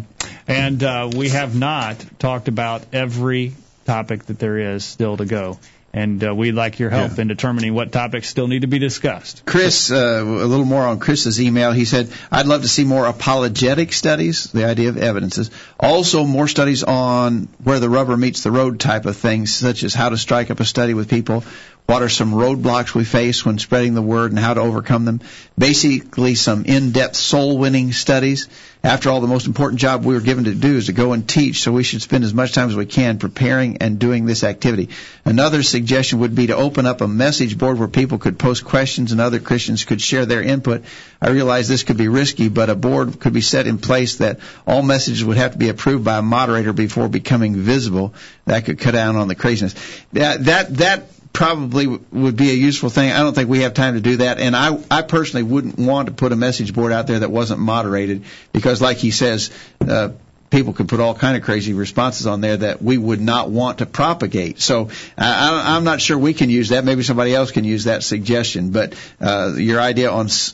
And 0.48 0.84
uh, 0.84 1.10
we 1.16 1.30
have 1.30 1.56
not 1.56 2.04
talked 2.20 2.48
about 2.48 2.84
every 2.94 3.54
topic 3.86 4.26
that 4.26 4.40
there 4.40 4.58
is 4.76 4.84
still 4.84 5.18
to 5.18 5.26
go. 5.26 5.60
And 5.92 6.24
uh, 6.24 6.36
we'd 6.36 6.52
like 6.52 6.78
your 6.78 6.92
help 6.92 7.18
in 7.18 7.28
determining 7.28 7.74
what 7.74 7.92
topics 7.92 8.30
still 8.30 8.48
need 8.48 8.62
to 8.62 8.68
be 8.68 8.78
discussed. 8.78 9.44
Chris, 9.44 9.90
uh, 9.90 10.22
a 10.24 10.24
little 10.24 10.66
more 10.66 10.84
on 10.84 11.00
Chris's 11.00 11.42
email. 11.42 11.72
He 11.72 11.86
said, 11.86 12.14
I'd 12.32 12.46
love 12.46 12.62
to 12.62 12.68
see 12.68 12.84
more 12.84 13.08
apologetic 13.08 13.92
studies, 13.92 14.52
the 14.52 14.66
idea 14.66 14.90
of 14.90 14.98
evidences. 14.98 15.50
Also, 15.80 16.26
more 16.26 16.48
studies 16.48 16.84
on 16.84 17.48
where 17.64 17.80
the 17.80 17.90
rubber 17.90 18.16
meets 18.16 18.44
the 18.44 18.52
road 18.52 18.80
type 18.80 19.08
of 19.08 19.18
things, 19.18 19.52
such 19.52 19.84
as 19.84 19.96
how 19.96 20.10
to 20.10 20.18
strike 20.18 20.52
up 20.52 20.60
a 20.60 20.66
study 20.66 20.94
with 20.94 21.10
people, 21.10 21.44
what 21.90 22.04
are 22.04 22.10
some 22.10 22.32
roadblocks 22.34 22.94
we 22.94 23.04
face 23.04 23.44
when 23.44 23.58
spreading 23.58 23.96
the 23.96 24.02
word 24.04 24.30
and 24.32 24.38
how 24.38 24.54
to 24.54 24.62
overcome 24.62 25.06
them. 25.06 25.22
Basically, 25.58 26.36
some 26.36 26.66
in-depth 26.66 27.16
soul-winning 27.16 27.94
studies. 27.94 28.48
After 28.84 29.10
all, 29.10 29.22
the 29.22 29.28
most 29.28 29.48
important 29.48 29.82
job 29.82 30.06
we 30.06 30.14
were 30.14 30.22
given 30.22 30.44
to 30.44 30.54
do 30.54 30.76
is 30.78 30.86
to 30.86 30.94
go 30.94 31.14
and 31.14 31.28
teach, 31.28 31.62
so 31.62 31.72
we 31.72 31.82
should 31.82 32.04
spend 32.04 32.24
as 32.24 32.32
much 32.32 32.54
time 32.54 32.70
as 32.70 32.76
we 32.76 32.86
can 32.86 33.18
preparing 33.18 33.78
and 33.78 33.98
doing 33.98 34.28
this 34.28 34.44
activity. 34.44 34.90
Another 35.26 35.64
suggestion 35.64 36.20
would 36.20 36.36
be 36.36 36.46
to 36.48 36.56
open 36.56 36.86
up 36.86 37.02
a 37.02 37.08
message 37.08 37.58
board 37.58 37.80
where 37.80 37.88
people 37.88 38.20
could 38.20 38.38
post 38.38 38.64
questions 38.64 39.12
and 39.12 39.20
other 39.20 39.40
Christians 39.40 39.84
could 39.84 40.00
share 40.00 40.28
their 40.28 40.44
input. 40.44 40.84
I 41.20 41.30
realize 41.30 41.68
this 41.68 41.82
could 41.82 41.98
be 41.98 42.08
risky, 42.08 42.50
but 42.50 42.70
a 42.70 42.76
board 42.76 43.20
could 43.20 43.34
be 43.34 43.42
set 43.42 43.66
in 43.66 43.80
place 43.80 44.18
that 44.18 44.42
all 44.68 44.84
messages 44.84 45.26
would 45.26 45.38
have 45.38 45.54
to 45.54 45.58
be 45.58 45.70
approved 45.70 46.06
by 46.06 46.20
a 46.20 46.22
moderator 46.22 46.72
before 46.72 47.10
becoming 47.10 47.56
visible. 47.56 48.14
That 48.46 48.66
could 48.66 48.78
cut 48.78 48.92
down 48.92 49.16
on 49.16 49.28
the 49.28 49.34
craziness. 49.34 49.74
That 50.14 50.46
that 50.46 50.78
that 50.78 51.10
probably 51.34 51.88
would 51.88 52.36
be 52.36 52.50
a 52.50 52.54
useful 52.54 52.90
thing. 52.90 53.12
I 53.12 53.20
don't 53.20 53.34
think 53.34 53.50
we 53.50 53.62
have 53.62 53.74
time 53.74 53.96
to 53.96 54.02
do 54.02 54.18
that, 54.18 54.40
and 54.40 54.56
I 54.56 54.78
I 54.90 55.02
personally 55.02 55.44
wouldn't 55.44 55.78
want 55.78 56.08
to 56.08 56.14
put 56.14 56.32
a 56.32 56.36
message 56.36 56.74
board 56.74 56.92
out 56.92 57.08
there 57.08 57.20
that 57.20 57.32
wasn't 57.32 57.60
moderated 57.60 58.24
because, 58.54 58.82
like 58.82 58.98
he 58.98 59.12
says. 59.12 59.52
Uh, 59.82 60.10
People 60.50 60.74
could 60.74 60.88
put 60.90 61.00
all 61.00 61.14
kind 61.14 61.38
of 61.38 61.44
crazy 61.44 61.74
responses 61.74 62.26
on 62.26 62.42
there 62.42 62.58
that 62.58 62.82
we 62.82 62.98
would 62.98 63.22
not 63.22 63.52
want 63.52 63.78
to 63.80 63.86
propagate. 63.86 64.60
So 64.60 64.90
I, 65.16 65.76
I'm 65.76 65.84
not 65.84 66.02
sure 66.02 66.18
we 66.18 66.34
can 66.34 66.50
use 66.50 66.70
that. 66.70 66.84
Maybe 66.84 67.04
somebody 67.04 67.36
else 67.36 67.52
can 67.52 67.66
use 67.66 67.84
that 67.84 68.02
suggestion. 68.02 68.72
But 68.72 68.96
uh, 69.22 69.54
your 69.58 69.80
idea 69.80 70.10
on 70.10 70.26
s- 70.26 70.54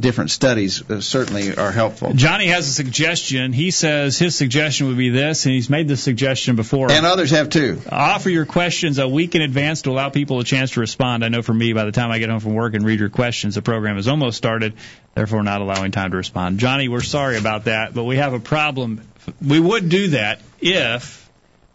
different 0.00 0.32
studies 0.32 0.82
uh, 0.90 1.00
certainly 1.00 1.56
are 1.56 1.70
helpful. 1.70 2.12
Johnny 2.14 2.48
has 2.48 2.66
a 2.68 2.72
suggestion. 2.72 3.52
He 3.52 3.70
says 3.70 4.18
his 4.18 4.34
suggestion 4.34 4.88
would 4.88 4.98
be 4.98 5.10
this, 5.10 5.46
and 5.46 5.54
he's 5.54 5.70
made 5.70 5.86
this 5.86 6.02
suggestion 6.02 6.56
before. 6.56 6.90
And 6.90 7.06
others 7.06 7.30
have 7.30 7.48
too. 7.48 7.80
Offer 7.88 8.30
your 8.30 8.46
questions 8.46 8.98
a 8.98 9.06
week 9.08 9.36
in 9.36 9.42
advance 9.42 9.82
to 9.82 9.90
allow 9.90 10.08
people 10.10 10.40
a 10.40 10.44
chance 10.44 10.72
to 10.72 10.80
respond. 10.80 11.24
I 11.24 11.28
know 11.28 11.42
for 11.42 11.54
me, 11.54 11.72
by 11.72 11.84
the 11.84 11.92
time 11.92 12.10
I 12.10 12.18
get 12.18 12.30
home 12.30 12.40
from 12.40 12.54
work 12.54 12.74
and 12.74 12.84
read 12.84 12.98
your 12.98 13.10
questions, 13.10 13.54
the 13.54 13.62
program 13.62 13.96
is 13.96 14.08
almost 14.08 14.36
started, 14.38 14.74
therefore 15.14 15.44
not 15.44 15.60
allowing 15.60 15.92
time 15.92 16.10
to 16.10 16.16
respond. 16.16 16.58
Johnny, 16.58 16.88
we're 16.88 17.00
sorry 17.00 17.38
about 17.38 17.66
that, 17.66 17.94
but 17.94 18.02
we 18.02 18.16
have 18.16 18.32
a 18.32 18.40
problem. 18.40 19.02
We 19.46 19.58
would 19.60 19.88
do 19.88 20.08
that 20.08 20.40
if 20.60 21.28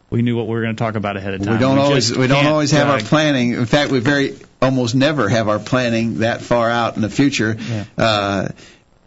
we 0.10 0.22
knew 0.22 0.36
what 0.36 0.47
we 0.47 0.54
were 0.54 0.62
going 0.62 0.76
to 0.76 0.80
talk 0.84 0.95
about 0.95 1.18
ahead 1.18 1.34
of 1.36 1.43
time. 1.43 1.54
We 1.54 1.60
don't 1.60 1.78
always 1.78 2.16
we 2.16 2.28
don't 2.28 2.45
always 2.45 2.72
have 2.72 2.88
uh, 2.89 2.93
our 2.93 2.99
planning. 2.99 3.54
In 3.54 3.66
fact, 3.66 3.91
we 3.91 3.99
very 3.99 4.36
almost 4.62 4.93
never 4.95 5.28
have 5.30 5.47
our 5.47 5.60
planning 5.60 6.20
that 6.20 6.41
far 6.41 6.70
out 6.70 6.95
in 6.95 7.02
the 7.02 7.10
future. 7.10 7.56
Yeah. 7.60 7.86
Uh, 7.97 8.47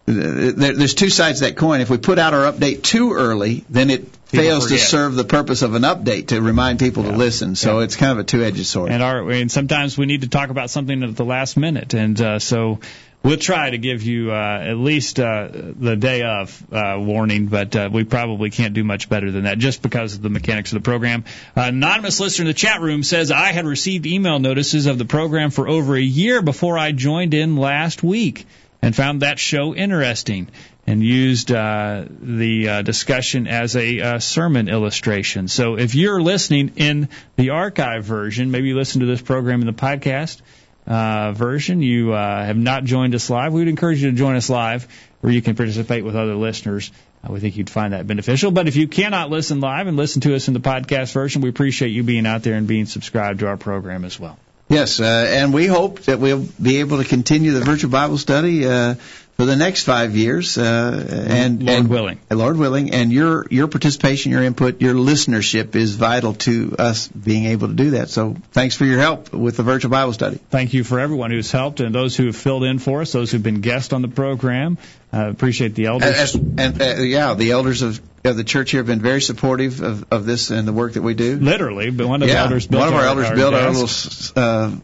there, 0.07 0.75
there's 0.75 0.95
two 0.95 1.09
sides 1.09 1.39
to 1.41 1.47
that 1.47 1.57
coin. 1.57 1.81
If 1.81 1.89
we 1.89 1.97
put 1.97 2.19
out 2.19 2.35
our 2.35 2.51
update 2.53 2.83
too 2.83 3.15
early, 3.15 3.65
then 3.71 3.89
it 3.91 4.03
People 4.31 4.45
fails 4.45 4.69
to 4.69 4.79
serve 4.79 5.15
the 5.15 5.25
purpose 5.25 5.63
of 5.63 5.75
an 5.75 5.83
update 5.83 6.29
to 6.29 6.43
remind 6.43 6.79
people 6.79 7.05
Yeah. 7.05 7.13
to 7.13 7.17
listen. 7.17 7.55
So 7.55 7.79
Yeah. 7.79 7.85
it's 7.85 7.97
kind 7.97 8.13
of 8.13 8.19
a 8.19 8.25
two-edged 8.25 8.67
sword. 8.67 8.91
And 8.93 9.03
our 9.03 9.31
and 9.31 9.51
sometimes 9.51 9.97
we 9.97 10.05
need 10.07 10.21
to 10.23 10.29
talk 10.29 10.51
about 10.51 10.69
something 10.71 11.03
at 11.03 11.17
the 11.17 11.25
last 11.25 11.57
minute, 11.57 11.95
and 11.95 12.21
uh, 12.21 12.39
so 12.39 12.81
we'll 13.25 13.39
try 13.39 13.71
to 13.71 13.79
give 13.79 14.03
you 14.03 14.31
uh, 14.31 14.59
at 14.63 14.77
least 14.77 15.19
uh, 15.19 15.49
the 15.51 15.97
day 15.97 16.23
of 16.23 16.63
uh, 16.73 16.97
warning, 16.99 17.47
but 17.47 17.75
uh, 17.75 17.89
we 17.91 18.05
probably 18.05 18.51
can't 18.51 18.75
do 18.75 18.85
much 18.85 19.09
better 19.09 19.33
than 19.33 19.45
that 19.45 19.59
just 19.59 19.83
because 19.83 20.15
of 20.15 20.23
the 20.23 20.29
mechanics 20.29 20.73
of 20.73 20.81
the 20.83 20.85
program. 20.85 21.25
Anonymous 21.57 22.21
listener 22.21 22.45
in 22.45 22.49
the 22.49 22.55
chat 22.55 22.81
room 22.83 23.03
says 23.03 23.33
I 23.33 23.53
had 23.53 23.65
received 23.65 24.07
email 24.07 24.39
notices 24.39 24.87
of 24.87 24.99
the 24.99 25.07
program 25.07 25.51
for 25.51 25.67
over 25.67 25.97
a 25.97 26.01
year 26.01 26.43
before 26.43 26.79
I 26.79 26.93
joined 26.93 27.35
in 27.35 27.57
last 27.57 28.03
week 28.03 28.47
and 28.83 28.95
found 28.95 29.23
that 29.23 29.39
show 29.39 29.75
interesting 29.75 30.49
and 30.87 31.03
used 31.03 31.51
uh, 31.51 32.05
the 32.21 32.69
uh, 32.69 32.83
discussion 32.83 33.47
as 33.47 33.75
a 33.75 34.01
uh, 34.01 34.19
sermon 34.19 34.69
illustration. 34.69 35.49
So 35.49 35.79
if 35.79 35.95
you're 35.95 36.21
listening 36.21 36.73
in 36.77 37.09
the 37.37 37.51
archive 37.51 38.05
version, 38.05 38.51
maybe 38.51 38.69
you 38.69 38.77
listen 38.77 39.01
to 39.01 39.07
this 39.07 39.23
program 39.23 39.63
in 39.63 39.67
the 39.67 39.73
podcast 39.73 40.43
uh, 40.87 41.33
version, 41.33 41.83
you 41.83 42.13
uh, 42.13 42.45
have 42.45 42.57
not 42.57 42.85
joined 42.85 43.15
us 43.15 43.31
live, 43.31 43.53
we 43.53 43.61
would 43.61 43.69
encourage 43.69 44.03
you 44.03 44.11
to 44.11 44.17
join 44.17 44.37
us 44.37 44.51
live 44.51 44.87
where 45.21 45.33
you 45.33 45.43
can 45.43 45.57
participate 45.57 46.05
with 46.05 46.17
other 46.17 46.35
listeners. 46.35 46.91
Uh, 47.25 47.33
we 47.33 47.41
think 47.41 47.57
you'd 47.57 47.71
find 47.71 47.93
that 47.93 48.07
beneficial. 48.07 48.51
But 48.51 48.69
if 48.69 48.77
you 48.77 48.87
cannot 48.87 49.31
listen 49.31 49.61
live 49.61 49.87
and 49.87 49.97
listen 49.97 50.21
to 50.23 50.35
us 50.35 50.49
in 50.49 50.55
the 50.55 50.61
podcast 50.61 51.13
version, 51.13 51.41
we 51.41 51.49
appreciate 51.49 51.89
you 51.89 52.03
being 52.03 52.27
out 52.27 52.43
there 52.43 52.55
and 52.55 52.67
being 52.67 52.87
subscribed 52.87 53.41
to 53.41 53.47
our 53.47 53.57
program 53.57 54.05
as 54.05 54.21
well. 54.21 54.39
Yes, 54.69 54.99
uh, 54.99 55.05
and 55.05 55.53
we 55.53 55.67
hope 55.67 56.01
that 56.03 56.19
we'll 56.19 56.47
be 56.61 56.79
able 56.81 57.03
to 57.03 57.09
continue 57.09 57.53
the 57.53 57.61
virtual 57.61 57.91
Bible 57.91 58.17
study 58.17 58.67
uh, 58.67 58.95
for 59.37 59.47
the 59.47 59.57
next 59.57 59.83
five 59.83 60.17
years, 60.17 60.57
uh, 60.59 61.27
and 61.29 61.63
Lord 61.63 61.79
and, 61.79 61.89
willing. 61.89 62.21
Lord 62.31 62.57
willing, 62.57 62.93
and 62.93 63.13
your 63.13 63.47
your 63.51 63.67
participation, 63.67 64.31
your 64.31 64.43
input, 64.43 64.81
your 64.81 64.95
listenership 64.95 65.75
is 65.75 65.97
vital 65.97 66.35
to 66.35 66.77
us 66.79 67.09
being 67.09 67.47
able 67.47 67.69
to 67.69 67.75
do 67.75 67.91
that. 67.91 68.11
So, 68.11 68.37
thanks 68.53 68.77
for 68.77 68.85
your 68.85 69.01
help 69.01 69.33
with 69.33 69.57
the 69.57 69.65
virtual 69.65 69.91
Bible 69.91 70.13
study. 70.13 70.39
Thank 70.51 70.73
you 70.73 70.85
for 70.85 71.01
everyone 71.01 71.33
who's 71.33 71.51
helped 71.51 71.81
and 71.81 71.95
those 71.95 72.17
who 72.17 72.27
have 72.27 72.37
filled 72.37 72.65
in 72.65 72.79
for 72.79 73.01
us, 73.01 73.13
those 73.13 73.33
who've 73.33 73.43
been 73.43 73.61
guests 73.61 73.93
on 73.93 74.03
the 74.03 74.09
program. 74.09 74.79
Uh, 75.13 75.31
appreciate 75.31 75.75
the 75.75 75.87
elders. 75.87 76.17
As, 76.17 76.35
and 76.35 76.83
uh, 76.83 76.85
yeah, 77.03 77.35
the 77.35 77.53
elders 77.53 77.83
of, 77.83 78.01
of 78.25 78.37
the 78.37 78.45
church 78.45 78.71
here 78.73 78.81
have 78.81 78.87
been 78.87 79.01
very 79.01 79.21
supportive 79.21 79.81
of, 79.81 80.05
of 80.13 80.27
this 80.27 80.51
and 80.51 80.67
the 80.67 80.73
work 80.73 80.95
that 80.95 81.03
we 81.03 81.15
do. 81.15 81.39
Literally, 81.39 81.91
but 81.91 82.09
one 82.09 82.23
of 82.23 82.29
the 82.29 82.35
elders 82.35 82.67
built 82.67 82.81
one 82.81 82.89
of 82.89 82.95
our, 82.95 83.07
elders 83.07 83.31
built 83.31 83.55
our 83.55 83.71
little 83.71 83.89
uh, 84.37 84.77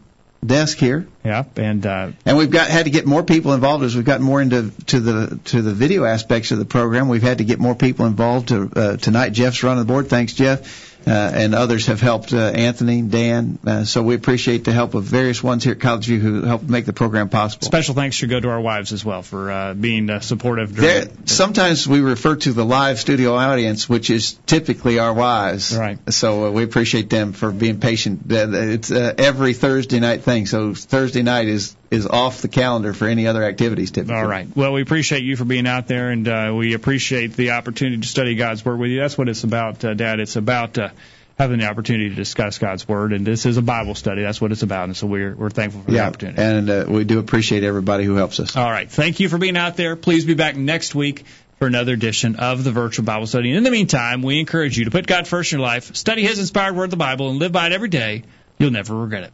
desk 0.45 0.77
here. 0.77 1.07
Yeah, 1.23 1.43
and 1.55 1.85
uh, 1.85 2.11
And 2.25 2.37
we've 2.37 2.49
got 2.49 2.69
had 2.69 2.85
to 2.85 2.91
get 2.91 3.05
more 3.05 3.23
people 3.23 3.53
involved 3.53 3.83
as 3.83 3.95
we've 3.95 4.05
gotten 4.05 4.25
more 4.25 4.41
into 4.41 4.71
to 4.87 4.99
the 4.99 5.39
to 5.45 5.61
the 5.61 5.73
video 5.73 6.03
aspects 6.05 6.51
of 6.51 6.57
the 6.57 6.65
program. 6.65 7.09
We've 7.09 7.21
had 7.21 7.37
to 7.39 7.43
get 7.43 7.59
more 7.59 7.75
people 7.75 8.05
involved. 8.05 8.49
To, 8.49 8.71
uh, 8.75 8.97
tonight, 8.97 9.29
Jeff's 9.29 9.63
running 9.63 9.79
the 9.79 9.85
board. 9.85 10.09
Thanks, 10.09 10.33
Jeff. 10.33 10.90
Uh, 11.05 11.09
and 11.11 11.55
others 11.55 11.87
have 11.87 11.99
helped 11.99 12.31
uh, 12.31 12.37
Anthony, 12.37 13.01
Dan. 13.01 13.57
Uh, 13.65 13.83
so 13.85 14.03
we 14.03 14.13
appreciate 14.13 14.65
the 14.65 14.71
help 14.71 14.93
of 14.93 15.03
various 15.03 15.41
ones 15.41 15.63
here 15.63 15.73
at 15.73 15.79
College 15.79 16.05
View 16.05 16.19
who 16.19 16.43
helped 16.43 16.69
make 16.69 16.85
the 16.85 16.93
program 16.93 17.27
possible. 17.27 17.65
special 17.65 17.95
thanks 17.95 18.15
should 18.15 18.29
go 18.29 18.39
to 18.39 18.49
our 18.49 18.61
wives 18.61 18.93
as 18.93 19.03
well 19.03 19.23
for 19.23 19.51
uh, 19.51 19.73
being 19.73 20.09
uh, 20.09 20.19
supportive. 20.19 20.75
There, 20.75 21.07
sometimes 21.25 21.87
we 21.87 22.01
refer 22.01 22.35
to 22.35 22.53
the 22.53 22.63
live 22.63 22.99
studio 22.99 23.33
audience, 23.33 23.89
which 23.89 24.11
is 24.11 24.33
typically 24.45 24.99
our 24.99 25.13
wives. 25.13 25.75
Right. 25.75 25.97
So 26.13 26.45
uh, 26.45 26.51
we 26.51 26.63
appreciate 26.63 27.09
them 27.09 27.33
for 27.33 27.51
being 27.51 27.79
patient. 27.79 28.23
It's 28.29 28.91
uh, 28.91 29.13
every 29.17 29.53
Thursday 29.53 29.99
night 29.99 30.21
thing. 30.21 30.45
So 30.45 30.75
Thursday 30.75 31.23
night 31.23 31.47
is 31.47 31.75
is 31.91 32.07
off 32.07 32.41
the 32.41 32.47
calendar 32.47 32.93
for 32.93 33.07
any 33.07 33.27
other 33.27 33.43
activities. 33.43 33.91
Typically. 33.91 34.15
All 34.15 34.25
right. 34.25 34.47
Well, 34.55 34.71
we 34.73 34.81
appreciate 34.81 35.23
you 35.23 35.35
for 35.35 35.43
being 35.45 35.67
out 35.67 35.87
there, 35.87 36.09
and 36.09 36.27
uh, 36.27 36.53
we 36.55 36.73
appreciate 36.73 37.33
the 37.33 37.51
opportunity 37.51 38.01
to 38.01 38.07
study 38.07 38.35
God's 38.35 38.63
Word 38.63 38.79
with 38.79 38.89
you. 38.91 39.01
That's 39.01 39.17
what 39.17 39.27
it's 39.29 39.43
about, 39.43 39.83
uh, 39.83 39.93
Dad. 39.93 40.21
It's 40.21 40.37
about 40.37 40.77
uh, 40.77 40.89
having 41.37 41.59
the 41.59 41.65
opportunity 41.65 42.09
to 42.09 42.15
discuss 42.15 42.59
God's 42.59 42.87
Word, 42.87 43.11
and 43.11 43.27
this 43.27 43.45
is 43.45 43.57
a 43.57 43.61
Bible 43.61 43.93
study. 43.93 44.21
That's 44.21 44.39
what 44.39 44.53
it's 44.53 44.63
about, 44.63 44.85
and 44.85 44.95
so 44.95 45.05
we're 45.05 45.35
we're 45.35 45.49
thankful 45.49 45.81
for 45.81 45.91
the 45.91 45.97
Yeah, 45.97 46.07
opportunity. 46.07 46.41
and 46.41 46.69
uh, 46.69 46.85
we 46.87 47.03
do 47.03 47.19
appreciate 47.19 47.63
everybody 47.65 48.05
who 48.05 48.15
helps 48.15 48.39
us. 48.39 48.55
All 48.55 48.71
right. 48.71 48.89
Thank 48.89 49.19
you 49.19 49.27
for 49.27 49.37
being 49.37 49.57
out 49.57 49.75
there. 49.75 49.95
Please 49.97 50.23
be 50.25 50.33
back 50.33 50.55
next 50.55 50.95
week 50.95 51.25
for 51.59 51.67
another 51.67 51.91
edition 51.93 52.37
of 52.37 52.63
the 52.63 52.71
virtual 52.71 53.03
Bible 53.05 53.27
study. 53.27 53.49
And 53.49 53.57
in 53.57 53.63
the 53.63 53.69
meantime, 53.71 54.21
we 54.21 54.39
encourage 54.39 54.77
you 54.77 54.85
to 54.85 54.91
put 54.91 55.05
God 55.07 55.27
first 55.27 55.51
in 55.51 55.59
your 55.59 55.67
life, 55.67 55.93
study 55.95 56.21
His 56.23 56.39
inspired 56.39 56.75
Word, 56.75 56.89
the 56.89 56.95
Bible, 56.97 57.29
and 57.31 57.37
live 57.39 57.51
by 57.51 57.67
it 57.67 57.73
every 57.73 57.89
day. 57.89 58.23
You'll 58.59 58.71
never 58.71 58.95
regret 58.95 59.23
it. 59.25 59.33